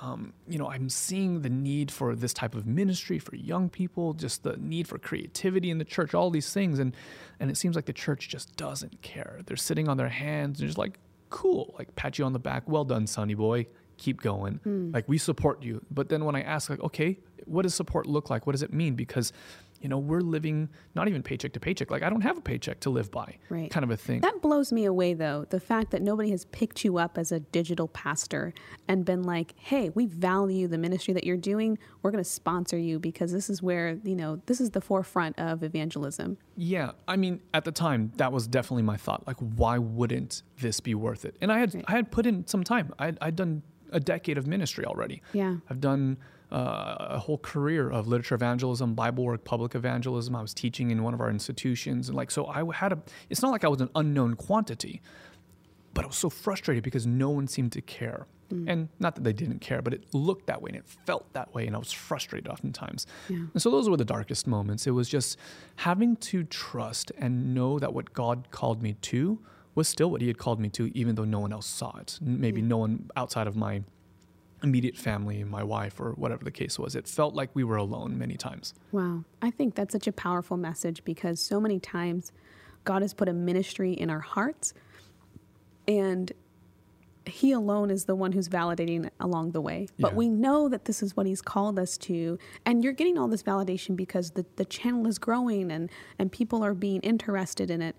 Um, 0.00 0.32
you 0.48 0.58
know, 0.58 0.70
I'm 0.70 0.88
seeing 0.88 1.42
the 1.42 1.50
need 1.50 1.90
for 1.90 2.14
this 2.14 2.32
type 2.32 2.54
of 2.54 2.66
ministry 2.66 3.18
for 3.18 3.34
young 3.34 3.68
people, 3.68 4.14
just 4.14 4.44
the 4.44 4.56
need 4.56 4.86
for 4.86 4.98
creativity 4.98 5.70
in 5.70 5.78
the 5.78 5.84
church, 5.84 6.14
all 6.14 6.30
these 6.30 6.52
things, 6.52 6.78
and 6.78 6.94
and 7.40 7.50
it 7.50 7.56
seems 7.56 7.74
like 7.74 7.86
the 7.86 7.92
church 7.92 8.28
just 8.28 8.56
doesn't 8.56 9.02
care. 9.02 9.40
They're 9.46 9.56
sitting 9.56 9.88
on 9.88 9.96
their 9.96 10.08
hands, 10.08 10.60
and 10.60 10.68
just 10.68 10.78
like, 10.78 10.98
cool, 11.30 11.74
like 11.78 11.94
pat 11.96 12.18
you 12.18 12.24
on 12.24 12.32
the 12.32 12.38
back, 12.38 12.68
well 12.68 12.84
done, 12.84 13.06
sonny 13.06 13.34
boy, 13.34 13.66
keep 13.96 14.20
going, 14.22 14.60
like 14.94 15.08
we 15.08 15.18
support 15.18 15.62
you. 15.62 15.84
But 15.90 16.08
then 16.08 16.24
when 16.24 16.36
I 16.36 16.42
ask, 16.42 16.70
like, 16.70 16.80
okay, 16.80 17.18
what 17.44 17.62
does 17.62 17.74
support 17.74 18.06
look 18.06 18.30
like? 18.30 18.46
What 18.46 18.52
does 18.52 18.62
it 18.62 18.72
mean? 18.72 18.94
Because 18.94 19.32
you 19.80 19.88
know, 19.88 19.98
we're 19.98 20.20
living 20.20 20.68
not 20.94 21.08
even 21.08 21.22
paycheck 21.22 21.52
to 21.54 21.60
paycheck. 21.60 21.90
Like 21.90 22.02
I 22.02 22.10
don't 22.10 22.20
have 22.22 22.36
a 22.38 22.40
paycheck 22.40 22.80
to 22.80 22.90
live 22.90 23.10
by, 23.10 23.36
Right. 23.48 23.70
kind 23.70 23.84
of 23.84 23.90
a 23.90 23.96
thing. 23.96 24.20
That 24.20 24.40
blows 24.42 24.72
me 24.72 24.84
away, 24.84 25.14
though. 25.14 25.46
The 25.48 25.60
fact 25.60 25.90
that 25.92 26.02
nobody 26.02 26.30
has 26.30 26.44
picked 26.46 26.84
you 26.84 26.98
up 26.98 27.16
as 27.18 27.30
a 27.32 27.40
digital 27.40 27.88
pastor 27.88 28.52
and 28.88 29.04
been 29.04 29.22
like, 29.22 29.54
hey, 29.58 29.90
we 29.90 30.06
value 30.06 30.66
the 30.68 30.78
ministry 30.78 31.14
that 31.14 31.24
you're 31.24 31.36
doing. 31.36 31.78
We're 32.02 32.10
going 32.10 32.22
to 32.24 32.28
sponsor 32.28 32.76
you 32.78 32.98
because 32.98 33.32
this 33.32 33.48
is 33.48 33.62
where, 33.62 33.98
you 34.04 34.16
know, 34.16 34.40
this 34.46 34.60
is 34.60 34.70
the 34.70 34.80
forefront 34.80 35.38
of 35.38 35.62
evangelism. 35.62 36.38
Yeah, 36.56 36.92
I 37.06 37.16
mean, 37.16 37.40
at 37.54 37.64
the 37.64 37.72
time, 37.72 38.12
that 38.16 38.32
was 38.32 38.46
definitely 38.46 38.82
my 38.82 38.96
thought. 38.96 39.26
Like, 39.26 39.36
why 39.38 39.78
wouldn't 39.78 40.42
this 40.60 40.80
be 40.80 40.94
worth 40.94 41.24
it? 41.24 41.36
And 41.40 41.52
I 41.52 41.58
had 41.60 41.84
I 41.86 41.92
had 41.92 42.10
put 42.10 42.26
in 42.26 42.46
some 42.46 42.64
time. 42.64 42.92
I'd, 42.98 43.16
I'd 43.20 43.36
done 43.36 43.62
a 43.92 44.00
decade 44.00 44.36
of 44.38 44.46
ministry 44.46 44.84
already. 44.84 45.22
Yeah. 45.32 45.56
I've 45.70 45.80
done 45.80 46.18
uh, 46.50 46.96
a 46.98 47.18
whole 47.18 47.38
career 47.38 47.90
of 47.90 48.08
literature 48.08 48.34
evangelism, 48.34 48.94
Bible 48.94 49.24
work, 49.24 49.44
public 49.44 49.74
evangelism. 49.74 50.34
I 50.34 50.42
was 50.42 50.54
teaching 50.54 50.90
in 50.90 51.02
one 51.02 51.14
of 51.14 51.20
our 51.20 51.30
institutions, 51.30 52.08
and 52.08 52.16
like, 52.16 52.30
so 52.30 52.46
I 52.46 52.64
had 52.74 52.92
a. 52.92 52.98
It's 53.30 53.42
not 53.42 53.50
like 53.50 53.64
I 53.64 53.68
was 53.68 53.80
an 53.80 53.90
unknown 53.94 54.34
quantity, 54.34 55.02
but 55.94 56.04
I 56.04 56.06
was 56.06 56.16
so 56.16 56.30
frustrated 56.30 56.84
because 56.84 57.06
no 57.06 57.30
one 57.30 57.48
seemed 57.48 57.72
to 57.72 57.80
care. 57.82 58.26
And 58.66 58.88
not 58.98 59.14
that 59.14 59.24
they 59.24 59.34
didn't 59.34 59.58
care, 59.58 59.82
but 59.82 59.92
it 59.92 60.04
looked 60.14 60.46
that 60.46 60.62
way 60.62 60.70
and 60.70 60.78
it 60.78 60.86
felt 61.04 61.30
that 61.34 61.52
way, 61.54 61.66
and 61.66 61.76
I 61.76 61.78
was 61.78 61.92
frustrated 61.92 62.48
oftentimes. 62.50 63.06
And 63.52 63.60
so 63.60 63.70
those 63.70 63.90
were 63.90 63.98
the 63.98 64.06
darkest 64.06 64.46
moments. 64.46 64.86
It 64.86 64.92
was 64.92 65.06
just 65.06 65.36
having 65.76 66.16
to 66.16 66.44
trust 66.44 67.12
and 67.18 67.52
know 67.54 67.78
that 67.78 67.92
what 67.92 68.14
God 68.14 68.50
called 68.50 68.82
me 68.82 68.94
to 69.02 69.38
was 69.74 69.86
still 69.86 70.10
what 70.10 70.22
He 70.22 70.28
had 70.28 70.38
called 70.38 70.60
me 70.60 70.70
to, 70.70 70.90
even 70.98 71.14
though 71.14 71.26
no 71.26 71.40
one 71.40 71.52
else 71.52 71.66
saw 71.66 71.94
it. 71.98 72.18
Maybe 72.22 72.62
no 72.62 72.78
one 72.78 73.10
outside 73.16 73.46
of 73.46 73.54
my 73.54 73.82
immediate 74.62 74.96
family, 74.96 75.44
my 75.44 75.62
wife, 75.62 76.00
or 76.00 76.12
whatever 76.12 76.44
the 76.44 76.50
case 76.50 76.78
was. 76.78 76.94
It 76.96 77.06
felt 77.06 77.34
like 77.34 77.50
we 77.54 77.64
were 77.64 77.76
alone 77.76 78.18
many 78.18 78.36
times. 78.36 78.74
Wow. 78.92 79.24
I 79.40 79.50
think 79.50 79.74
that's 79.74 79.92
such 79.92 80.06
a 80.06 80.12
powerful 80.12 80.56
message 80.56 81.04
because 81.04 81.40
so 81.40 81.60
many 81.60 81.78
times 81.78 82.32
God 82.84 83.02
has 83.02 83.14
put 83.14 83.28
a 83.28 83.32
ministry 83.32 83.92
in 83.92 84.10
our 84.10 84.20
hearts 84.20 84.74
and 85.86 86.32
he 87.26 87.52
alone 87.52 87.90
is 87.90 88.06
the 88.06 88.14
one 88.14 88.32
who's 88.32 88.48
validating 88.48 89.10
along 89.20 89.52
the 89.52 89.60
way. 89.60 89.86
But 89.98 90.12
Yeah. 90.12 90.16
we 90.16 90.28
know 90.30 90.68
that 90.70 90.86
this 90.86 91.02
is 91.02 91.14
what 91.16 91.26
he's 91.26 91.42
called 91.42 91.78
us 91.78 91.98
to. 91.98 92.38
And 92.64 92.82
you're 92.82 92.94
getting 92.94 93.18
all 93.18 93.28
this 93.28 93.42
validation 93.42 93.96
because 93.96 94.30
the, 94.30 94.46
the 94.56 94.64
channel 94.64 95.06
is 95.06 95.18
growing 95.18 95.70
and, 95.70 95.90
and 96.18 96.32
people 96.32 96.64
are 96.64 96.72
being 96.74 97.00
interested 97.02 97.70
in 97.70 97.82
it. 97.82 97.96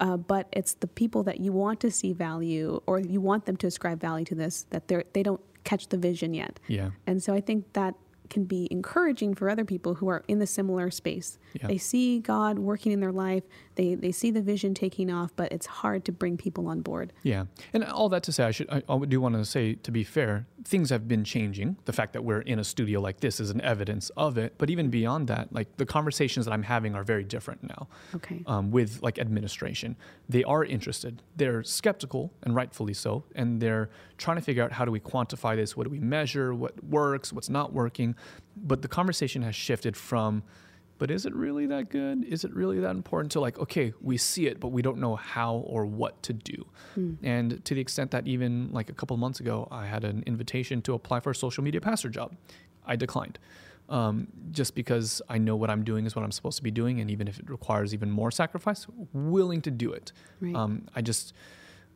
Uh, 0.00 0.16
but 0.16 0.46
it's 0.52 0.74
the 0.74 0.86
people 0.86 1.24
that 1.24 1.40
you 1.40 1.52
want 1.52 1.80
to 1.80 1.90
see 1.90 2.12
value 2.12 2.80
or 2.86 3.00
you 3.00 3.20
want 3.20 3.46
them 3.46 3.56
to 3.56 3.66
ascribe 3.66 4.00
value 4.00 4.24
to 4.26 4.36
this 4.36 4.64
that 4.70 4.86
they're, 4.86 5.02
they 5.12 5.24
don't 5.24 5.40
catch 5.64 5.88
the 5.88 5.98
vision 5.98 6.34
yet. 6.34 6.60
Yeah. 6.66 6.90
And 7.06 7.22
so 7.22 7.34
I 7.34 7.40
think 7.40 7.72
that 7.74 7.94
can 8.30 8.44
be 8.44 8.68
encouraging 8.70 9.34
for 9.34 9.48
other 9.48 9.64
people 9.64 9.94
who 9.94 10.08
are 10.08 10.22
in 10.28 10.38
the 10.38 10.46
similar 10.46 10.90
space. 10.90 11.38
Yeah. 11.54 11.68
They 11.68 11.78
see 11.78 12.20
God 12.20 12.58
working 12.58 12.92
in 12.92 13.00
their 13.00 13.12
life, 13.12 13.44
they, 13.78 13.94
they 13.94 14.10
see 14.10 14.32
the 14.32 14.42
vision 14.42 14.74
taking 14.74 15.08
off, 15.08 15.30
but 15.36 15.52
it's 15.52 15.64
hard 15.64 16.04
to 16.06 16.12
bring 16.12 16.36
people 16.36 16.66
on 16.66 16.80
board. 16.80 17.12
Yeah, 17.22 17.44
and 17.72 17.84
all 17.84 18.08
that 18.08 18.24
to 18.24 18.32
say, 18.32 18.44
I 18.44 18.50
should 18.50 18.68
I, 18.68 18.82
I 18.88 18.98
do 19.04 19.20
want 19.20 19.36
to 19.36 19.44
say 19.44 19.74
to 19.74 19.92
be 19.92 20.02
fair, 20.02 20.48
things 20.64 20.90
have 20.90 21.06
been 21.06 21.22
changing. 21.22 21.76
The 21.84 21.92
fact 21.92 22.12
that 22.14 22.24
we're 22.24 22.40
in 22.40 22.58
a 22.58 22.64
studio 22.64 23.00
like 23.00 23.20
this 23.20 23.38
is 23.38 23.50
an 23.50 23.60
evidence 23.60 24.10
of 24.16 24.36
it. 24.36 24.54
But 24.58 24.68
even 24.68 24.90
beyond 24.90 25.28
that, 25.28 25.52
like 25.52 25.76
the 25.76 25.86
conversations 25.86 26.44
that 26.44 26.52
I'm 26.52 26.64
having 26.64 26.96
are 26.96 27.04
very 27.04 27.22
different 27.22 27.62
now. 27.62 27.86
Okay. 28.16 28.42
Um, 28.46 28.72
with 28.72 29.00
like 29.00 29.20
administration, 29.20 29.94
they 30.28 30.42
are 30.42 30.64
interested. 30.64 31.22
They're 31.36 31.62
skeptical, 31.62 32.32
and 32.42 32.56
rightfully 32.56 32.94
so. 32.94 33.22
And 33.36 33.62
they're 33.62 33.90
trying 34.16 34.38
to 34.38 34.42
figure 34.42 34.64
out 34.64 34.72
how 34.72 34.86
do 34.86 34.90
we 34.90 34.98
quantify 34.98 35.54
this? 35.54 35.76
What 35.76 35.84
do 35.84 35.90
we 35.90 36.00
measure? 36.00 36.52
What 36.52 36.82
works? 36.82 37.32
What's 37.32 37.48
not 37.48 37.72
working? 37.72 38.16
But 38.56 38.82
the 38.82 38.88
conversation 38.88 39.42
has 39.42 39.54
shifted 39.54 39.96
from 39.96 40.42
but 40.98 41.10
is 41.10 41.26
it 41.26 41.34
really 41.34 41.66
that 41.66 41.90
good? 41.90 42.24
Is 42.24 42.44
it 42.44 42.52
really 42.54 42.80
that 42.80 42.90
important? 42.90 43.32
To 43.32 43.40
like, 43.40 43.58
okay, 43.58 43.92
we 44.00 44.16
see 44.16 44.46
it, 44.46 44.60
but 44.60 44.68
we 44.68 44.82
don't 44.82 44.98
know 44.98 45.16
how 45.16 45.56
or 45.56 45.86
what 45.86 46.22
to 46.24 46.32
do. 46.32 46.66
And 47.22 47.64
to 47.64 47.74
the 47.74 47.80
extent 47.80 48.10
that 48.10 48.26
even 48.26 48.70
like 48.72 48.90
a 48.90 48.92
couple 48.92 49.16
months 49.16 49.40
ago, 49.40 49.68
I 49.70 49.86
had 49.86 50.04
an 50.04 50.24
invitation 50.26 50.82
to 50.82 50.94
apply 50.94 51.20
for 51.20 51.30
a 51.30 51.34
social 51.34 51.62
media 51.62 51.80
pastor 51.80 52.08
job. 52.08 52.36
I 52.84 52.96
declined. 52.96 53.38
Um, 53.88 54.28
just 54.50 54.74
because 54.74 55.22
I 55.30 55.38
know 55.38 55.56
what 55.56 55.70
I'm 55.70 55.82
doing 55.82 56.04
is 56.04 56.14
what 56.14 56.24
I'm 56.24 56.32
supposed 56.32 56.58
to 56.58 56.62
be 56.62 56.70
doing, 56.70 57.00
and 57.00 57.10
even 57.10 57.26
if 57.26 57.38
it 57.38 57.48
requires 57.48 57.94
even 57.94 58.10
more 58.10 58.30
sacrifice, 58.30 58.86
willing 59.14 59.62
to 59.62 59.70
do 59.70 59.92
it. 59.92 60.12
Right. 60.40 60.54
Um, 60.54 60.88
I 60.94 61.00
just, 61.00 61.32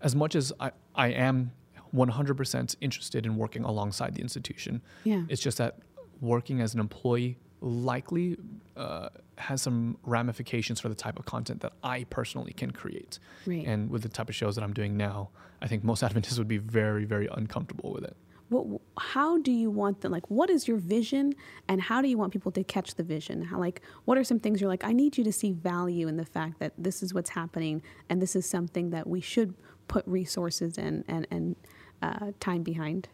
as 0.00 0.14
much 0.16 0.34
as 0.34 0.52
I, 0.58 0.70
I 0.94 1.08
am 1.08 1.52
100% 1.94 2.76
interested 2.80 3.26
in 3.26 3.36
working 3.36 3.64
alongside 3.64 4.14
the 4.14 4.22
institution. 4.22 4.80
Yeah. 5.04 5.24
It's 5.28 5.42
just 5.42 5.58
that 5.58 5.80
working 6.20 6.60
as 6.60 6.72
an 6.72 6.80
employee 6.80 7.36
likely 7.62 8.36
uh, 8.76 9.08
has 9.38 9.62
some 9.62 9.96
ramifications 10.04 10.80
for 10.80 10.88
the 10.88 10.94
type 10.94 11.18
of 11.18 11.24
content 11.24 11.60
that 11.60 11.72
I 11.82 12.04
personally 12.04 12.52
can 12.52 12.70
create. 12.70 13.18
Right. 13.46 13.66
And 13.66 13.90
with 13.90 14.02
the 14.02 14.08
type 14.08 14.28
of 14.28 14.34
shows 14.34 14.56
that 14.56 14.64
I'm 14.64 14.72
doing 14.72 14.96
now, 14.96 15.30
I 15.60 15.68
think 15.68 15.84
most 15.84 16.02
Adventists 16.08 16.38
would 16.38 16.48
be 16.48 16.58
very, 16.58 17.04
very 17.04 17.28
uncomfortable 17.32 17.92
with 17.92 18.04
it. 18.04 18.16
what 18.48 18.80
how 18.98 19.38
do 19.38 19.52
you 19.52 19.70
want 19.70 20.00
them 20.02 20.12
like 20.12 20.28
what 20.30 20.50
is 20.50 20.68
your 20.68 20.76
vision 20.76 21.32
and 21.68 21.80
how 21.80 22.02
do 22.02 22.08
you 22.08 22.18
want 22.18 22.32
people 22.32 22.52
to 22.52 22.62
catch 22.64 22.94
the 22.96 23.02
vision 23.02 23.42
how 23.50 23.58
like 23.58 23.80
what 24.04 24.18
are 24.18 24.24
some 24.24 24.38
things 24.38 24.60
you're 24.60 24.68
like 24.68 24.84
i 24.84 24.92
need 24.92 25.16
you 25.16 25.24
to 25.24 25.32
see 25.32 25.52
value 25.52 26.06
in 26.06 26.16
the 26.18 26.24
fact 26.36 26.58
that 26.58 26.72
this 26.76 27.02
is 27.02 27.14
what's 27.14 27.30
happening 27.30 27.80
and 28.08 28.20
this 28.20 28.36
is 28.36 28.44
something 28.44 28.90
that 28.90 29.06
we 29.06 29.20
should 29.20 29.54
put 29.88 30.06
resources 30.06 30.76
and 30.76 31.04
and, 31.08 31.26
and 31.30 31.56
uh, 32.02 32.32
time 32.40 32.62
behind 32.62 33.08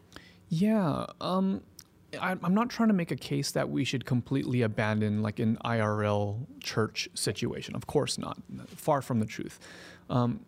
Yeah, 0.49 1.05
um, 1.21 1.63
I, 2.21 2.37
I'm 2.43 2.55
not 2.55 2.71
trying 2.71 2.89
to 2.89 2.95
make 2.95 3.11
a 3.11 3.17
case 3.17 3.51
that 3.53 3.69
we 3.69 3.85
should 3.85 4.05
completely 4.05 4.63
abandon 4.63 5.23
like 5.23 5.39
an 5.41 5.59
IRL 5.65 6.47
church 6.61 7.09
situation. 7.15 7.75
Of 7.75 7.87
course 7.87 8.19
not. 8.19 8.39
Far 8.69 9.03
from 9.03 9.21
the 9.21 9.27
truth. 9.27 9.59
Um, 10.09 10.41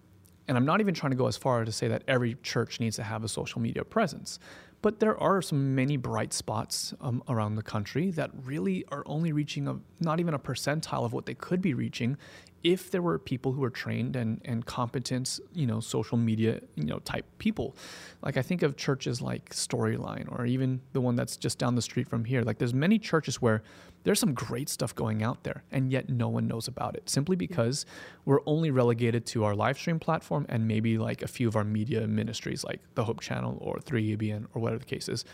and 0.48 0.56
I'm 0.56 0.64
not 0.64 0.80
even 0.80 0.94
trying 0.94 1.10
to 1.10 1.16
go 1.16 1.26
as 1.26 1.36
far 1.36 1.64
to 1.64 1.72
say 1.72 1.88
that 1.88 2.02
every 2.08 2.34
church 2.42 2.80
needs 2.80 2.96
to 2.96 3.02
have 3.02 3.24
a 3.24 3.28
social 3.28 3.60
media 3.60 3.84
presence. 3.84 4.38
But 4.82 4.98
there 4.98 5.16
are 5.18 5.42
some 5.42 5.74
many 5.74 5.96
bright 5.98 6.32
spots 6.32 6.94
um, 7.02 7.22
around 7.28 7.56
the 7.56 7.62
country 7.62 8.10
that 8.12 8.30
really 8.44 8.84
are 8.90 9.02
only 9.06 9.32
reaching 9.32 9.68
a, 9.68 9.76
not 10.00 10.20
even 10.20 10.32
a 10.32 10.38
percentile 10.38 11.04
of 11.04 11.12
what 11.12 11.26
they 11.26 11.34
could 11.34 11.60
be 11.60 11.74
reaching 11.74 12.16
if 12.62 12.90
there 12.90 13.00
were 13.00 13.18
people 13.18 13.52
who 13.52 13.60
were 13.60 13.70
trained 13.70 14.16
and, 14.16 14.40
and 14.44 14.66
competent, 14.66 15.40
you 15.54 15.66
know, 15.66 15.80
social 15.80 16.18
media, 16.18 16.60
you 16.74 16.84
know, 16.84 16.98
type 17.00 17.24
people. 17.38 17.74
Like 18.22 18.36
I 18.36 18.42
think 18.42 18.62
of 18.62 18.76
churches 18.76 19.22
like 19.22 19.50
Storyline 19.50 20.30
or 20.30 20.44
even 20.44 20.80
the 20.92 21.00
one 21.00 21.16
that's 21.16 21.36
just 21.36 21.58
down 21.58 21.74
the 21.74 21.82
street 21.82 22.08
from 22.08 22.24
here. 22.24 22.42
Like 22.42 22.58
there's 22.58 22.74
many 22.74 22.98
churches 22.98 23.40
where 23.40 23.62
there's 24.02 24.18
some 24.18 24.34
great 24.34 24.68
stuff 24.68 24.94
going 24.94 25.22
out 25.22 25.42
there 25.44 25.64
and 25.70 25.90
yet 25.90 26.10
no 26.10 26.28
one 26.28 26.46
knows 26.46 26.68
about 26.68 26.96
it 26.96 27.08
simply 27.08 27.36
because 27.36 27.86
we're 28.24 28.40
only 28.46 28.70
relegated 28.70 29.24
to 29.26 29.44
our 29.44 29.54
live 29.54 29.78
stream 29.78 29.98
platform 29.98 30.44
and 30.48 30.68
maybe 30.68 30.98
like 30.98 31.22
a 31.22 31.28
few 31.28 31.48
of 31.48 31.56
our 31.56 31.64
media 31.64 32.06
ministries 32.06 32.62
like 32.62 32.80
the 32.94 33.04
Hope 33.04 33.20
Channel 33.20 33.56
or 33.60 33.78
3ABN 33.78 34.46
or 34.54 34.60
whatever 34.60 34.80
the 34.80 34.84
case 34.84 35.08
is. 35.08 35.24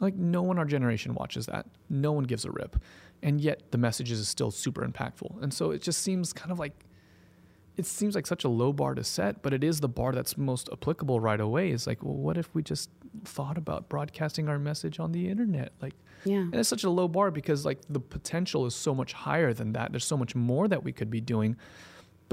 Like 0.00 0.14
no 0.14 0.42
one 0.42 0.58
our 0.58 0.64
generation 0.64 1.14
watches 1.14 1.46
that. 1.46 1.66
No 1.88 2.12
one 2.12 2.24
gives 2.24 2.44
a 2.44 2.50
rip. 2.50 2.76
And 3.24 3.40
yet 3.40 3.72
the 3.72 3.78
messages 3.78 4.20
is 4.20 4.28
still 4.28 4.52
super 4.52 4.86
impactful. 4.86 5.42
And 5.42 5.52
so 5.52 5.70
it 5.72 5.82
just 5.82 6.02
seems 6.02 6.32
kind 6.32 6.52
of 6.52 6.58
like 6.60 6.84
it 7.76 7.86
seems 7.86 8.14
like 8.14 8.26
such 8.26 8.44
a 8.44 8.48
low 8.48 8.72
bar 8.72 8.94
to 8.94 9.02
set, 9.02 9.42
but 9.42 9.52
it 9.52 9.64
is 9.64 9.80
the 9.80 9.88
bar 9.88 10.12
that's 10.12 10.38
most 10.38 10.68
applicable 10.72 11.18
right 11.18 11.40
away. 11.40 11.70
Is 11.70 11.88
like, 11.88 12.04
well, 12.04 12.14
what 12.14 12.36
if 12.36 12.54
we 12.54 12.62
just 12.62 12.88
thought 13.24 13.58
about 13.58 13.88
broadcasting 13.88 14.48
our 14.48 14.60
message 14.60 15.00
on 15.00 15.10
the 15.10 15.28
internet? 15.28 15.72
Like, 15.82 15.94
yeah 16.24 16.38
and 16.38 16.54
it's 16.54 16.68
such 16.68 16.84
a 16.84 16.90
low 16.90 17.08
bar 17.08 17.30
because 17.30 17.64
like 17.64 17.80
the 17.90 18.00
potential 18.00 18.64
is 18.66 18.74
so 18.74 18.94
much 18.94 19.12
higher 19.12 19.52
than 19.52 19.72
that. 19.72 19.90
There's 19.90 20.04
so 20.04 20.16
much 20.16 20.34
more 20.34 20.68
that 20.68 20.84
we 20.84 20.92
could 20.92 21.10
be 21.10 21.20
doing, 21.20 21.56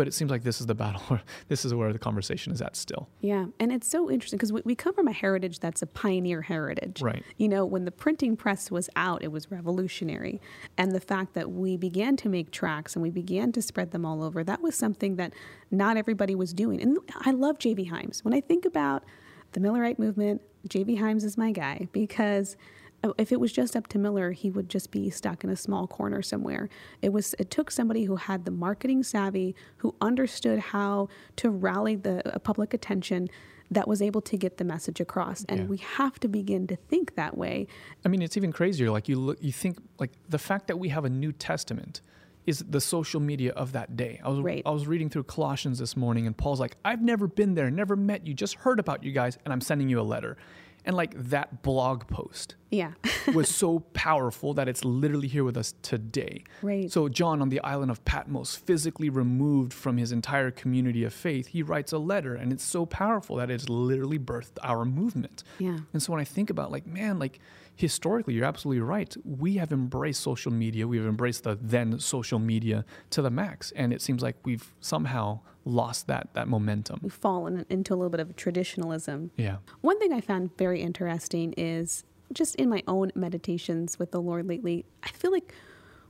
but 0.02 0.08
it 0.08 0.16
seems 0.16 0.32
like 0.32 0.42
this 0.42 0.60
is 0.60 0.66
the 0.66 0.74
battle. 0.74 1.20
This 1.48 1.64
is 1.64 1.76
where 1.76 1.94
the 1.94 2.00
conversation 2.00 2.52
is 2.52 2.60
at 2.60 2.76
still. 2.76 3.08
Yeah, 3.20 3.46
and 3.60 3.72
it's 3.72 3.88
so 3.88 4.10
interesting 4.10 4.38
because 4.38 4.52
we, 4.52 4.64
we 4.66 4.74
come 4.74 4.96
from 4.96 5.08
a 5.08 5.12
heritage 5.12 5.60
that's 5.60 5.84
a 5.84 5.86
pioneer 5.86 6.42
heritage. 6.42 7.04
Right. 7.04 7.24
You 7.38 7.48
know, 7.50 7.68
when 7.68 7.86
the 7.86 7.92
printing 7.92 8.36
press 8.36 8.72
was 8.72 8.90
out, 8.96 9.22
it 9.22 9.32
was 9.32 9.52
revolutionary. 9.52 10.42
And 10.76 10.92
the 10.92 11.00
fact 11.00 11.36
that 11.36 11.52
we 11.52 11.78
began 11.78 12.18
to 12.18 12.30
make 12.30 12.50
tracks 12.50 12.96
and 12.96 13.04
we 13.04 13.12
began 13.12 13.52
to 13.52 13.62
spread 13.62 13.92
them 13.92 14.04
all 14.04 14.24
over, 14.24 14.44
that 14.44 14.64
was 14.64 14.74
something 14.74 15.18
that 15.18 15.34
not 15.70 15.98
everybody 15.98 16.34
was 16.34 16.52
doing. 16.52 16.82
And 16.82 16.98
I 17.20 17.30
love 17.30 17.60
J.V. 17.60 17.92
Himes. 17.92 18.24
When 18.24 18.34
I 18.34 18.42
think 18.42 18.66
about 18.66 19.04
the 19.52 19.60
Millerite 19.60 20.00
movement, 20.00 20.42
J.V. 20.68 20.98
Himes 20.98 21.24
is 21.24 21.38
my 21.38 21.52
guy 21.52 21.90
because 21.92 22.58
if 23.18 23.32
it 23.32 23.40
was 23.40 23.52
just 23.52 23.76
up 23.76 23.88
to 23.88 23.98
Miller, 24.00 24.32
he 24.32 24.50
would 24.52 24.70
just 24.70 24.92
be 24.92 25.10
stuck 25.10 25.44
in 25.44 25.50
a 25.50 25.56
small 25.56 25.88
corner 25.88 26.22
somewhere. 26.22 26.70
It 27.02 27.12
was 27.14 27.34
it 27.40 27.50
took 27.50 27.72
somebody 27.72 28.04
who 28.06 28.16
had 28.18 28.46
the 28.46 28.52
marketing 28.52 29.04
savvy, 29.04 29.56
who 29.78 29.96
understood 30.02 30.60
how 30.60 31.08
to 31.38 31.50
rally 31.50 31.96
the 31.96 32.36
uh, 32.36 32.40
public 32.40 32.74
attention 32.74 33.28
that 33.72 33.88
was 33.88 34.02
able 34.02 34.22
to 34.22 34.36
get 34.38 34.58
the 34.58 34.66
message 34.66 35.00
across. 35.00 35.46
And 35.48 35.62
Yeah. 35.62 35.66
we 35.68 35.78
have 35.78 36.20
to 36.20 36.28
begin 36.28 36.68
to 36.68 36.76
think 36.76 37.16
that 37.16 37.38
way. 37.38 37.68
I 38.06 38.10
mean, 38.10 38.22
it's 38.22 38.36
even 38.36 38.52
crazier. 38.52 38.92
Like 38.92 39.08
you 39.08 39.16
look, 39.18 39.38
you 39.42 39.52
think 39.54 39.78
like 40.00 40.12
the 40.30 40.38
fact 40.40 40.68
that 40.68 40.78
we 40.78 40.90
have 40.90 41.06
a 41.06 41.10
New 41.10 41.32
Testament 41.32 42.02
is 42.46 42.66
the 42.70 42.82
social 42.82 43.20
media 43.22 43.52
of 43.54 43.72
that 43.72 43.96
day. 43.96 44.20
I 44.24 44.30
was 44.30 44.40
Right. 44.40 44.62
I 44.66 44.72
was 44.72 44.88
reading 44.88 45.10
through 45.10 45.24
Colossians 45.24 45.80
this 45.80 45.96
morning, 45.96 46.26
and 46.28 46.36
Paul's 46.36 46.60
like, 46.60 46.76
"I've 46.84 47.02
never 47.02 47.28
been 47.28 47.54
there, 47.54 47.70
never 47.72 47.96
met 47.96 48.26
you, 48.28 48.34
just 48.34 48.56
heard 48.56 48.80
about 48.80 49.04
you 49.04 49.12
guys, 49.12 49.38
and 49.46 49.54
I'm 49.54 49.62
sending 49.62 49.90
you 49.90 50.00
a 50.00 50.04
letter." 50.04 50.38
And 50.84 50.96
like 50.96 51.14
that 51.30 51.62
blog 51.62 52.08
post 52.08 52.56
Yeah. 52.72 52.94
was 53.36 53.50
so 53.50 53.80
powerful 53.94 54.54
that 54.56 54.68
it's 54.68 54.84
literally 54.84 55.28
here 55.28 55.44
with 55.44 55.56
us 55.58 55.76
today. 55.84 56.44
Right. 56.64 56.92
So 56.92 57.08
John 57.08 57.42
on 57.42 57.50
the 57.50 57.62
island 57.62 57.92
of 57.92 58.04
Patmos, 58.04 58.56
physically 58.56 59.10
removed 59.10 59.74
from 59.74 59.98
his 59.98 60.12
entire 60.12 60.50
community 60.50 61.04
of 61.04 61.14
faith, 61.14 61.48
he 61.48 61.62
writes 61.62 61.92
a 61.92 61.98
letter 62.00 62.34
and 62.34 62.52
it's 62.52 62.64
so 62.64 62.86
powerful 62.86 63.36
that 63.36 63.52
it's 63.52 63.70
literally 63.70 64.18
birthed 64.18 64.58
our 64.64 64.86
movement. 64.86 65.44
Yeah. 65.60 65.80
And 65.94 66.02
so 66.02 66.12
when 66.14 66.22
I 66.22 66.26
think 66.26 66.50
about 66.50 66.72
like, 66.72 66.88
man, 66.88 67.20
like 67.20 67.40
historically, 67.76 68.34
you're 68.34 68.46
absolutely 68.46 68.82
right. 68.82 69.16
We 69.24 69.56
have 69.56 69.72
embraced 69.72 70.22
social 70.22 70.52
media. 70.52 70.88
We've 70.88 71.06
embraced 71.06 71.44
the 71.44 71.58
then 71.62 72.00
social 72.00 72.40
media 72.40 72.86
to 73.12 73.22
the 73.22 73.30
max. 73.30 73.72
And 73.76 73.94
it 73.94 74.02
seems 74.02 74.22
like 74.22 74.36
we've 74.46 74.74
somehow 74.80 75.40
lost 75.66 76.08
that 76.08 76.30
that 76.34 76.48
momentum. 76.48 77.00
We've 77.02 77.14
fallen 77.14 77.66
into 77.70 77.94
a 77.94 77.96
little 77.96 78.10
bit 78.10 78.20
of 78.20 78.36
traditionalism. 78.36 79.32
Yeah. 79.38 79.58
One 79.82 80.00
thing 80.00 80.14
I 80.14 80.22
found 80.22 80.58
very 80.58 80.82
interesting 80.82 81.54
is 81.58 82.04
just 82.34 82.56
in 82.56 82.70
my 82.70 82.84
own 82.88 83.12
meditations 83.16 84.00
with 84.00 84.12
the 84.12 84.22
Lord 84.22 84.48
lately, 84.48 84.86
I 85.04 85.10
feel 85.10 85.32
like 85.32 85.54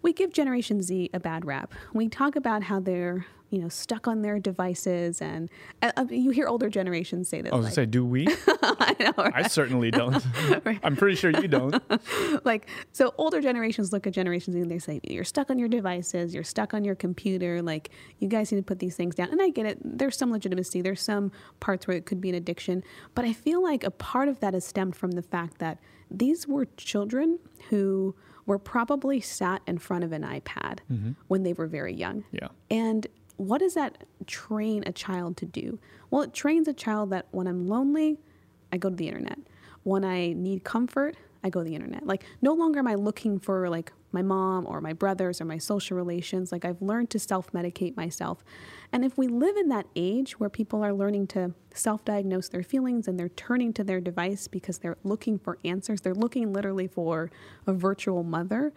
we 0.01 0.13
give 0.13 0.33
Generation 0.33 0.81
Z 0.81 1.09
a 1.13 1.19
bad 1.19 1.45
rap. 1.45 1.73
We 1.93 2.09
talk 2.09 2.35
about 2.35 2.63
how 2.63 2.79
they're, 2.79 3.25
you 3.51 3.59
know, 3.59 3.69
stuck 3.69 4.07
on 4.07 4.21
their 4.23 4.39
devices, 4.39 5.21
and 5.21 5.49
uh, 5.83 5.91
uh, 5.97 6.05
you 6.09 6.31
hear 6.31 6.47
older 6.47 6.69
generations 6.69 7.29
say 7.29 7.41
this. 7.41 7.51
I 7.51 7.55
was 7.55 7.65
like, 7.65 7.75
gonna 7.75 7.85
say, 7.85 7.85
do 7.85 8.05
we? 8.05 8.27
I 8.63 8.95
know, 8.99 9.13
right? 9.17 9.33
I 9.35 9.47
certainly 9.47 9.91
don't. 9.91 10.25
I'm 10.83 10.95
pretty 10.95 11.15
sure 11.17 11.29
you 11.31 11.47
don't. 11.47 11.75
like 12.45 12.67
so 12.91 13.13
older 13.17 13.41
generations 13.41 13.91
look 13.93 14.07
at 14.07 14.13
generations 14.13 14.55
and 14.55 14.71
they 14.71 14.79
say 14.79 14.99
you're 15.03 15.23
stuck 15.23 15.49
on 15.49 15.59
your 15.59 15.67
devices 15.67 16.33
you're 16.33 16.43
stuck 16.43 16.73
on 16.73 16.83
your 16.83 16.95
computer 16.95 17.61
like 17.61 17.89
you 18.19 18.27
guys 18.27 18.51
need 18.51 18.57
to 18.59 18.63
put 18.63 18.79
these 18.79 18.95
things 18.95 19.15
down 19.15 19.29
and 19.29 19.41
i 19.41 19.49
get 19.49 19.65
it 19.65 19.77
there's 19.83 20.17
some 20.17 20.31
legitimacy 20.31 20.81
there's 20.81 21.01
some 21.01 21.31
parts 21.59 21.87
where 21.87 21.97
it 21.97 22.05
could 22.05 22.21
be 22.21 22.29
an 22.29 22.35
addiction 22.35 22.83
but 23.15 23.25
i 23.25 23.33
feel 23.33 23.61
like 23.61 23.83
a 23.83 23.91
part 23.91 24.27
of 24.29 24.39
that 24.39 24.55
is 24.55 24.63
stemmed 24.65 24.95
from 24.95 25.11
the 25.11 25.21
fact 25.21 25.57
that 25.59 25.77
these 26.09 26.47
were 26.47 26.65
children 26.77 27.37
who 27.69 28.15
were 28.45 28.59
probably 28.59 29.19
sat 29.21 29.61
in 29.67 29.77
front 29.77 30.03
of 30.03 30.11
an 30.11 30.23
ipad 30.23 30.79
when 31.27 31.43
they 31.43 31.53
were 31.53 31.67
very 31.67 31.93
young 31.93 32.23
Yeah. 32.31 32.47
and 32.69 33.05
what 33.37 33.59
does 33.59 33.73
that 33.73 34.03
train 34.27 34.83
a 34.85 34.91
child 34.91 35.37
to 35.37 35.45
do? 35.45 35.79
Well, 36.09 36.21
it 36.21 36.33
trains 36.33 36.67
a 36.67 36.73
child 36.73 37.09
that 37.11 37.27
when 37.31 37.47
I'm 37.47 37.67
lonely, 37.67 38.19
I 38.71 38.77
go 38.77 38.89
to 38.89 38.95
the 38.95 39.07
internet. 39.07 39.39
When 39.83 40.05
I 40.05 40.33
need 40.33 40.63
comfort, 40.63 41.15
I 41.43 41.49
go 41.49 41.63
to 41.63 41.69
the 41.69 41.75
internet. 41.75 42.05
Like 42.05 42.23
no 42.41 42.53
longer 42.53 42.79
am 42.79 42.87
I 42.87 42.95
looking 42.95 43.39
for 43.39 43.69
like 43.69 43.91
my 44.11 44.21
mom 44.21 44.67
or 44.67 44.81
my 44.81 44.93
brothers 44.93 45.41
or 45.41 45.45
my 45.45 45.57
social 45.57 45.97
relations. 45.97 46.51
Like 46.51 46.65
I've 46.65 46.81
learned 46.81 47.09
to 47.11 47.19
self-medicate 47.19 47.95
myself. 47.95 48.43
And 48.91 49.05
if 49.05 49.17
we 49.17 49.27
live 49.27 49.55
in 49.57 49.69
that 49.69 49.87
age 49.95 50.39
where 50.39 50.49
people 50.49 50.83
are 50.83 50.93
learning 50.93 51.27
to 51.27 51.53
self-diagnose 51.73 52.49
their 52.49 52.63
feelings 52.63 53.07
and 53.07 53.19
they're 53.19 53.29
turning 53.29 53.73
to 53.73 53.83
their 53.83 54.01
device 54.01 54.47
because 54.47 54.79
they're 54.79 54.97
looking 55.03 55.39
for 55.39 55.57
answers, 55.63 56.01
they're 56.01 56.13
looking 56.13 56.51
literally 56.53 56.87
for 56.87 57.31
a 57.65 57.73
virtual 57.73 58.23
mother 58.23 58.73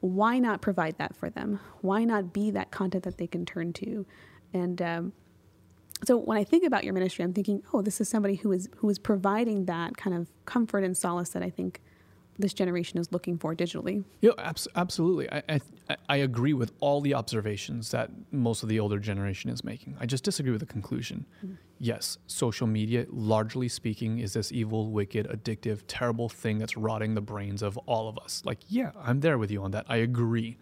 why 0.00 0.38
not 0.38 0.60
provide 0.60 0.98
that 0.98 1.16
for 1.16 1.30
them? 1.30 1.60
Why 1.80 2.04
not 2.04 2.32
be 2.32 2.50
that 2.50 2.70
content 2.70 3.04
that 3.04 3.18
they 3.18 3.26
can 3.26 3.44
turn 3.44 3.72
to? 3.74 4.06
And 4.52 4.80
um, 4.82 5.12
so 6.04 6.16
when 6.16 6.36
I 6.36 6.44
think 6.44 6.64
about 6.64 6.84
your 6.84 6.92
ministry, 6.92 7.24
I'm 7.24 7.32
thinking, 7.32 7.62
oh, 7.72 7.82
this 7.82 8.00
is 8.00 8.08
somebody 8.08 8.36
who 8.36 8.52
is 8.52 8.68
who 8.76 8.90
is 8.90 8.98
providing 8.98 9.64
that 9.66 9.96
kind 9.96 10.14
of 10.14 10.28
comfort 10.44 10.84
and 10.84 10.96
solace 10.96 11.30
that 11.30 11.42
I 11.42 11.50
think 11.50 11.80
this 12.38 12.54
generation 12.54 12.98
is 12.98 13.10
looking 13.12 13.38
for 13.38 13.54
digitally. 13.54 14.04
Yeah, 14.20 14.32
abs- 14.38 14.68
absolutely. 14.74 15.30
I, 15.30 15.42
I 15.48 15.60
I 16.08 16.16
agree 16.16 16.52
with 16.52 16.72
all 16.80 17.00
the 17.00 17.14
observations 17.14 17.90
that 17.92 18.10
most 18.32 18.62
of 18.62 18.68
the 18.68 18.80
older 18.80 18.98
generation 18.98 19.50
is 19.50 19.62
making. 19.62 19.96
I 20.00 20.06
just 20.06 20.24
disagree 20.24 20.50
with 20.50 20.60
the 20.60 20.66
conclusion. 20.66 21.26
Mm. 21.44 21.56
Yes, 21.78 22.18
social 22.26 22.66
media, 22.66 23.06
largely 23.10 23.68
speaking, 23.68 24.18
is 24.18 24.32
this 24.32 24.50
evil, 24.50 24.90
wicked, 24.90 25.28
addictive, 25.28 25.82
terrible 25.86 26.28
thing 26.28 26.58
that's 26.58 26.76
rotting 26.76 27.14
the 27.14 27.20
brains 27.20 27.62
of 27.62 27.76
all 27.86 28.08
of 28.08 28.18
us. 28.18 28.42
Like, 28.44 28.60
yeah, 28.68 28.92
I'm 28.98 29.20
there 29.20 29.38
with 29.38 29.50
you 29.50 29.62
on 29.62 29.72
that. 29.72 29.86
I 29.88 29.96
agree. 29.96 30.56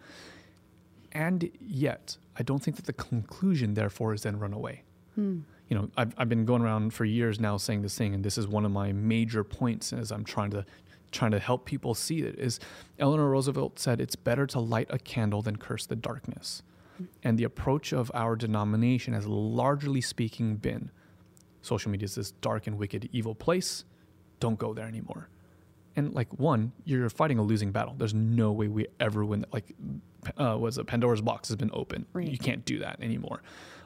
And 1.13 1.49
yet, 1.61 2.17
I 2.37 2.43
don't 2.43 2.61
think 2.61 2.75
that 2.75 2.85
the 2.85 2.93
conclusion, 2.93 3.73
therefore, 3.73 4.13
is 4.13 4.23
then 4.23 4.37
run 4.37 4.53
away. 4.53 4.83
Hmm. 5.15 5.39
You 5.69 5.77
know, 5.77 5.89
I've, 5.97 6.13
I've 6.17 6.29
been 6.29 6.45
going 6.45 6.61
around 6.61 6.93
for 6.93 7.05
years 7.05 7.39
now 7.39 7.57
saying 7.57 7.81
this 7.81 7.97
thing, 7.97 8.13
and 8.13 8.23
this 8.23 8.37
is 8.37 8.47
one 8.47 8.65
of 8.65 8.71
my 8.71 8.91
major 8.91 9.43
points 9.43 9.93
as 9.93 10.11
I'm 10.11 10.23
trying 10.23 10.51
to 10.51 10.65
trying 11.15 11.31
to 11.31 11.39
help 11.39 11.65
people 11.65 11.95
see 11.95 12.19
it. 12.19 12.37
Is 12.37 12.59
Eleanor 12.99 13.29
Roosevelt 13.29 13.79
said 13.79 13.99
it's 13.99 14.15
better 14.15 14.45
to 14.47 14.59
light 14.59 14.87
a 14.91 14.99
candle 14.99 15.41
than 15.41 15.55
curse 15.55 15.85
the 15.85 15.95
darkness, 15.95 16.61
and 17.23 17.39
the 17.39 17.43
approach 17.43 17.91
of 17.93 18.11
our 18.13 18.35
denomination 18.35 19.13
has 19.13 19.25
largely 19.25 20.01
speaking 20.01 20.57
been 20.57 20.91
social 21.65 21.91
media 21.91 22.05
is 22.05 22.15
this 22.15 22.31
dark 22.31 22.67
and 22.67 22.77
wicked, 22.77 23.09
evil 23.11 23.35
place. 23.35 23.83
don't 24.39 24.59
go 24.59 24.73
there 24.73 24.85
anymore. 24.85 25.29
And 25.95 26.13
like 26.13 26.27
one, 26.37 26.73
you're 26.83 27.09
fighting 27.09 27.39
a 27.39 27.41
losing 27.41 27.71
battle. 27.71 27.95
There's 27.97 28.13
no 28.13 28.51
way 28.51 28.67
we 28.67 28.85
ever 28.99 29.23
win. 29.23 29.45
Like, 29.51 29.73
uh, 30.37 30.57
was 30.59 30.77
it 30.77 30.87
Pandora's 30.87 31.21
box 31.21 31.47
has 31.47 31.55
been 31.55 31.71
open. 31.73 32.05
Right. 32.13 32.27
You 32.27 32.37
can't 32.37 32.65
do 32.65 32.79
that 32.79 32.97
anymore. 33.01 33.41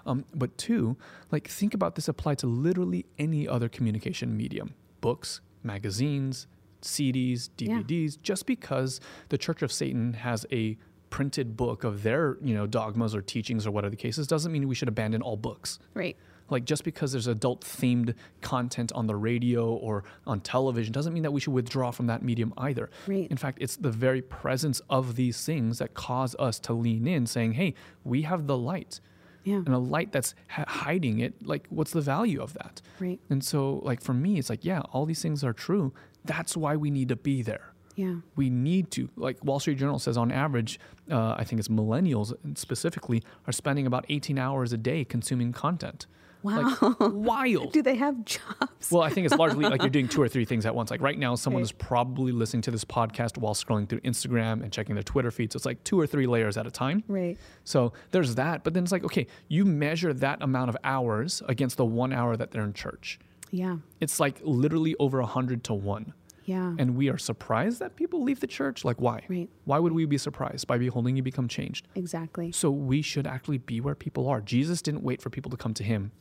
Um, 0.06 0.26
but 0.34 0.58
two, 0.58 0.98
like 1.32 1.48
think 1.48 1.74
about 1.74 1.96
this 1.96 2.08
applied 2.08 2.40
to 2.40 2.48
literally 2.48 3.06
any 3.18 3.48
other 3.48 3.70
communication 3.70 4.36
medium: 4.36 4.74
books, 5.02 5.42
magazines, 5.62 6.48
CDs, 6.82 7.50
Yeah. 7.58 7.80
DVDs. 7.82 8.18
Just 8.22 8.46
because 8.46 9.00
the 9.30 9.38
Church 9.38 9.62
of 9.62 9.72
Satan 9.72 10.14
has 10.14 10.46
a 10.52 10.78
printed 11.10 11.58
book 11.58 11.84
of 11.84 12.04
their 12.04 12.38
you 12.42 12.54
know 12.54 12.68
dogmas 12.68 13.16
or 13.16 13.22
teachings 13.22 13.66
or 13.66 13.72
whatever 13.72 13.90
the 13.90 13.98
case 13.98 14.18
is, 14.18 14.28
doesn't 14.28 14.52
mean 14.52 14.68
we 14.68 14.76
should 14.76 14.88
abandon 14.88 15.22
all 15.24 15.36
books 15.38 15.80
Right. 15.96 16.16
like 16.50 16.66
just 16.66 16.84
because 16.84 17.12
there's 17.12 17.26
adult 17.26 17.62
themed 17.62 18.14
content 18.42 18.92
on 18.94 19.08
the 19.08 19.16
radio 19.16 19.72
or 19.74 20.04
on 20.28 20.40
television 20.40 20.94
doesn't 20.94 21.12
mean 21.12 21.24
that 21.24 21.32
we 21.32 21.40
should 21.40 21.54
withdraw 21.54 21.90
from 21.90 22.06
that 22.08 22.22
medium 22.22 22.54
either. 22.60 22.92
Right. 23.08 23.28
In 23.32 23.38
fact, 23.38 23.58
it's 23.60 23.76
the 23.76 23.90
very 23.90 24.22
presence 24.22 24.82
of 24.88 25.16
these 25.16 25.44
things 25.44 25.80
that 25.80 25.96
cause 25.96 26.36
us 26.38 26.60
to 26.62 26.74
lean 26.74 27.08
in 27.08 27.26
saying, 27.26 27.54
"Hey, 27.54 27.74
we 28.04 28.22
have 28.22 28.46
the 28.46 28.58
light." 28.58 29.00
Yeah. 29.46 29.56
And 29.66 29.70
a 29.70 29.80
light 29.80 30.12
that's 30.12 30.36
hiding 30.50 31.20
it, 31.22 31.34
like 31.44 31.66
what's 31.70 31.92
the 31.92 32.02
value 32.02 32.40
of 32.42 32.54
that? 32.54 32.82
Right. 33.00 33.20
And 33.32 33.44
so 33.44 33.80
like 33.84 34.02
for 34.02 34.14
me, 34.14 34.38
it's 34.38 34.50
like, 34.50 34.64
yeah, 34.66 34.82
all 34.92 35.06
these 35.08 35.22
things 35.24 35.44
are 35.44 35.54
true. 35.54 35.92
That's 36.26 36.56
why 36.58 36.76
we 36.76 36.90
need 36.92 37.10
to 37.10 37.16
be 37.16 37.42
there 37.42 37.74
Yeah. 37.96 38.16
we 38.36 38.50
need 38.50 38.92
to 38.92 39.10
like 39.16 39.44
wall 39.44 39.60
street 39.60 39.78
journal 39.78 40.00
says 40.00 40.18
on 40.18 40.32
average 40.32 40.80
uh, 41.12 41.36
i 41.38 41.44
think 41.44 41.60
it's 41.60 41.70
millennials 41.70 42.34
specifically 42.58 43.24
are 43.48 43.54
spending 43.54 43.86
about 43.88 44.06
18 44.10 44.38
hours 44.38 44.74
a 44.74 44.78
day 44.78 45.04
consuming 45.06 45.52
content 45.54 46.06
like 46.42 46.66
wild 47.00 47.74
Do 47.74 47.82
they 47.82 47.96
have 47.96 48.24
jobs? 48.24 48.92
well 48.92 49.02
i 49.04 49.10
think 49.10 49.26
it's 49.26 49.36
largely 49.36 49.66
like 49.66 49.82
you're 49.82 49.90
doing 49.90 50.08
two 50.08 50.22
or 50.26 50.30
three 50.30 50.46
things 50.46 50.66
at 50.66 50.74
once 50.74 50.90
like 50.92 51.02
right 51.02 51.20
now 51.20 51.36
someone 51.36 51.62
Right. 51.62 51.66
is 51.66 51.72
probably 51.74 52.32
listening 52.32 52.62
to 52.62 52.72
this 52.72 52.86
podcast 52.86 53.38
while 53.38 53.54
scrolling 53.54 53.90
through 53.90 54.00
instagram 54.02 54.64
and 54.64 54.72
checking 54.72 54.96
their 54.96 55.04
twitter 55.04 55.32
feed 55.32 55.52
so 55.52 55.58
it's 55.58 55.66
like 55.66 55.84
two 55.84 56.00
or 56.00 56.08
three 56.08 56.28
layers 56.28 56.56
at 56.58 56.66
a 56.66 56.72
time 56.72 57.04
right. 57.10 57.38
so 57.66 57.92
there's 58.12 58.36
that 58.36 58.64
but 58.64 58.74
then 58.74 58.84
it's 58.84 58.92
like 58.94 59.04
okay 59.04 59.28
you 59.50 59.66
measure 59.66 60.14
that 60.14 60.42
amount 60.42 60.70
of 60.70 60.78
hours 60.86 61.42
against 61.50 61.76
the 61.76 61.86
one 61.86 62.14
hour 62.14 62.38
that 62.38 62.52
they're 62.52 62.64
in 62.64 62.74
church 62.74 63.20
Yeah. 63.52 63.78
it's 64.00 64.20
like 64.20 64.40
literally 64.44 64.96
over 65.00 65.20
a 65.20 65.26
hundred 65.26 65.64
to 65.66 65.74
one 65.74 66.14
Yeah. 66.46 66.76
and 66.78 66.96
we 66.96 67.10
are 67.10 67.18
surprised 67.18 67.80
that 67.80 67.96
people 67.96 68.24
leave 68.24 68.40
the 68.40 68.48
church 68.48 68.84
like 68.86 69.00
why 69.02 69.24
Right. 69.30 69.50
why 69.66 69.80
would 69.80 69.94
we 69.94 70.06
be 70.06 70.18
surprised 70.18 70.68
by 70.68 70.78
beholding 70.78 71.16
you 71.18 71.24
become 71.24 71.48
changed 71.48 71.88
exactly. 71.96 72.52
so 72.52 72.70
we 72.72 73.02
should 73.02 73.28
actually 73.28 73.58
be 73.58 73.80
where 73.82 73.96
people 73.96 74.28
are 74.28 74.42
jesus 74.42 74.82
didn't 74.82 75.04
wait 75.04 75.22
for 75.22 75.30
people 75.30 75.50
to 75.52 75.58
come 75.58 75.74
to 75.74 75.84
him 75.84 76.12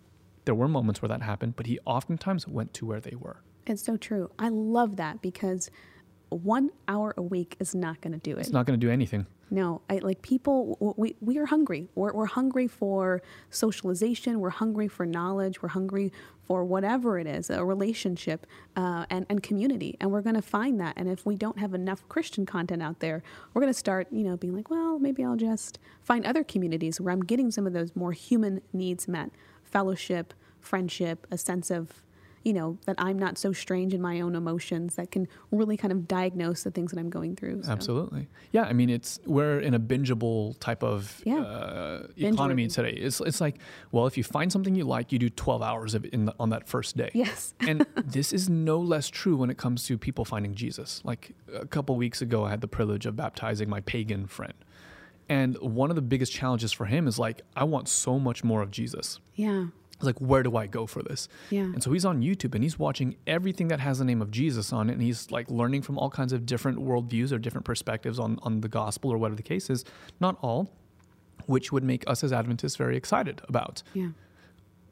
there 0.45 0.55
were 0.55 0.69
moments 0.69 1.03
where 1.03 1.09
that 1.09 1.23
happened 1.23 1.55
but 1.57 1.67
he 1.67 1.79
oftentimes 1.85 2.47
went 2.49 2.73
to 2.75 2.87
where 2.87 3.01
they 3.01 3.15
were 3.17 3.43
It's 3.67 3.83
so 3.85 3.97
true. 3.99 4.31
I 4.39 4.49
love 4.49 4.97
that 4.97 5.21
because 5.21 5.71
one 6.31 6.71
hour 6.87 7.13
a 7.17 7.23
week 7.23 7.57
is 7.61 7.75
not 7.75 8.01
going 8.03 8.13
to 8.13 8.19
do 8.19 8.37
it. 8.37 8.41
it's 8.41 8.51
not 8.51 8.65
going 8.67 8.79
to 8.79 8.87
do 8.87 8.91
anything 8.91 9.27
No, 9.51 9.81
I 9.89 9.99
like 9.99 10.21
people. 10.21 10.95
We 10.97 11.17
we 11.21 11.39
are 11.39 11.47
hungry. 11.47 11.89
We're 11.95 12.13
we're 12.13 12.27
hungry 12.27 12.69
for 12.69 13.23
socialization. 13.51 14.41
We're 14.41 14.51
hungry 14.51 14.89
for 14.89 15.07
knowledge. 15.07 15.63
We're 15.63 15.71
hungry 15.71 16.13
for 16.47 16.65
whatever 16.65 17.19
it 17.19 17.27
is, 17.27 17.51
a 17.51 17.65
relationship 17.65 18.47
uh, 18.77 19.07
and 19.09 19.25
and 19.31 19.43
community. 19.43 19.97
And 20.01 20.11
we're 20.11 20.23
going 20.23 20.35
to 20.35 20.43
find 20.43 20.79
that. 20.81 20.95
And 20.97 21.09
if 21.09 21.25
we 21.25 21.35
don't 21.35 21.59
have 21.59 21.73
enough 21.73 22.07
Christian 22.09 22.45
content 22.45 22.83
out 22.83 23.01
there, 23.01 23.23
we're 23.55 23.63
going 23.63 23.73
to 23.73 23.79
start, 23.79 24.09
you 24.11 24.25
know, 24.25 24.37
being 24.37 24.55
like, 24.55 24.71
well, 24.71 24.99
maybe 24.99 25.25
I'll 25.25 25.37
just 25.37 25.79
find 26.03 26.27
other 26.27 26.45
communities 26.45 27.01
where 27.01 27.13
I'm 27.13 27.25
getting 27.25 27.51
some 27.51 27.67
of 27.67 27.73
those 27.73 27.97
more 27.97 28.13
human 28.13 28.61
needs 28.73 29.09
met, 29.09 29.31
fellowship, 29.63 30.35
friendship, 30.61 31.27
a 31.31 31.39
sense 31.39 31.71
of 31.71 32.03
you 32.49 32.55
know 32.59 32.79
that 32.87 32.97
I'm 32.99 33.19
not 33.19 33.35
so 33.45 33.53
strange 33.53 33.93
in 33.93 34.01
my 34.01 34.17
own 34.25 34.35
emotions 34.43 34.95
that 34.99 35.09
can 35.15 35.29
really 35.51 35.77
kind 35.83 35.93
of 35.93 36.09
diagnose 36.09 36.63
the 36.63 36.71
things 36.71 36.91
that 36.93 36.99
I'm 37.03 37.11
going 37.11 37.33
through. 37.39 37.63
So, 37.65 37.71
absolutely 37.77 38.27
yeah 38.57 38.63
i 38.63 38.73
mean 38.73 38.91
it's 38.97 39.11
we're 39.27 39.59
in 39.69 39.75
a 39.75 39.81
bingeable 39.93 40.59
type 40.61 40.83
of 40.83 41.21
Yeah. 41.25 41.41
uh, 41.41 42.07
economy 42.17 42.67
today 42.69 42.93
it's, 43.07 43.21
it's 43.21 43.41
like 43.47 43.57
well 43.93 44.07
if 44.07 44.17
you 44.19 44.25
find 44.25 44.49
something 44.55 44.75
you 44.75 44.85
like 44.85 45.13
you 45.13 45.19
do 45.19 45.29
12 45.29 45.63
hours 45.71 45.95
of 45.97 46.05
it 46.07 46.13
in 46.17 46.25
the, 46.27 46.35
on 46.41 46.49
that 46.55 46.65
first 46.75 46.97
day 46.97 47.11
Yes. 47.25 47.55
and 47.69 47.85
this 48.17 48.33
is 48.33 48.49
no 48.49 48.79
less 48.81 49.09
true 49.09 49.37
when 49.37 49.51
it 49.51 49.59
comes 49.59 49.85
to 49.89 49.99
people 49.99 50.25
finding 50.25 50.55
Jesus. 50.55 51.03
Like 51.05 51.23
a 51.53 51.67
couple 51.67 51.97
weeks 51.97 52.23
ago, 52.23 52.45
I 52.47 52.51
had 52.51 52.61
the 52.61 52.69
privilege 52.69 53.05
of 53.07 53.17
baptizing 53.17 53.69
my 53.69 53.81
pagan 53.81 54.27
friend. 54.27 54.55
And 55.29 55.57
one 55.59 55.91
of 55.91 55.97
the 55.97 56.03
biggest 56.03 56.33
challenges 56.33 56.73
for 56.73 56.87
him 56.87 57.07
is 57.07 57.19
like, 57.19 57.43
I 57.57 57.65
want 57.65 57.89
so 57.89 58.19
much 58.19 58.43
more 58.45 58.63
of 58.63 58.71
Jesus. 58.71 59.21
Yeah. 59.35 59.67
It's 59.99 60.07
like, 60.07 60.19
where 60.21 60.45
do 60.45 60.57
I 60.57 60.69
go 60.69 60.87
for 60.87 61.03
this? 61.03 61.29
Yeah. 61.51 61.63
And 61.63 61.83
so 61.83 61.93
he's 61.93 62.05
on 62.05 62.23
YouTube 62.23 62.55
and 62.55 62.63
he's 62.63 62.79
watching 62.79 63.17
everything 63.27 63.67
that 63.69 63.81
has 63.81 63.99
the 63.99 64.05
name 64.05 64.23
of 64.23 64.31
Jesus 64.31 64.73
on 64.73 64.89
it. 64.89 64.93
And 64.93 65.03
he's 65.03 65.31
like 65.33 65.51
learning 65.51 65.83
from 65.83 65.99
all 65.99 66.09
kinds 66.09 66.33
of 66.33 66.47
different 66.47 66.79
worldviews 66.79 67.33
or 67.33 67.39
different 67.39 67.65
perspectives 67.65 68.21
on, 68.21 68.39
on 68.43 68.61
the 68.61 68.69
gospel 68.69 69.13
or 69.13 69.19
whatever 69.19 69.35
the 69.35 69.43
case 69.43 69.69
is. 69.69 69.85
Not 70.21 70.39
all, 70.41 70.71
which 71.47 71.73
would 71.73 71.83
make 71.83 72.09
us 72.09 72.23
as 72.23 72.33
Adventists 72.33 72.77
very 72.77 72.97
excited 72.97 73.43
about. 73.49 73.83
Yeah. 73.93 74.11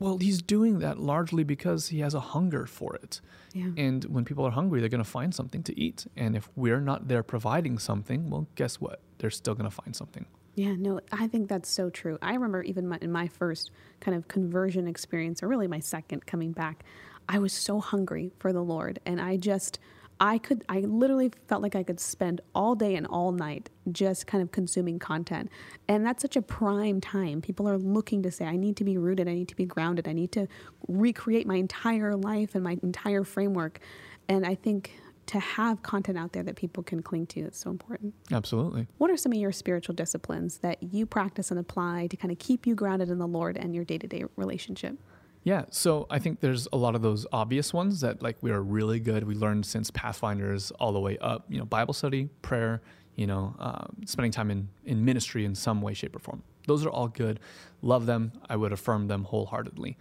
Well, 0.00 0.18
he's 0.18 0.42
doing 0.42 0.80
that 0.80 0.98
largely 0.98 1.44
because 1.44 1.88
he 1.88 2.00
has 2.00 2.12
a 2.12 2.20
hunger 2.20 2.66
for 2.66 2.96
it. 2.96 3.20
Yeah. 3.54 3.70
And 3.76 4.04
when 4.06 4.24
people 4.24 4.44
are 4.44 4.50
hungry, 4.50 4.80
they're 4.80 4.88
going 4.88 5.02
to 5.02 5.08
find 5.08 5.34
something 5.34 5.62
to 5.62 5.80
eat. 5.80 6.06
And 6.16 6.36
if 6.36 6.50
we're 6.56 6.80
not 6.80 7.08
there 7.08 7.22
providing 7.22 7.78
something, 7.78 8.28
well, 8.28 8.48
guess 8.56 8.80
what? 8.80 9.00
They're 9.18 9.30
still 9.30 9.54
going 9.54 9.70
to 9.70 9.74
find 9.74 9.96
something. 9.96 10.26
Yeah, 10.56 10.74
no, 10.74 11.00
I 11.12 11.28
think 11.28 11.48
that's 11.48 11.68
so 11.68 11.90
true. 11.90 12.18
I 12.22 12.32
remember 12.32 12.62
even 12.62 12.88
my, 12.88 12.98
in 13.02 13.12
my 13.12 13.28
first 13.28 13.70
kind 14.00 14.16
of 14.16 14.26
conversion 14.26 14.88
experience, 14.88 15.42
or 15.42 15.48
really 15.48 15.68
my 15.68 15.80
second 15.80 16.24
coming 16.24 16.52
back, 16.52 16.82
I 17.28 17.38
was 17.38 17.52
so 17.52 17.78
hungry 17.78 18.32
for 18.38 18.54
the 18.54 18.62
Lord. 18.62 18.98
And 19.04 19.20
I 19.20 19.36
just, 19.36 19.78
I 20.18 20.38
could, 20.38 20.64
I 20.66 20.80
literally 20.80 21.30
felt 21.46 21.60
like 21.60 21.76
I 21.76 21.82
could 21.82 22.00
spend 22.00 22.40
all 22.54 22.74
day 22.74 22.94
and 22.96 23.06
all 23.06 23.32
night 23.32 23.68
just 23.92 24.26
kind 24.26 24.42
of 24.42 24.50
consuming 24.50 24.98
content. 24.98 25.50
And 25.88 26.06
that's 26.06 26.22
such 26.22 26.36
a 26.36 26.42
prime 26.42 27.02
time. 27.02 27.42
People 27.42 27.68
are 27.68 27.76
looking 27.76 28.22
to 28.22 28.30
say, 28.30 28.46
I 28.46 28.56
need 28.56 28.78
to 28.78 28.84
be 28.84 28.96
rooted, 28.96 29.28
I 29.28 29.34
need 29.34 29.48
to 29.48 29.56
be 29.56 29.66
grounded, 29.66 30.08
I 30.08 30.14
need 30.14 30.32
to 30.32 30.48
recreate 30.88 31.46
my 31.46 31.56
entire 31.56 32.16
life 32.16 32.54
and 32.54 32.64
my 32.64 32.78
entire 32.82 33.24
framework. 33.24 33.78
And 34.26 34.46
I 34.46 34.54
think 34.54 34.92
to 35.26 35.40
have 35.40 35.82
content 35.82 36.16
out 36.16 36.32
there 36.32 36.42
that 36.44 36.56
people 36.56 36.82
can 36.82 37.02
cling 37.02 37.26
to 37.26 37.40
is 37.40 37.56
so 37.56 37.70
important. 37.70 38.14
Absolutely. 38.32 38.86
What 38.98 39.10
are 39.10 39.16
some 39.16 39.32
of 39.32 39.38
your 39.38 39.52
spiritual 39.52 39.94
disciplines 39.94 40.58
that 40.58 40.82
you 40.82 41.06
practice 41.06 41.50
and 41.50 41.58
apply 41.58 42.06
to 42.08 42.16
kind 42.16 42.30
of 42.30 42.38
keep 42.38 42.66
you 42.66 42.74
grounded 42.74 43.10
in 43.10 43.18
the 43.18 43.26
Lord 43.26 43.56
and 43.56 43.74
your 43.74 43.84
day 43.84 43.98
to 43.98 44.06
day 44.06 44.24
relationship? 44.36 44.96
Yeah, 45.42 45.66
so 45.70 46.08
I 46.10 46.18
think 46.18 46.40
there's 46.40 46.66
a 46.72 46.76
lot 46.76 46.96
of 46.96 47.02
those 47.02 47.24
obvious 47.32 47.72
ones 47.72 48.00
that 48.00 48.20
like 48.20 48.36
we 48.40 48.50
are 48.50 48.60
really 48.60 48.98
good. 48.98 49.22
We 49.24 49.36
learned 49.36 49.64
since 49.64 49.92
Pathfinders 49.92 50.72
all 50.72 50.92
the 50.92 50.98
way 50.98 51.18
up. 51.18 51.44
You 51.48 51.58
know, 51.58 51.64
Bible 51.64 51.94
study, 51.94 52.28
prayer. 52.42 52.82
You 53.14 53.26
know, 53.28 53.54
um, 53.60 53.96
spending 54.06 54.32
time 54.32 54.50
in 54.50 54.68
in 54.84 55.04
ministry 55.04 55.44
in 55.44 55.54
some 55.54 55.82
way, 55.82 55.94
shape, 55.94 56.16
or 56.16 56.18
form. 56.18 56.42
Those 56.66 56.84
are 56.84 56.90
all 56.90 57.06
good. 57.08 57.38
Love 57.80 58.06
them. 58.06 58.32
I 58.48 58.56
would 58.56 58.72
affirm 58.72 59.06
them 59.06 59.22
wholeheartedly. 59.22 59.96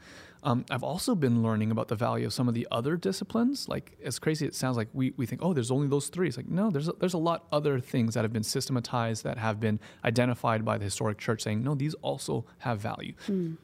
Um, 0.46 0.64
I've 0.70 0.84
also 0.84 1.16
been 1.16 1.42
learning 1.42 1.72
about 1.72 1.88
the 1.88 1.96
value 1.96 2.28
of 2.28 2.34
some 2.34 2.48
of 2.48 2.54
the 2.54 2.68
other 2.72 2.96
disciplines. 2.98 3.68
Like 3.68 3.98
as 4.04 4.20
crazy 4.20 4.46
as 4.46 4.54
it 4.54 4.56
sounds, 4.56 4.78
like 4.78 4.90
we, 4.94 5.12
we 5.18 5.26
think, 5.26 5.42
oh, 5.44 5.54
there's 5.54 5.72
only 5.72 5.88
those 5.88 6.08
three. 6.08 6.28
It's 6.28 6.38
like 6.38 6.48
no, 6.48 6.70
there's 6.70 6.88
a, 6.88 6.94
there's 6.94 7.16
a 7.16 7.18
lot 7.18 7.48
other 7.52 7.80
things 7.80 8.14
that 8.14 8.24
have 8.24 8.32
been 8.32 8.44
systematized 8.44 9.24
that 9.24 9.40
have 9.40 9.60
been 9.60 9.80
identified 10.04 10.64
by 10.64 10.78
the 10.78 10.86
historic 10.86 11.18
church, 11.18 11.42
saying 11.42 11.64
no, 11.64 11.74
these 11.74 11.96
also 11.96 12.46
have 12.60 12.80
value. 12.80 13.14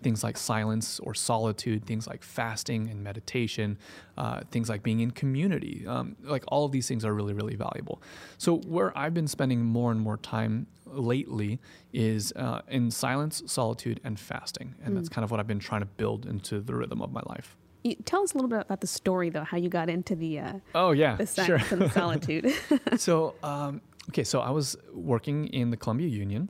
Things 0.01 0.23
like 0.23 0.38
silence 0.38 0.99
or 1.01 1.13
solitude, 1.13 1.86
things 1.86 2.07
like 2.07 2.23
fasting 2.23 2.89
and 2.89 3.03
meditation, 3.03 3.77
uh, 4.17 4.41
things 4.49 4.67
like 4.67 4.82
being 4.82 5.01
in 5.01 5.11
community. 5.11 5.86
Um, 5.88 6.15
like 6.23 6.43
all 6.47 6.65
of 6.65 6.71
these 6.71 6.88
things 6.88 7.05
are 7.05 7.13
really 7.13 7.34
really 7.34 7.55
valuable. 7.55 8.01
So 8.39 8.57
where 8.57 8.97
I've 8.97 9.13
been 9.13 9.27
spending 9.27 9.63
more 9.63 9.91
and 9.91 10.01
more 10.01 10.17
time 10.17 10.65
lately 10.92 11.60
is 11.94 12.34
uh, 12.36 12.62
in 12.68 12.92
silence, 12.92 13.44
solitude, 13.46 14.00
and 14.04 14.20
fasting, 14.20 14.76
and 14.84 14.96
that's 14.96 15.10
kind 15.10 15.24
of 15.24 15.32
what 15.32 15.39
I've 15.39 15.48
been 15.48 15.60
trying 15.60 15.82
to 15.82 15.88
build 15.88 16.26
into 16.26 16.60
the 16.60 16.76
rhythm 16.76 17.02
of 17.02 17.12
my 17.12 17.22
life. 17.26 17.56
You, 17.84 17.96
tell 18.06 18.22
us 18.22 18.34
a 18.34 18.38
little 18.38 18.50
bit 18.50 18.62
about 18.62 18.82
the 18.82 18.88
story, 18.88 19.30
though, 19.30 19.44
how 19.44 19.58
you 19.58 19.70
got 19.70 19.89
into 19.89 20.16
the 20.16 20.39
uh, 20.39 20.54
Oh 20.76 20.92
yeah, 20.92 21.16
the 21.16 21.26
sure. 21.26 21.60
silence 21.60 21.72
and 21.72 21.82
the 21.82 21.89
solitude. 21.89 22.54
so 22.98 23.36
um, 23.44 23.82
okay, 24.10 24.24
so 24.24 24.39
I 24.39 24.52
was 24.52 24.78
working 24.94 25.48
in 25.48 25.72
the 25.72 25.78
Columbia 25.78 26.08
Union, 26.08 26.50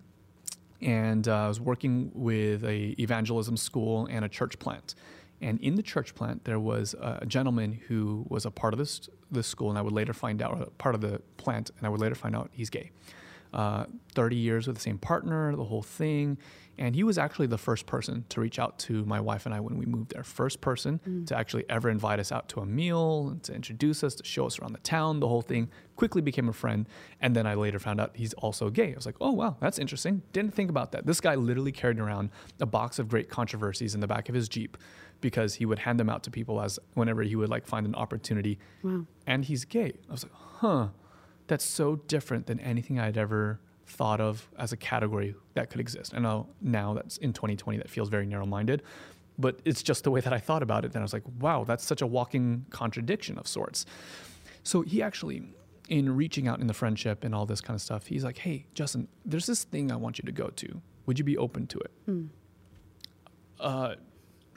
and 0.81 1.27
uh, 1.27 1.45
I 1.45 1.47
was 1.47 1.59
working 1.59 2.11
with 2.13 2.63
a 2.65 2.95
evangelism 3.01 3.55
school 3.57 4.07
and 4.07 4.25
a 4.25 4.29
church 4.29 4.59
plant. 4.59 4.95
And 5.41 5.59
in 5.59 5.73
the 5.73 5.81
church 5.81 6.13
plant, 6.13 6.43
there 6.45 6.59
was 6.59 6.93
a 7.01 7.25
gentleman 7.25 7.79
who 7.87 8.25
was 8.29 8.45
a 8.45 8.51
part 8.51 8.73
of 8.73 8.77
this 8.77 9.09
this 9.31 9.47
school, 9.47 9.69
and 9.69 9.77
I 9.79 9.81
would 9.81 9.93
later 9.93 10.13
find 10.13 10.41
out 10.41 10.59
or 10.59 10.65
part 10.77 10.93
of 10.93 11.01
the 11.01 11.21
plant, 11.37 11.71
and 11.77 11.87
I 11.87 11.89
would 11.89 11.99
later 11.99 12.15
find 12.15 12.35
out 12.35 12.51
he's 12.53 12.69
gay. 12.69 12.91
Uh, 13.53 13.85
30 14.13 14.35
years 14.35 14.67
with 14.67 14.75
the 14.77 14.81
same 14.81 14.97
partner, 14.97 15.55
the 15.55 15.63
whole 15.63 15.81
thing. 15.81 16.37
And 16.77 16.95
he 16.95 17.03
was 17.03 17.17
actually 17.17 17.47
the 17.47 17.57
first 17.57 17.85
person 17.85 18.25
to 18.29 18.41
reach 18.41 18.59
out 18.59 18.79
to 18.79 19.05
my 19.05 19.19
wife 19.19 19.45
and 19.45 19.53
I 19.53 19.59
when 19.59 19.77
we 19.77 19.85
moved 19.85 20.13
there. 20.13 20.23
First 20.23 20.61
person 20.61 21.25
to 21.27 21.37
actually 21.37 21.65
ever 21.69 21.89
invite 21.89 22.19
us 22.19 22.31
out 22.31 22.49
to 22.49 22.61
a 22.61 22.65
meal, 22.65 23.37
to 23.43 23.53
introduce 23.53 24.03
us, 24.03 24.15
to 24.15 24.23
show 24.23 24.45
us 24.45 24.57
around 24.59 24.73
the 24.73 24.79
town, 24.79 25.19
the 25.19 25.27
whole 25.27 25.41
thing. 25.41 25.69
Quickly 25.95 26.21
became 26.21 26.49
a 26.49 26.53
friend. 26.53 26.87
And 27.19 27.35
then 27.35 27.45
I 27.45 27.53
later 27.53 27.77
found 27.77 28.01
out 28.01 28.11
he's 28.15 28.33
also 28.33 28.69
gay. 28.69 28.93
I 28.93 28.95
was 28.95 29.05
like, 29.05 29.17
oh, 29.21 29.31
wow, 29.31 29.57
that's 29.59 29.79
interesting. 29.79 30.23
Didn't 30.33 30.53
think 30.53 30.69
about 30.69 30.91
that. 30.93 31.05
This 31.05 31.21
guy 31.21 31.35
literally 31.35 31.71
carried 31.71 31.99
around 31.99 32.31
a 32.59 32.65
box 32.65 32.99
of 32.99 33.09
great 33.09 33.29
controversies 33.29 33.93
in 33.93 33.99
the 33.99 34.07
back 34.07 34.27
of 34.29 34.35
his 34.35 34.49
Jeep 34.49 34.77
because 35.19 35.55
he 35.55 35.65
would 35.65 35.79
hand 35.79 35.99
them 35.99 36.09
out 36.09 36.23
to 36.23 36.31
people 36.31 36.61
as 36.61 36.79
whenever 36.95 37.21
he 37.21 37.35
would 37.35 37.49
like 37.49 37.67
find 37.67 37.85
an 37.85 37.95
opportunity. 37.95 38.57
Wow. 38.81 39.05
And 39.27 39.45
he's 39.45 39.65
gay. 39.65 39.93
I 40.09 40.11
was 40.11 40.23
like, 40.23 40.33
huh, 40.33 40.87
that's 41.47 41.65
so 41.65 41.95
different 41.95 42.45
than 42.47 42.59
anything 42.59 42.99
I'd 42.99 43.17
ever 43.17 43.59
thought 43.85 44.21
of 44.21 44.49
as 44.57 44.71
a 44.71 44.77
category 44.77 45.35
that 45.53 45.69
could 45.69 45.81
exist. 45.81 46.13
I 46.15 46.19
know 46.19 46.47
now 46.61 46.93
that's 46.93 47.17
in 47.17 47.33
2020 47.33 47.77
that 47.79 47.89
feels 47.89 48.09
very 48.09 48.25
narrow 48.25 48.45
minded, 48.45 48.83
but 49.37 49.59
it's 49.65 49.83
just 49.83 50.03
the 50.03 50.11
way 50.11 50.21
that 50.21 50.31
I 50.31 50.39
thought 50.39 50.63
about 50.63 50.85
it. 50.85 50.93
Then 50.93 51.01
I 51.01 51.05
was 51.05 51.13
like, 51.13 51.23
wow, 51.39 51.63
that's 51.63 51.83
such 51.83 52.01
a 52.01 52.07
walking 52.07 52.65
contradiction 52.69 53.37
of 53.37 53.47
sorts. 53.47 53.85
So 54.63 54.81
he 54.81 55.01
actually, 55.01 55.43
in 55.89 56.15
reaching 56.15 56.47
out 56.47 56.59
in 56.59 56.67
the 56.67 56.73
friendship 56.73 57.23
and 57.23 57.33
all 57.35 57.45
this 57.45 57.59
kind 57.61 57.75
of 57.75 57.81
stuff, 57.81 58.07
he's 58.07 58.23
like, 58.23 58.37
hey, 58.37 58.65
Justin, 58.73 59.07
there's 59.25 59.45
this 59.45 59.63
thing 59.63 59.91
I 59.91 59.95
want 59.95 60.19
you 60.19 60.23
to 60.23 60.31
go 60.31 60.47
to. 60.47 60.81
Would 61.05 61.17
you 61.17 61.25
be 61.25 61.37
open 61.37 61.67
to 61.67 61.79
it? 61.79 61.91
Uh, 63.59 63.95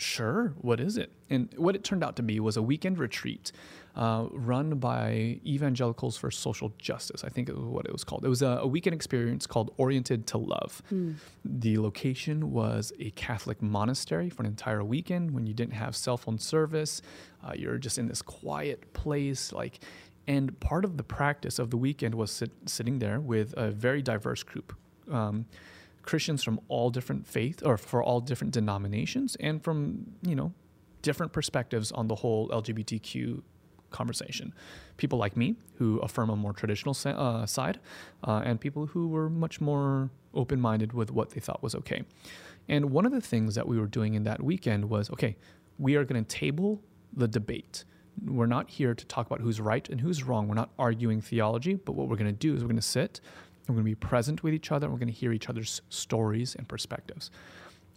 sure. 0.04 0.54
What 0.60 0.80
is 0.80 0.96
it? 0.96 1.10
And 1.30 1.48
what 1.56 1.74
it 1.74 1.82
turned 1.82 2.04
out 2.04 2.16
to 2.16 2.22
be 2.22 2.38
was 2.40 2.56
a 2.56 2.62
weekend 2.62 2.98
retreat 2.98 3.50
uh, 3.96 4.26
run 4.30 4.78
by 4.78 5.40
Evangelicals 5.46 6.16
for 6.16 6.30
Social 6.30 6.72
Justice. 6.78 7.24
I 7.24 7.28
think 7.28 7.48
it 7.48 7.56
was 7.56 7.64
what 7.64 7.86
it 7.86 7.92
was 7.92 8.04
called. 8.04 8.24
It 8.24 8.28
was 8.28 8.42
a, 8.42 8.58
a 8.62 8.66
weekend 8.66 8.94
experience 8.94 9.46
called 9.46 9.72
Oriented 9.76 10.26
to 10.28 10.38
Love. 10.38 10.82
The 11.44 11.78
location 11.78 12.52
was 12.52 12.92
a 12.98 13.10
Catholic 13.10 13.62
monastery 13.62 14.30
for 14.30 14.42
an 14.42 14.46
entire 14.46 14.82
weekend 14.84 15.30
when 15.30 15.46
you 15.46 15.54
didn't 15.54 15.74
have 15.74 15.94
cell 15.96 16.16
phone 16.16 16.38
service. 16.38 17.02
Uh, 17.44 17.52
you're 17.54 17.78
just 17.78 17.98
in 17.98 18.08
this 18.08 18.22
quiet 18.22 18.92
place, 18.92 19.52
like. 19.52 19.80
And 20.26 20.58
part 20.58 20.86
of 20.86 20.96
the 20.96 21.02
practice 21.02 21.58
of 21.58 21.68
the 21.68 21.76
weekend 21.76 22.14
was 22.14 22.30
sit, 22.30 22.50
sitting 22.64 22.98
there 22.98 23.20
with 23.20 23.52
a 23.58 23.70
very 23.70 24.00
diverse 24.00 24.42
group. 24.42 24.74
Um, 25.10 25.44
Christians 26.04 26.42
from 26.42 26.60
all 26.68 26.90
different 26.90 27.26
faith 27.26 27.62
or 27.64 27.76
for 27.76 28.02
all 28.02 28.20
different 28.20 28.52
denominations 28.52 29.36
and 29.40 29.62
from, 29.62 30.06
you 30.22 30.34
know, 30.34 30.52
different 31.02 31.32
perspectives 31.32 31.92
on 31.92 32.08
the 32.08 32.14
whole 32.14 32.48
LGBTQ 32.48 33.42
conversation. 33.90 34.52
People 34.96 35.18
like 35.18 35.36
me 35.36 35.54
who 35.76 35.98
affirm 36.00 36.30
a 36.30 36.36
more 36.36 36.52
traditional 36.52 36.96
uh, 37.06 37.46
side, 37.46 37.78
uh, 38.24 38.42
and 38.44 38.60
people 38.60 38.86
who 38.86 39.08
were 39.08 39.30
much 39.30 39.60
more 39.60 40.10
open 40.34 40.60
minded 40.60 40.92
with 40.92 41.10
what 41.10 41.30
they 41.30 41.40
thought 41.40 41.62
was 41.62 41.74
okay. 41.74 42.02
And 42.68 42.90
one 42.90 43.06
of 43.06 43.12
the 43.12 43.20
things 43.20 43.54
that 43.54 43.68
we 43.68 43.78
were 43.78 43.86
doing 43.86 44.14
in 44.14 44.24
that 44.24 44.42
weekend 44.42 44.90
was 44.90 45.10
okay, 45.10 45.36
we 45.78 45.94
are 45.96 46.04
going 46.04 46.22
to 46.22 46.36
table 46.36 46.82
the 47.12 47.28
debate. 47.28 47.84
We're 48.24 48.46
not 48.46 48.70
here 48.70 48.94
to 48.94 49.04
talk 49.06 49.26
about 49.26 49.40
who's 49.40 49.60
right 49.60 49.88
and 49.88 50.00
who's 50.00 50.22
wrong. 50.22 50.48
We're 50.48 50.54
not 50.54 50.70
arguing 50.78 51.20
theology, 51.20 51.74
but 51.74 51.92
what 51.92 52.08
we're 52.08 52.16
going 52.16 52.26
to 52.26 52.32
do 52.32 52.54
is 52.54 52.62
we're 52.62 52.68
going 52.68 52.76
to 52.76 52.82
sit 52.82 53.20
we're 53.68 53.82
going 53.82 53.84
to 53.84 53.90
be 53.90 53.94
present 53.94 54.42
with 54.42 54.54
each 54.54 54.70
other. 54.70 54.86
And 54.86 54.92
we're 54.92 54.98
going 55.00 55.12
to 55.12 55.18
hear 55.18 55.32
each 55.32 55.48
other's 55.48 55.80
stories 55.88 56.54
and 56.54 56.68
perspectives. 56.68 57.30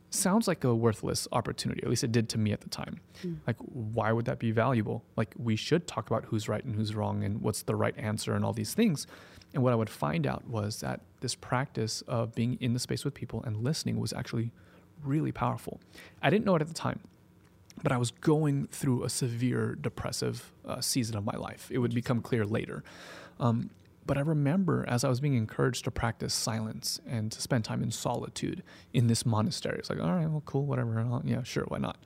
Sounds 0.09 0.47
like 0.47 0.63
a 0.63 0.73
worthless 0.73 1.27
opportunity. 1.33 1.83
At 1.83 1.89
least 1.89 2.03
it 2.03 2.13
did 2.13 2.29
to 2.29 2.37
me 2.37 2.53
at 2.53 2.61
the 2.61 2.69
time. 2.69 3.01
Like, 3.45 3.57
why 3.59 4.13
would 4.13 4.25
that 4.25 4.39
be 4.39 4.51
valuable? 4.51 5.03
Like, 5.17 5.33
we 5.37 5.57
should 5.57 5.85
talk 5.85 6.07
about 6.07 6.25
who's 6.25 6.47
right 6.47 6.63
and 6.63 6.73
who's 6.75 6.95
wrong 6.95 7.23
and 7.25 7.41
what's 7.41 7.63
the 7.63 7.75
right 7.75 7.93
answer 7.97 8.33
and 8.33 8.45
all 8.45 8.53
these 8.53 8.73
things. 8.73 9.05
And 9.53 9.63
what 9.63 9.73
I 9.73 9.75
would 9.75 9.89
find 9.89 10.25
out 10.25 10.47
was 10.47 10.79
that 10.79 11.01
this 11.19 11.35
practice 11.35 12.01
of 12.07 12.33
being 12.35 12.57
in 12.61 12.73
the 12.73 12.79
space 12.79 13.03
with 13.03 13.13
people 13.13 13.43
and 13.43 13.57
listening 13.57 13.99
was 13.99 14.13
actually 14.13 14.51
really 15.03 15.31
powerful. 15.31 15.81
I 16.21 16.29
didn't 16.29 16.45
know 16.45 16.55
it 16.55 16.61
at 16.61 16.67
the 16.69 16.73
time, 16.73 17.01
but 17.83 17.91
I 17.91 17.97
was 17.97 18.11
going 18.11 18.67
through 18.67 19.03
a 19.03 19.09
severe 19.09 19.75
depressive 19.75 20.51
uh, 20.65 20.79
season 20.79 21.17
of 21.17 21.25
my 21.25 21.35
life. 21.35 21.69
It 21.69 21.79
would 21.79 21.93
become 21.93 22.21
clear 22.21 22.45
later. 22.45 22.83
Um, 23.39 23.71
but 24.07 24.17
I 24.17 24.21
remember 24.21 24.85
as 24.87 25.03
I 25.03 25.09
was 25.09 25.19
being 25.19 25.35
encouraged 25.35 25.83
to 25.83 25.91
practice 25.91 26.33
silence 26.33 26.99
and 27.05 27.31
to 27.31 27.41
spend 27.41 27.65
time 27.65 27.83
in 27.83 27.91
solitude 27.91 28.63
in 28.93 29.07
this 29.07 29.25
monastery. 29.25 29.77
It's 29.77 29.89
like, 29.89 29.99
all 29.99 30.13
right, 30.13 30.27
well, 30.29 30.41
cool, 30.45 30.65
whatever. 30.65 30.99
I'll- 30.99 31.21
yeah, 31.25 31.43
sure, 31.43 31.65
why 31.67 31.77
not? 31.77 31.97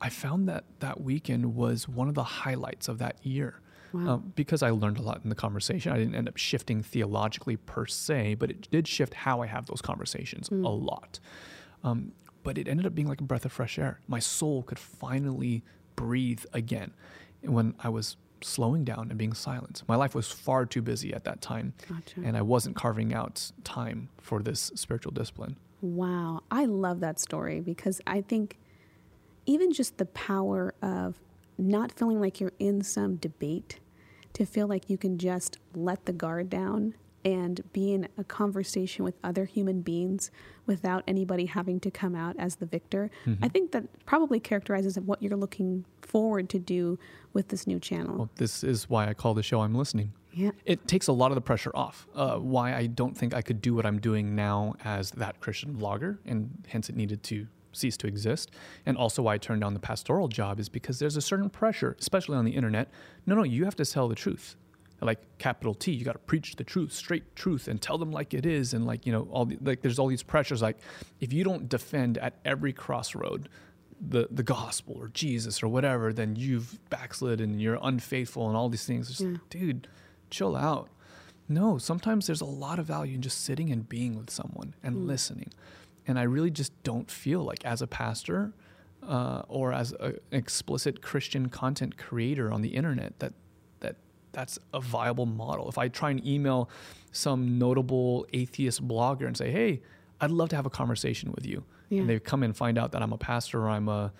I 0.00 0.08
found 0.08 0.48
that 0.48 0.64
that 0.80 1.00
weekend 1.00 1.54
was 1.54 1.88
one 1.88 2.08
of 2.08 2.14
the 2.14 2.24
highlights 2.24 2.88
of 2.88 2.98
that 2.98 3.24
year. 3.24 3.60
Wow. 3.92 4.14
Um, 4.14 4.32
because 4.34 4.62
I 4.62 4.70
learned 4.70 4.98
a 4.98 5.02
lot 5.02 5.20
in 5.22 5.28
the 5.28 5.36
conversation. 5.36 5.92
I 5.92 5.98
didn't 5.98 6.14
end 6.14 6.26
up 6.28 6.38
shifting 6.38 6.82
theologically 6.82 7.56
per 7.58 7.86
se, 7.86 8.34
but 8.34 8.50
it 8.50 8.68
did 8.70 8.88
shift 8.88 9.12
how 9.12 9.42
I 9.42 9.46
have 9.46 9.66
those 9.66 9.82
conversations 9.82 10.48
a 10.50 10.54
lot. 10.54 11.20
Um, 11.84 12.12
but 12.42 12.56
it 12.58 12.68
ended 12.68 12.86
up 12.86 12.94
being 12.94 13.06
like 13.06 13.20
a 13.20 13.24
breath 13.24 13.44
of 13.44 13.52
fresh 13.52 13.78
air. 13.78 14.00
My 14.08 14.18
soul 14.18 14.62
could 14.62 14.78
finally 14.78 15.62
breathe 15.94 16.44
again 16.54 16.92
when 17.42 17.74
I 17.80 17.90
was 17.90 18.16
slowing 18.44 18.84
down 18.84 19.08
and 19.10 19.18
being 19.18 19.32
silent. 19.32 19.82
My 19.88 19.96
life 19.96 20.14
was 20.14 20.28
far 20.28 20.66
too 20.66 20.82
busy 20.82 21.12
at 21.12 21.24
that 21.24 21.40
time, 21.40 21.74
Gotcha. 21.88 22.20
and 22.24 22.36
I 22.36 22.42
wasn't 22.42 22.76
carving 22.76 23.14
out 23.14 23.52
time 23.64 24.08
for 24.18 24.42
this 24.42 24.70
spiritual 24.74 25.12
discipline. 25.12 25.56
Wow. 25.80 26.42
I 26.50 26.64
love 26.66 27.00
that 27.00 27.18
story 27.18 27.60
because 27.60 28.00
I 28.06 28.20
think 28.20 28.58
even 29.46 29.72
just 29.72 29.98
the 29.98 30.06
power 30.06 30.74
of 30.80 31.16
not 31.58 31.92
feeling 31.92 32.20
like 32.20 32.40
you're 32.40 32.52
in 32.58 32.82
some 32.82 33.16
debate, 33.16 33.80
to 34.34 34.46
feel 34.46 34.66
like 34.66 34.88
you 34.88 34.96
can 34.96 35.18
just 35.18 35.58
let 35.74 36.06
the 36.06 36.12
guard 36.12 36.48
down 36.48 36.94
and 37.24 37.60
be 37.72 37.92
in 37.92 38.08
a 38.18 38.24
conversation 38.24 39.04
with 39.04 39.14
other 39.22 39.44
human 39.44 39.80
beings 39.80 40.30
without 40.66 41.04
anybody 41.06 41.46
having 41.46 41.78
to 41.78 41.90
come 41.90 42.16
out 42.16 42.34
as 42.38 42.56
the 42.56 42.66
victor. 42.66 43.10
Mm-hmm. 43.26 43.44
I 43.44 43.48
think 43.48 43.72
that 43.72 43.84
probably 44.06 44.40
characterizes 44.40 44.98
what 44.98 45.22
you're 45.22 45.36
looking 45.36 45.84
forward 46.00 46.48
to 46.50 46.58
do 46.58 46.98
with 47.32 47.48
this 47.48 47.66
new 47.66 47.78
channel. 47.80 48.16
Well, 48.16 48.30
this 48.36 48.62
is 48.64 48.88
why 48.88 49.08
I 49.08 49.14
call 49.14 49.34
the 49.34 49.42
show 49.42 49.60
I'm 49.60 49.74
Listening. 49.74 50.12
yeah. 50.32 50.50
it 50.64 50.86
takes 50.86 51.08
a 51.08 51.12
lot 51.12 51.30
of 51.30 51.34
the 51.34 51.40
pressure 51.40 51.72
off. 51.74 52.06
Uh, 52.14 52.36
why 52.36 52.74
I 52.74 52.86
don't 52.86 53.16
think 53.16 53.34
I 53.34 53.42
could 53.42 53.60
do 53.60 53.74
what 53.74 53.86
I'm 53.86 53.98
doing 54.00 54.34
now 54.34 54.74
as 54.84 55.10
that 55.12 55.40
Christian 55.40 55.74
vlogger, 55.74 56.18
and 56.26 56.50
hence 56.68 56.88
it 56.88 56.96
needed 56.96 57.22
to 57.24 57.46
cease 57.72 57.96
to 57.98 58.06
exist. 58.06 58.50
And 58.84 58.96
also 58.98 59.22
why 59.22 59.34
I 59.34 59.38
turned 59.38 59.62
down 59.62 59.72
the 59.74 59.80
pastoral 59.80 60.28
job 60.28 60.60
is 60.60 60.68
because 60.68 60.98
there's 60.98 61.16
a 61.16 61.22
certain 61.22 61.48
pressure, 61.48 61.96
especially 61.98 62.36
on 62.36 62.44
the 62.44 62.52
internet. 62.52 62.90
No, 63.26 63.34
no, 63.34 63.42
you 63.44 63.64
have 63.64 63.76
to 63.76 63.84
tell 63.86 64.08
the 64.08 64.14
truth. 64.14 64.56
Like 65.00 65.18
capital 65.38 65.74
T, 65.74 65.90
you 65.90 66.04
got 66.04 66.12
to 66.12 66.20
preach 66.20 66.54
the 66.54 66.62
truth, 66.62 66.92
straight 66.92 67.34
truth, 67.34 67.66
and 67.66 67.80
tell 67.82 67.98
them 67.98 68.12
like 68.12 68.34
it 68.34 68.46
is. 68.46 68.72
And 68.72 68.86
like 68.86 69.04
you 69.04 69.10
know, 69.10 69.26
all 69.32 69.46
the, 69.46 69.58
like 69.60 69.80
there's 69.82 69.98
all 69.98 70.06
these 70.06 70.22
pressures. 70.22 70.62
Like 70.62 70.78
if 71.18 71.32
you 71.32 71.42
don't 71.42 71.68
defend 71.68 72.18
at 72.18 72.34
every 72.44 72.72
crossroad 72.72 73.48
the 74.06 74.28
the 74.30 74.42
gospel 74.42 74.96
or 74.98 75.08
Jesus 75.08 75.62
or 75.62 75.68
whatever, 75.68 76.12
then 76.12 76.34
you've 76.36 76.78
backslid 76.90 77.40
and 77.40 77.60
you're 77.62 77.78
unfaithful 77.82 78.48
and 78.48 78.56
all 78.56 78.68
these 78.68 78.84
things. 78.84 79.08
Just, 79.08 79.22
dude, 79.50 79.88
chill 80.30 80.56
out. 80.56 80.88
No, 81.48 81.78
sometimes 81.78 82.26
there's 82.26 82.40
a 82.40 82.46
lot 82.46 82.78
of 82.78 82.86
value 82.86 83.14
in 83.14 83.22
just 83.22 83.42
sitting 83.44 83.70
and 83.70 83.88
being 83.88 84.16
with 84.16 84.30
someone 84.30 84.74
and 84.82 85.06
listening. 85.06 85.52
And 86.06 86.18
I 86.18 86.22
really 86.22 86.50
just 86.50 86.72
don't 86.82 87.10
feel 87.10 87.42
like 87.42 87.64
as 87.64 87.82
a 87.82 87.86
pastor 87.86 88.52
uh, 89.06 89.42
or 89.48 89.72
as 89.72 89.92
an 90.00 90.18
explicit 90.30 91.02
Christian 91.02 91.48
content 91.48 91.96
creator 91.96 92.52
on 92.52 92.62
the 92.62 92.70
internet 92.70 93.18
that 93.20 93.34
that 93.80 93.96
that's 94.32 94.58
a 94.72 94.80
viable 94.80 95.26
model. 95.26 95.68
If 95.68 95.78
I 95.78 95.88
try 95.88 96.10
and 96.10 96.24
email 96.26 96.70
some 97.12 97.58
notable 97.58 98.26
atheist 98.32 98.86
blogger 98.86 99.26
and 99.26 99.36
say, 99.36 99.50
"Hey, 99.50 99.82
I'd 100.20 100.30
love 100.30 100.48
to 100.50 100.56
have 100.56 100.66
a 100.66 100.70
conversation 100.70 101.32
with 101.32 101.46
you," 101.46 101.64
Yeah. 101.92 102.00
and 102.00 102.08
they 102.10 102.18
come 102.18 102.42
and 102.42 102.56
find 102.56 102.78
out 102.78 102.92
that 102.92 103.02
I'm 103.02 103.12
a 103.12 103.18
pastor 103.18 103.60
or 103.62 103.68
I'm 103.68 103.88
a 103.88 104.12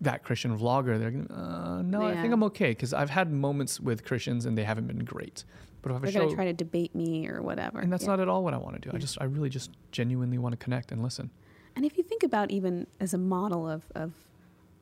that 0.00 0.22
Christian 0.22 0.58
vlogger, 0.58 0.98
they're 0.98 1.10
gonna, 1.10 1.32
uh, 1.78 1.82
no, 1.82 2.02
I 2.02 2.20
think 2.20 2.34
I'm 2.34 2.42
okay 2.44 2.70
because 2.72 2.92
I've 2.92 3.08
had 3.10 3.32
moments 3.32 3.80
with 3.80 4.04
Christians 4.04 4.44
and 4.44 4.58
they 4.58 4.64
haven't 4.64 4.86
been 4.86 5.04
great. 5.04 5.44
But 5.80 5.92
if 5.92 5.96
I 5.96 6.00
They're 6.00 6.12
show, 6.12 6.18
going 6.20 6.30
to 6.30 6.34
try 6.34 6.44
to 6.46 6.52
debate 6.52 6.94
me 6.94 7.26
or 7.28 7.40
whatever. 7.42 7.78
and 7.80 7.90
that's 7.92 8.02
Yeah. 8.04 8.10
not 8.10 8.20
at 8.20 8.28
all 8.28 8.42
what 8.44 8.52
I 8.54 8.58
want 8.58 8.80
to 8.80 8.90
do. 8.90 8.94
I 8.94 8.98
just, 8.98 9.16
I 9.20 9.24
really 9.24 9.48
just 9.48 9.70
genuinely 9.92 10.36
want 10.38 10.52
to 10.52 10.56
connect 10.58 10.92
and 10.92 11.02
listen. 11.02 11.30
And 11.76 11.84
if 11.86 11.96
you 11.96 12.02
think 12.02 12.22
about 12.22 12.50
even 12.50 12.86
as 13.00 13.14
a 13.14 13.18
model 13.18 13.68
of, 13.68 13.84
of 13.94 14.12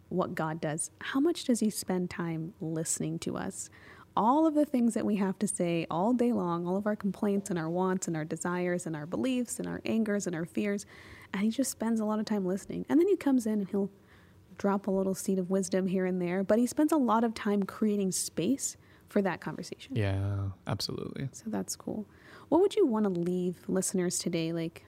what 0.09 0.35
God 0.35 0.61
does, 0.61 0.91
how 1.01 1.21
much 1.21 1.45
does 1.45 1.61
He 1.61 1.71
spend 1.71 2.11
time 2.11 2.55
listening 2.61 3.19
to 3.21 3.37
us? 3.37 3.69
All 4.17 4.47
of 4.47 4.55
the 4.55 4.65
things 4.67 4.95
that 4.95 5.07
we 5.07 5.17
have 5.17 5.39
to 5.39 5.49
say 5.49 5.87
all 5.91 6.13
day 6.13 6.33
long, 6.33 6.67
all 6.67 6.77
of 6.77 6.87
our 6.87 6.97
complaints 6.97 7.49
and 7.51 7.59
our 7.59 7.71
wants 7.71 8.07
and 8.09 8.17
our 8.17 8.25
desires 8.25 8.87
and 8.87 8.95
our 8.97 9.07
beliefs 9.07 9.59
and 9.59 9.67
our 9.69 9.81
angers 9.87 10.27
and 10.27 10.35
our 10.37 10.45
fears. 10.45 10.85
And 11.33 11.43
He 11.43 11.51
just 11.51 11.71
spends 11.71 12.01
a 12.01 12.05
lot 12.05 12.19
of 12.19 12.25
time 12.25 12.45
listening. 12.45 12.87
And 12.89 13.01
then 13.01 13.09
He 13.09 13.17
comes 13.17 13.47
in 13.47 13.55
and 13.55 13.69
He'll 13.69 13.91
drop 14.59 14.87
a 14.87 14.91
little 14.91 15.15
seed 15.15 15.39
of 15.39 15.51
wisdom 15.51 15.87
here 15.87 16.07
and 16.07 16.21
there, 16.21 16.45
but 16.45 16.59
He 16.59 16.67
spends 16.67 16.93
a 16.93 16.97
lot 16.97 17.25
of 17.25 17.35
time 17.35 17.63
creating 17.63 18.13
space 18.13 18.77
for 19.09 19.23
that 19.23 19.41
conversation. 19.41 19.95
Yeah, 19.95 20.49
absolutely. 20.67 21.29
So 21.33 21.45
that's 21.47 21.77
cool. 21.77 22.07
What 22.49 22.61
would 22.61 22.77
you 22.77 22.87
want 22.87 23.05
to 23.05 23.11
leave 23.11 23.57
listeners 23.69 24.19
today? 24.19 24.53
Like 24.53 24.85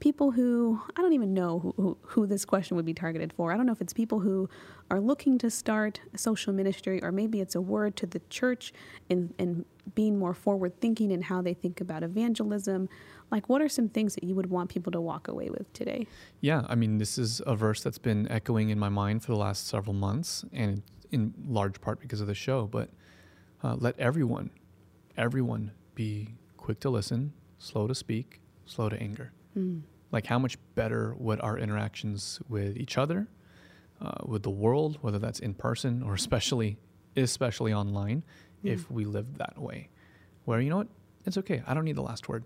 people 0.00 0.32
who, 0.32 0.80
I 0.96 1.02
don't 1.02 1.12
even 1.12 1.34
know 1.34 1.58
who, 1.60 1.74
who, 1.76 1.98
who 2.02 2.26
this 2.26 2.44
question 2.44 2.76
would 2.76 2.84
be 2.84 2.94
targeted 2.94 3.32
for. 3.32 3.52
I 3.52 3.56
don't 3.56 3.66
know 3.66 3.72
if 3.72 3.80
it's 3.80 3.92
people 3.92 4.20
who 4.20 4.48
are 4.90 5.00
looking 5.00 5.38
to 5.38 5.50
start 5.50 6.00
a 6.14 6.18
social 6.18 6.52
ministry, 6.52 7.02
or 7.02 7.12
maybe 7.12 7.40
it's 7.40 7.54
a 7.54 7.60
word 7.60 7.96
to 7.96 8.06
the 8.06 8.20
church 8.30 8.72
in, 9.08 9.34
in 9.38 9.64
being 9.94 10.18
more 10.18 10.34
forward 10.34 10.80
thinking 10.80 11.10
in 11.10 11.22
how 11.22 11.42
they 11.42 11.54
think 11.54 11.80
about 11.80 12.02
evangelism. 12.02 12.88
Like, 13.30 13.48
what 13.48 13.60
are 13.60 13.68
some 13.68 13.88
things 13.88 14.14
that 14.14 14.24
you 14.24 14.34
would 14.34 14.50
want 14.50 14.70
people 14.70 14.92
to 14.92 15.00
walk 15.00 15.28
away 15.28 15.50
with 15.50 15.72
today? 15.72 16.06
Yeah, 16.40 16.62
I 16.68 16.74
mean, 16.74 16.98
this 16.98 17.18
is 17.18 17.42
a 17.46 17.54
verse 17.54 17.82
that's 17.82 17.98
been 17.98 18.26
echoing 18.30 18.70
in 18.70 18.78
my 18.78 18.88
mind 18.88 19.22
for 19.22 19.32
the 19.32 19.38
last 19.38 19.66
several 19.66 19.94
months, 19.94 20.44
and 20.52 20.82
in 21.10 21.34
large 21.46 21.80
part 21.80 22.00
because 22.00 22.20
of 22.20 22.26
the 22.26 22.34
show. 22.34 22.66
But 22.66 22.90
uh, 23.62 23.76
let 23.78 23.98
everyone, 23.98 24.50
everyone 25.16 25.72
be 25.94 26.34
quick 26.56 26.80
to 26.80 26.90
listen, 26.90 27.32
slow 27.58 27.86
to 27.86 27.94
speak, 27.94 28.40
slow 28.66 28.88
to 28.88 29.00
anger. 29.00 29.32
Like, 30.10 30.26
how 30.26 30.38
much 30.38 30.56
better 30.74 31.14
would 31.18 31.40
our 31.40 31.58
interactions 31.58 32.40
with 32.48 32.76
each 32.76 32.96
other, 32.96 33.28
uh, 34.00 34.24
with 34.24 34.42
the 34.42 34.50
world, 34.50 34.98
whether 35.00 35.18
that's 35.18 35.40
in 35.40 35.54
person 35.54 36.02
or 36.02 36.14
especially, 36.22 36.78
especially 37.16 37.72
online, 37.72 38.24
mm. 38.64 38.72
if 38.72 38.90
we 38.90 39.04
lived 39.04 39.38
that 39.38 39.58
way? 39.58 39.88
Where, 40.44 40.60
you 40.60 40.70
know 40.70 40.78
what? 40.78 40.88
It's 41.26 41.36
okay. 41.38 41.62
I 41.66 41.74
don't 41.74 41.84
need 41.84 41.96
the 41.96 42.02
last 42.02 42.28
word. 42.28 42.44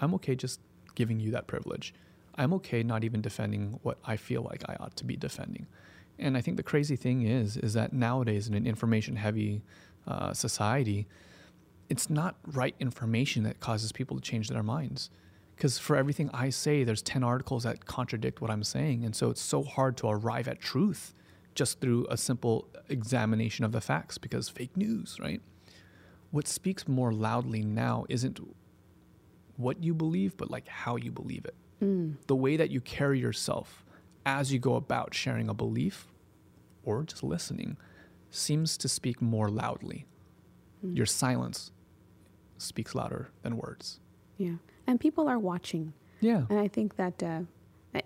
I'm 0.00 0.14
okay 0.14 0.34
just 0.34 0.60
giving 0.94 1.20
you 1.20 1.30
that 1.32 1.46
privilege. 1.46 1.94
I'm 2.34 2.52
okay 2.54 2.82
not 2.82 3.04
even 3.04 3.20
defending 3.20 3.78
what 3.82 3.98
I 4.04 4.16
feel 4.16 4.42
like 4.42 4.62
I 4.68 4.76
ought 4.80 4.96
to 4.96 5.04
be 5.04 5.16
defending. 5.16 5.66
And 6.18 6.36
I 6.36 6.40
think 6.40 6.56
the 6.56 6.62
crazy 6.62 6.96
thing 6.96 7.22
is, 7.22 7.56
is 7.56 7.74
that 7.74 7.92
nowadays 7.92 8.48
in 8.48 8.54
an 8.54 8.66
information 8.66 9.16
heavy 9.16 9.62
uh, 10.06 10.32
society, 10.32 11.06
it's 11.88 12.10
not 12.10 12.36
right 12.46 12.74
information 12.80 13.42
that 13.44 13.60
causes 13.60 13.92
people 13.92 14.16
to 14.16 14.22
change 14.22 14.48
their 14.48 14.62
minds. 14.62 15.10
Because 15.54 15.78
for 15.78 15.96
everything 15.96 16.30
I 16.34 16.50
say, 16.50 16.84
there's 16.84 17.02
10 17.02 17.22
articles 17.22 17.62
that 17.62 17.86
contradict 17.86 18.40
what 18.40 18.50
I'm 18.50 18.64
saying. 18.64 19.04
And 19.04 19.16
so 19.16 19.30
it's 19.30 19.40
so 19.40 19.62
hard 19.62 19.96
to 19.98 20.08
arrive 20.08 20.48
at 20.48 20.60
truth 20.60 21.14
just 21.56 21.80
through 21.80 22.06
a 22.08 22.16
simple 22.16 22.68
examination 22.88 23.64
of 23.64 23.72
the 23.72 23.80
facts 23.80 24.18
because 24.18 24.48
fake 24.48 24.76
news, 24.76 25.18
right? 25.20 25.40
What 26.30 26.46
speaks 26.46 26.86
more 26.86 27.12
loudly 27.12 27.62
now 27.62 28.04
isn't 28.08 28.38
what 29.56 29.82
you 29.82 29.94
believe, 29.94 30.36
but 30.36 30.50
like 30.50 30.68
how 30.68 30.96
you 30.96 31.10
believe 31.10 31.44
it. 31.44 31.54
Mm. 31.82 32.16
The 32.26 32.36
way 32.36 32.56
that 32.56 32.70
you 32.70 32.80
carry 32.80 33.18
yourself 33.18 33.84
as 34.24 34.52
you 34.52 34.58
go 34.58 34.76
about 34.76 35.14
sharing 35.14 35.48
a 35.48 35.54
belief 35.54 36.08
or 36.84 37.02
just 37.02 37.22
listening 37.22 37.76
seems 38.30 38.76
to 38.78 38.88
speak 38.88 39.22
more 39.22 39.48
loudly. 39.48 40.06
Mm. 40.84 40.96
Your 40.96 41.06
silence 41.06 41.70
speaks 42.58 42.94
louder 42.94 43.30
than 43.42 43.56
words. 43.56 44.00
Yeah. 44.36 44.54
And 44.86 45.00
people 45.00 45.28
are 45.28 45.38
watching. 45.38 45.92
Yeah. 46.20 46.44
And 46.48 46.58
I 46.58 46.68
think 46.68 46.96
that 46.96 47.22
uh, 47.22 47.40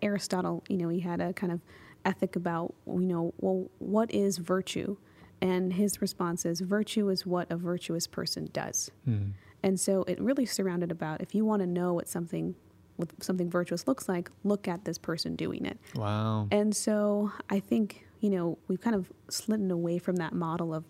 Aristotle, 0.03 0.65
you 0.69 0.77
know, 0.77 0.89
he 0.89 1.01
had 1.01 1.21
a 1.21 1.33
kind 1.33 1.53
of 1.53 1.61
ethic 2.05 2.37
about, 2.37 2.75
you 2.87 3.01
know, 3.01 3.35
well, 3.39 3.71
what 3.79 4.13
is 4.13 4.39
virtue? 4.39 4.97
And 5.41 5.73
his 5.75 6.03
response 6.03 6.45
is 6.45 6.61
virtue 6.61 7.09
is 7.09 7.25
what 7.25 7.51
a 7.51 7.57
virtuous 7.57 8.07
person 8.07 8.49
does. 8.53 8.91
Mm. 9.09 9.33
And 9.63 9.81
so 9.81 10.05
it 10.05 10.21
really 10.21 10.47
surrounded 10.47 10.91
about 10.91 11.21
if 11.21 11.35
you 11.35 11.45
want 11.45 11.61
to 11.61 11.67
know 11.67 11.95
what 11.95 12.09
something 12.09 12.55
what 12.97 13.11
something 13.23 13.49
virtuous 13.49 13.89
looks 13.89 14.09
like, 14.09 14.31
look 14.45 14.69
at 14.69 14.85
this 14.85 14.99
person 14.99 15.35
doing 15.35 15.65
it. 15.65 15.79
Wow. 15.95 16.49
And 16.51 16.77
so 16.77 17.33
I 17.49 17.59
think, 17.59 18.07
you 18.21 18.29
know, 18.29 18.59
we've 18.69 18.81
kind 18.81 18.95
of 18.95 19.11
slidden 19.31 19.71
away 19.71 19.99
from 19.99 20.17
that 20.17 20.35
model 20.35 20.75
of 20.75 20.85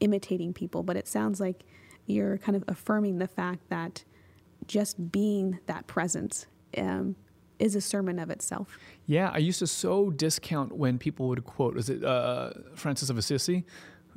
imitating 0.00 0.52
people, 0.52 0.82
but 0.82 0.96
it 0.96 1.06
sounds 1.06 1.40
like 1.40 1.64
you're 2.06 2.38
kind 2.38 2.56
of 2.56 2.64
affirming 2.66 3.18
the 3.18 3.28
fact 3.28 3.68
that 3.68 4.02
just 4.66 5.12
being 5.12 5.60
that 5.66 5.86
presence 5.86 6.46
um, 6.76 7.14
is 7.62 7.76
a 7.76 7.80
sermon 7.80 8.18
of 8.18 8.28
itself. 8.28 8.76
Yeah, 9.06 9.30
I 9.32 9.38
used 9.38 9.60
to 9.60 9.66
so 9.66 10.10
discount 10.10 10.74
when 10.74 10.98
people 10.98 11.28
would 11.28 11.44
quote, 11.44 11.76
is 11.78 11.88
it 11.88 12.04
uh, 12.04 12.50
Francis 12.74 13.08
of 13.08 13.16
Assisi? 13.16 13.64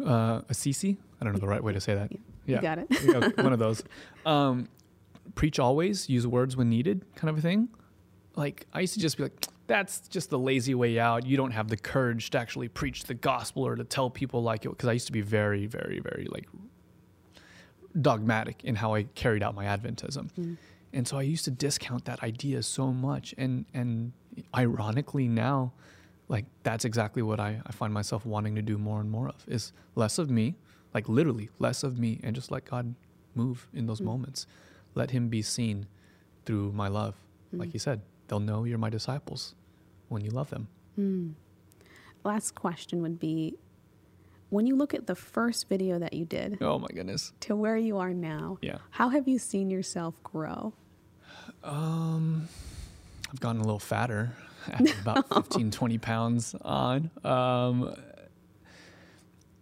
Uh, 0.04 0.42
Assisi? 0.50 0.98
I 1.22 1.24
don't 1.24 1.34
know 1.34 1.40
the 1.40 1.48
right 1.48 1.64
way 1.64 1.72
to 1.72 1.80
say 1.80 1.94
that. 1.96 2.12
Yeah, 2.12 2.18
yeah. 2.46 2.56
you 2.56 3.14
got 3.14 3.24
it. 3.24 3.38
one 3.44 3.54
of 3.54 3.60
those. 3.60 3.84
Um, 4.26 4.68
preach 5.36 5.60
always, 5.60 6.10
use 6.10 6.26
words 6.26 6.58
when 6.58 6.70
needed, 6.70 7.06
kind 7.16 7.30
of 7.30 7.38
a 7.38 7.42
thing. 7.42 7.70
Like 8.36 8.66
I 8.74 8.82
used 8.82 8.96
to 8.96 9.00
just 9.00 9.18
be 9.18 9.24
like, 9.24 9.48
that's 9.68 10.08
just 10.08 10.30
the 10.30 10.40
lazy 10.40 10.76
way 10.76 11.00
out. 11.00 11.26
You 11.26 11.38
don't 11.38 11.52
have 11.52 11.68
the 11.68 11.78
courage 11.78 12.32
to 12.32 12.40
actually 12.40 12.68
preach 12.68 13.06
the 13.06 13.14
gospel 13.14 13.66
or 13.66 13.76
to 13.76 13.84
tell 13.84 14.10
people 14.10 14.44
like 14.44 14.66
it. 14.66 14.70
Because 14.70 14.90
I 14.90 14.94
used 14.94 15.08
to 15.08 15.14
be 15.14 15.22
very, 15.22 15.68
very, 15.68 16.00
very 16.00 16.28
like 16.30 16.48
dogmatic 18.00 18.64
in 18.64 18.76
how 18.76 18.94
I 18.96 19.04
carried 19.04 19.44
out 19.44 19.56
my 19.56 19.66
Adventism. 19.66 20.30
Mm. 20.34 20.58
And 20.96 21.08
so 21.08 21.18
I 21.18 21.24
used 21.24 21.46
to 21.46 21.52
discount 21.52 22.06
that 22.06 22.24
idea 22.24 22.64
so 22.64 22.92
much. 22.92 23.36
And 23.38 23.66
and 23.74 24.14
ironically 24.56 25.28
now, 25.28 25.74
like 26.30 26.46
that's 26.64 26.86
exactly 26.86 27.22
what 27.22 27.40
I, 27.40 27.62
I 27.66 27.72
find 27.72 27.94
myself 27.94 28.26
wanting 28.26 28.56
to 28.56 28.62
do 28.62 28.78
more 28.78 29.00
and 29.00 29.12
more 29.12 29.28
of 29.28 29.44
is 29.48 29.74
less 29.96 30.18
of 30.18 30.30
me, 30.30 30.56
like 30.94 31.08
literally 31.08 31.50
less 31.60 31.84
of 31.84 32.00
me 32.00 32.20
and 32.24 32.34
just 32.36 32.50
let 32.50 32.66
God 32.66 32.96
move 33.36 33.68
in 33.74 33.86
those 33.86 34.02
mm. 34.02 34.06
moments. 34.06 34.48
Let 34.96 35.12
him 35.12 35.28
be 35.28 35.42
seen 35.42 35.88
through 36.46 36.72
my 36.72 36.88
love. 36.88 37.16
Mm. 37.54 37.60
Like 37.60 37.72
he 37.72 37.78
said, 37.78 38.02
they'll 38.28 38.40
know 38.40 38.64
you're 38.64 38.78
my 38.78 38.90
disciples 38.90 39.54
when 40.08 40.24
you 40.24 40.32
love 40.32 40.50
them. 40.50 40.70
Mm. 40.98 41.34
Last 42.24 42.56
question 42.56 43.02
would 43.02 43.20
be 43.20 43.58
when 44.50 44.66
you 44.66 44.76
look 44.76 44.94
at 44.94 45.08
the 45.08 45.16
first 45.16 45.68
video 45.68 46.00
that 46.00 46.14
you 46.14 46.24
did, 46.24 46.58
oh 46.62 46.80
my 46.80 46.88
goodness, 46.94 47.34
to 47.42 47.56
where 47.56 47.78
you 47.78 47.98
are 47.98 48.14
now, 48.14 48.58
yeah, 48.62 48.78
how 48.92 49.10
have 49.10 49.28
you 49.28 49.38
seen 49.38 49.70
yourself 49.70 50.22
grow? 50.24 50.74
Um, 51.66 52.48
I've 53.32 53.40
gotten 53.40 53.60
a 53.60 53.64
little 53.64 53.80
fatter, 53.80 54.36
about 55.02 55.28
15, 55.34 55.72
20 55.72 55.98
pounds 55.98 56.56
on. 56.62 57.10
Um, 57.24 57.96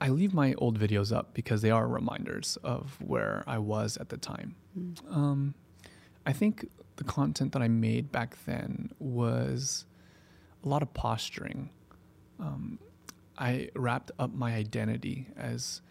I 0.01 0.09
leave 0.09 0.33
my 0.33 0.53
old 0.55 0.77
videos 0.77 1.15
up 1.15 1.33
because 1.33 1.61
they 1.61 1.71
are 1.71 1.87
reminders 1.87 2.57
of 2.63 2.97
where 3.01 3.43
I 3.47 3.57
was 3.57 3.95
at 3.97 4.09
the 4.09 4.17
time. 4.17 4.55
Mm. 4.77 5.15
Um, 5.15 5.53
I 6.25 6.33
think 6.33 6.67
the 6.97 7.05
content 7.05 7.53
that 7.53 7.61
I 7.61 7.69
made 7.69 8.11
back 8.11 8.37
then 8.45 8.91
was 8.99 9.85
a 10.63 10.67
lot 10.67 10.81
of 10.81 10.93
posturing. 10.93 11.69
Um, 12.39 12.79
I 13.37 13.69
wrapped 13.75 14.11
up 14.19 14.33
my 14.33 14.53
identity 14.53 15.27
as 15.37 15.81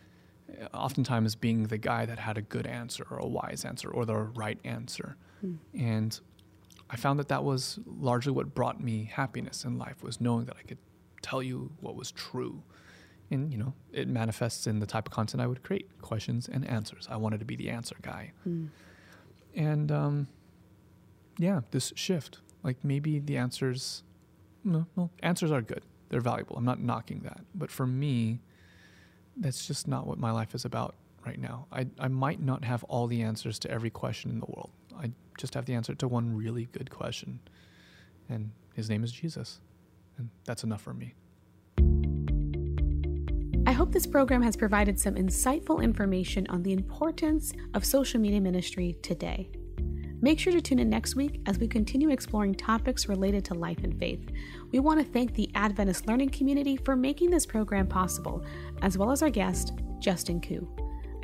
oftentimes 0.74 1.34
being 1.34 1.64
the 1.64 1.78
guy 1.78 2.06
that 2.06 2.18
had 2.18 2.38
a 2.38 2.42
good 2.42 2.66
answer 2.66 3.06
or 3.10 3.18
a 3.18 3.26
wise 3.26 3.64
answer 3.64 3.90
or 3.90 4.04
the 4.04 4.16
right 4.16 4.58
answer. 4.64 5.16
Mm. 5.44 5.58
And 5.78 6.20
I 6.90 6.96
found 6.96 7.18
that 7.18 7.28
that 7.28 7.44
was 7.44 7.78
largely 7.86 8.32
what 8.32 8.54
brought 8.54 8.82
me 8.82 9.10
happiness 9.12 9.64
in 9.64 9.78
life 9.78 10.02
was 10.02 10.20
knowing 10.20 10.46
that 10.46 10.56
I 10.58 10.62
could 10.62 10.78
tell 11.22 11.42
you 11.42 11.72
what 11.80 11.96
was 11.96 12.12
true. 12.12 12.62
And, 13.30 13.50
you 13.50 13.58
know, 13.58 13.72
it 13.92 14.08
manifests 14.08 14.66
in 14.66 14.78
the 14.78 14.86
type 14.86 15.08
of 15.08 15.12
content 15.12 15.40
I 15.40 15.46
would 15.46 15.62
create 15.62 15.88
questions 16.02 16.48
and 16.48 16.68
answers. 16.68 17.08
I 17.10 17.16
wanted 17.16 17.40
to 17.40 17.46
be 17.46 17.56
the 17.56 17.70
answer 17.70 17.96
guy. 18.02 18.32
Mm. 18.46 18.68
And, 19.54 19.92
um, 19.92 20.28
yeah, 21.38 21.60
this 21.70 21.92
shift, 21.96 22.40
like 22.62 22.84
maybe 22.84 23.18
the 23.18 23.38
answers, 23.38 24.02
no, 24.64 24.86
no, 24.96 25.10
answers 25.22 25.50
are 25.50 25.62
good 25.62 25.82
they're 26.12 26.20
valuable. 26.20 26.56
I'm 26.56 26.64
not 26.64 26.78
knocking 26.78 27.20
that. 27.20 27.40
But 27.54 27.70
for 27.70 27.86
me, 27.86 28.42
that's 29.36 29.66
just 29.66 29.88
not 29.88 30.06
what 30.06 30.18
my 30.18 30.30
life 30.30 30.54
is 30.54 30.64
about 30.64 30.94
right 31.26 31.38
now. 31.38 31.66
I, 31.72 31.86
I 31.98 32.08
might 32.08 32.40
not 32.40 32.64
have 32.64 32.84
all 32.84 33.06
the 33.06 33.22
answers 33.22 33.58
to 33.60 33.70
every 33.70 33.90
question 33.90 34.30
in 34.30 34.40
the 34.40 34.46
world. 34.46 34.70
I 34.96 35.10
just 35.38 35.54
have 35.54 35.64
the 35.64 35.74
answer 35.74 35.94
to 35.94 36.08
one 36.08 36.34
really 36.36 36.66
good 36.72 36.90
question. 36.90 37.40
And 38.28 38.50
his 38.74 38.90
name 38.90 39.04
is 39.04 39.12
Jesus. 39.12 39.60
And 40.18 40.30
that's 40.44 40.64
enough 40.64 40.82
for 40.82 40.94
me. 40.94 41.14
I 43.66 43.72
hope 43.72 43.92
this 43.92 44.06
program 44.06 44.42
has 44.42 44.56
provided 44.56 44.98
some 44.98 45.14
insightful 45.14 45.82
information 45.82 46.46
on 46.48 46.62
the 46.62 46.72
importance 46.72 47.52
of 47.74 47.84
social 47.84 48.20
media 48.20 48.40
ministry 48.40 48.96
today. 49.02 49.48
Make 50.24 50.38
sure 50.38 50.52
to 50.52 50.60
tune 50.60 50.78
in 50.78 50.88
next 50.88 51.16
week 51.16 51.40
as 51.46 51.58
we 51.58 51.66
continue 51.66 52.10
exploring 52.10 52.54
topics 52.54 53.08
related 53.08 53.44
to 53.46 53.54
life 53.54 53.82
and 53.82 53.98
faith. 53.98 54.30
We 54.70 54.78
want 54.78 55.00
to 55.00 55.12
thank 55.12 55.34
the 55.34 55.50
Adventist 55.56 56.06
Learning 56.06 56.30
Community 56.30 56.76
for 56.76 56.94
making 56.94 57.30
this 57.30 57.44
program 57.44 57.88
possible, 57.88 58.44
as 58.82 58.96
well 58.96 59.10
as 59.10 59.20
our 59.22 59.30
guest, 59.30 59.72
Justin 59.98 60.40
Khoe. 60.40 60.68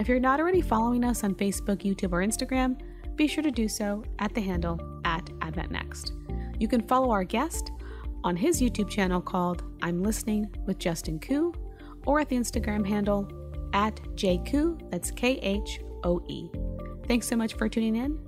If 0.01 0.09
you're 0.09 0.19
not 0.19 0.41
already 0.41 0.61
following 0.61 1.05
us 1.05 1.23
on 1.23 1.37
Facebook, 1.37 1.85
YouTube, 1.85 2.13
or 2.13 2.27
Instagram, 2.27 2.81
be 3.15 3.29
sure 3.29 3.45
to 3.45 3.53
do 3.53 3.69
so 3.69 4.03
at 4.19 4.35
the 4.35 4.41
handle 4.41 4.81
at 5.05 5.25
AdventNext. 5.43 6.11
You 6.61 6.67
can 6.67 6.83
follow 6.83 7.13
our 7.13 7.25
guest 7.25 7.71
on 8.25 8.35
his 8.35 8.61
YouTube 8.61 8.91
channel 8.91 9.21
called 9.21 9.63
I'm 9.81 10.03
Listening 10.03 10.53
with 10.67 10.81
Justin 10.81 11.21
Khoe, 11.21 11.55
or 12.05 12.19
at 12.19 12.29
the 12.29 12.37
Instagram 12.37 12.85
handle 12.85 13.31
at 13.75 13.95
jkhoe, 14.17 14.91
that's 14.91 15.13
K 15.13 15.39
H 15.41 15.81
O 16.03 16.21
E. 16.27 16.51
Thanks 17.07 17.29
so 17.29 17.37
much 17.37 17.55
for 17.55 17.69
tuning 17.69 17.95
in 17.95 18.28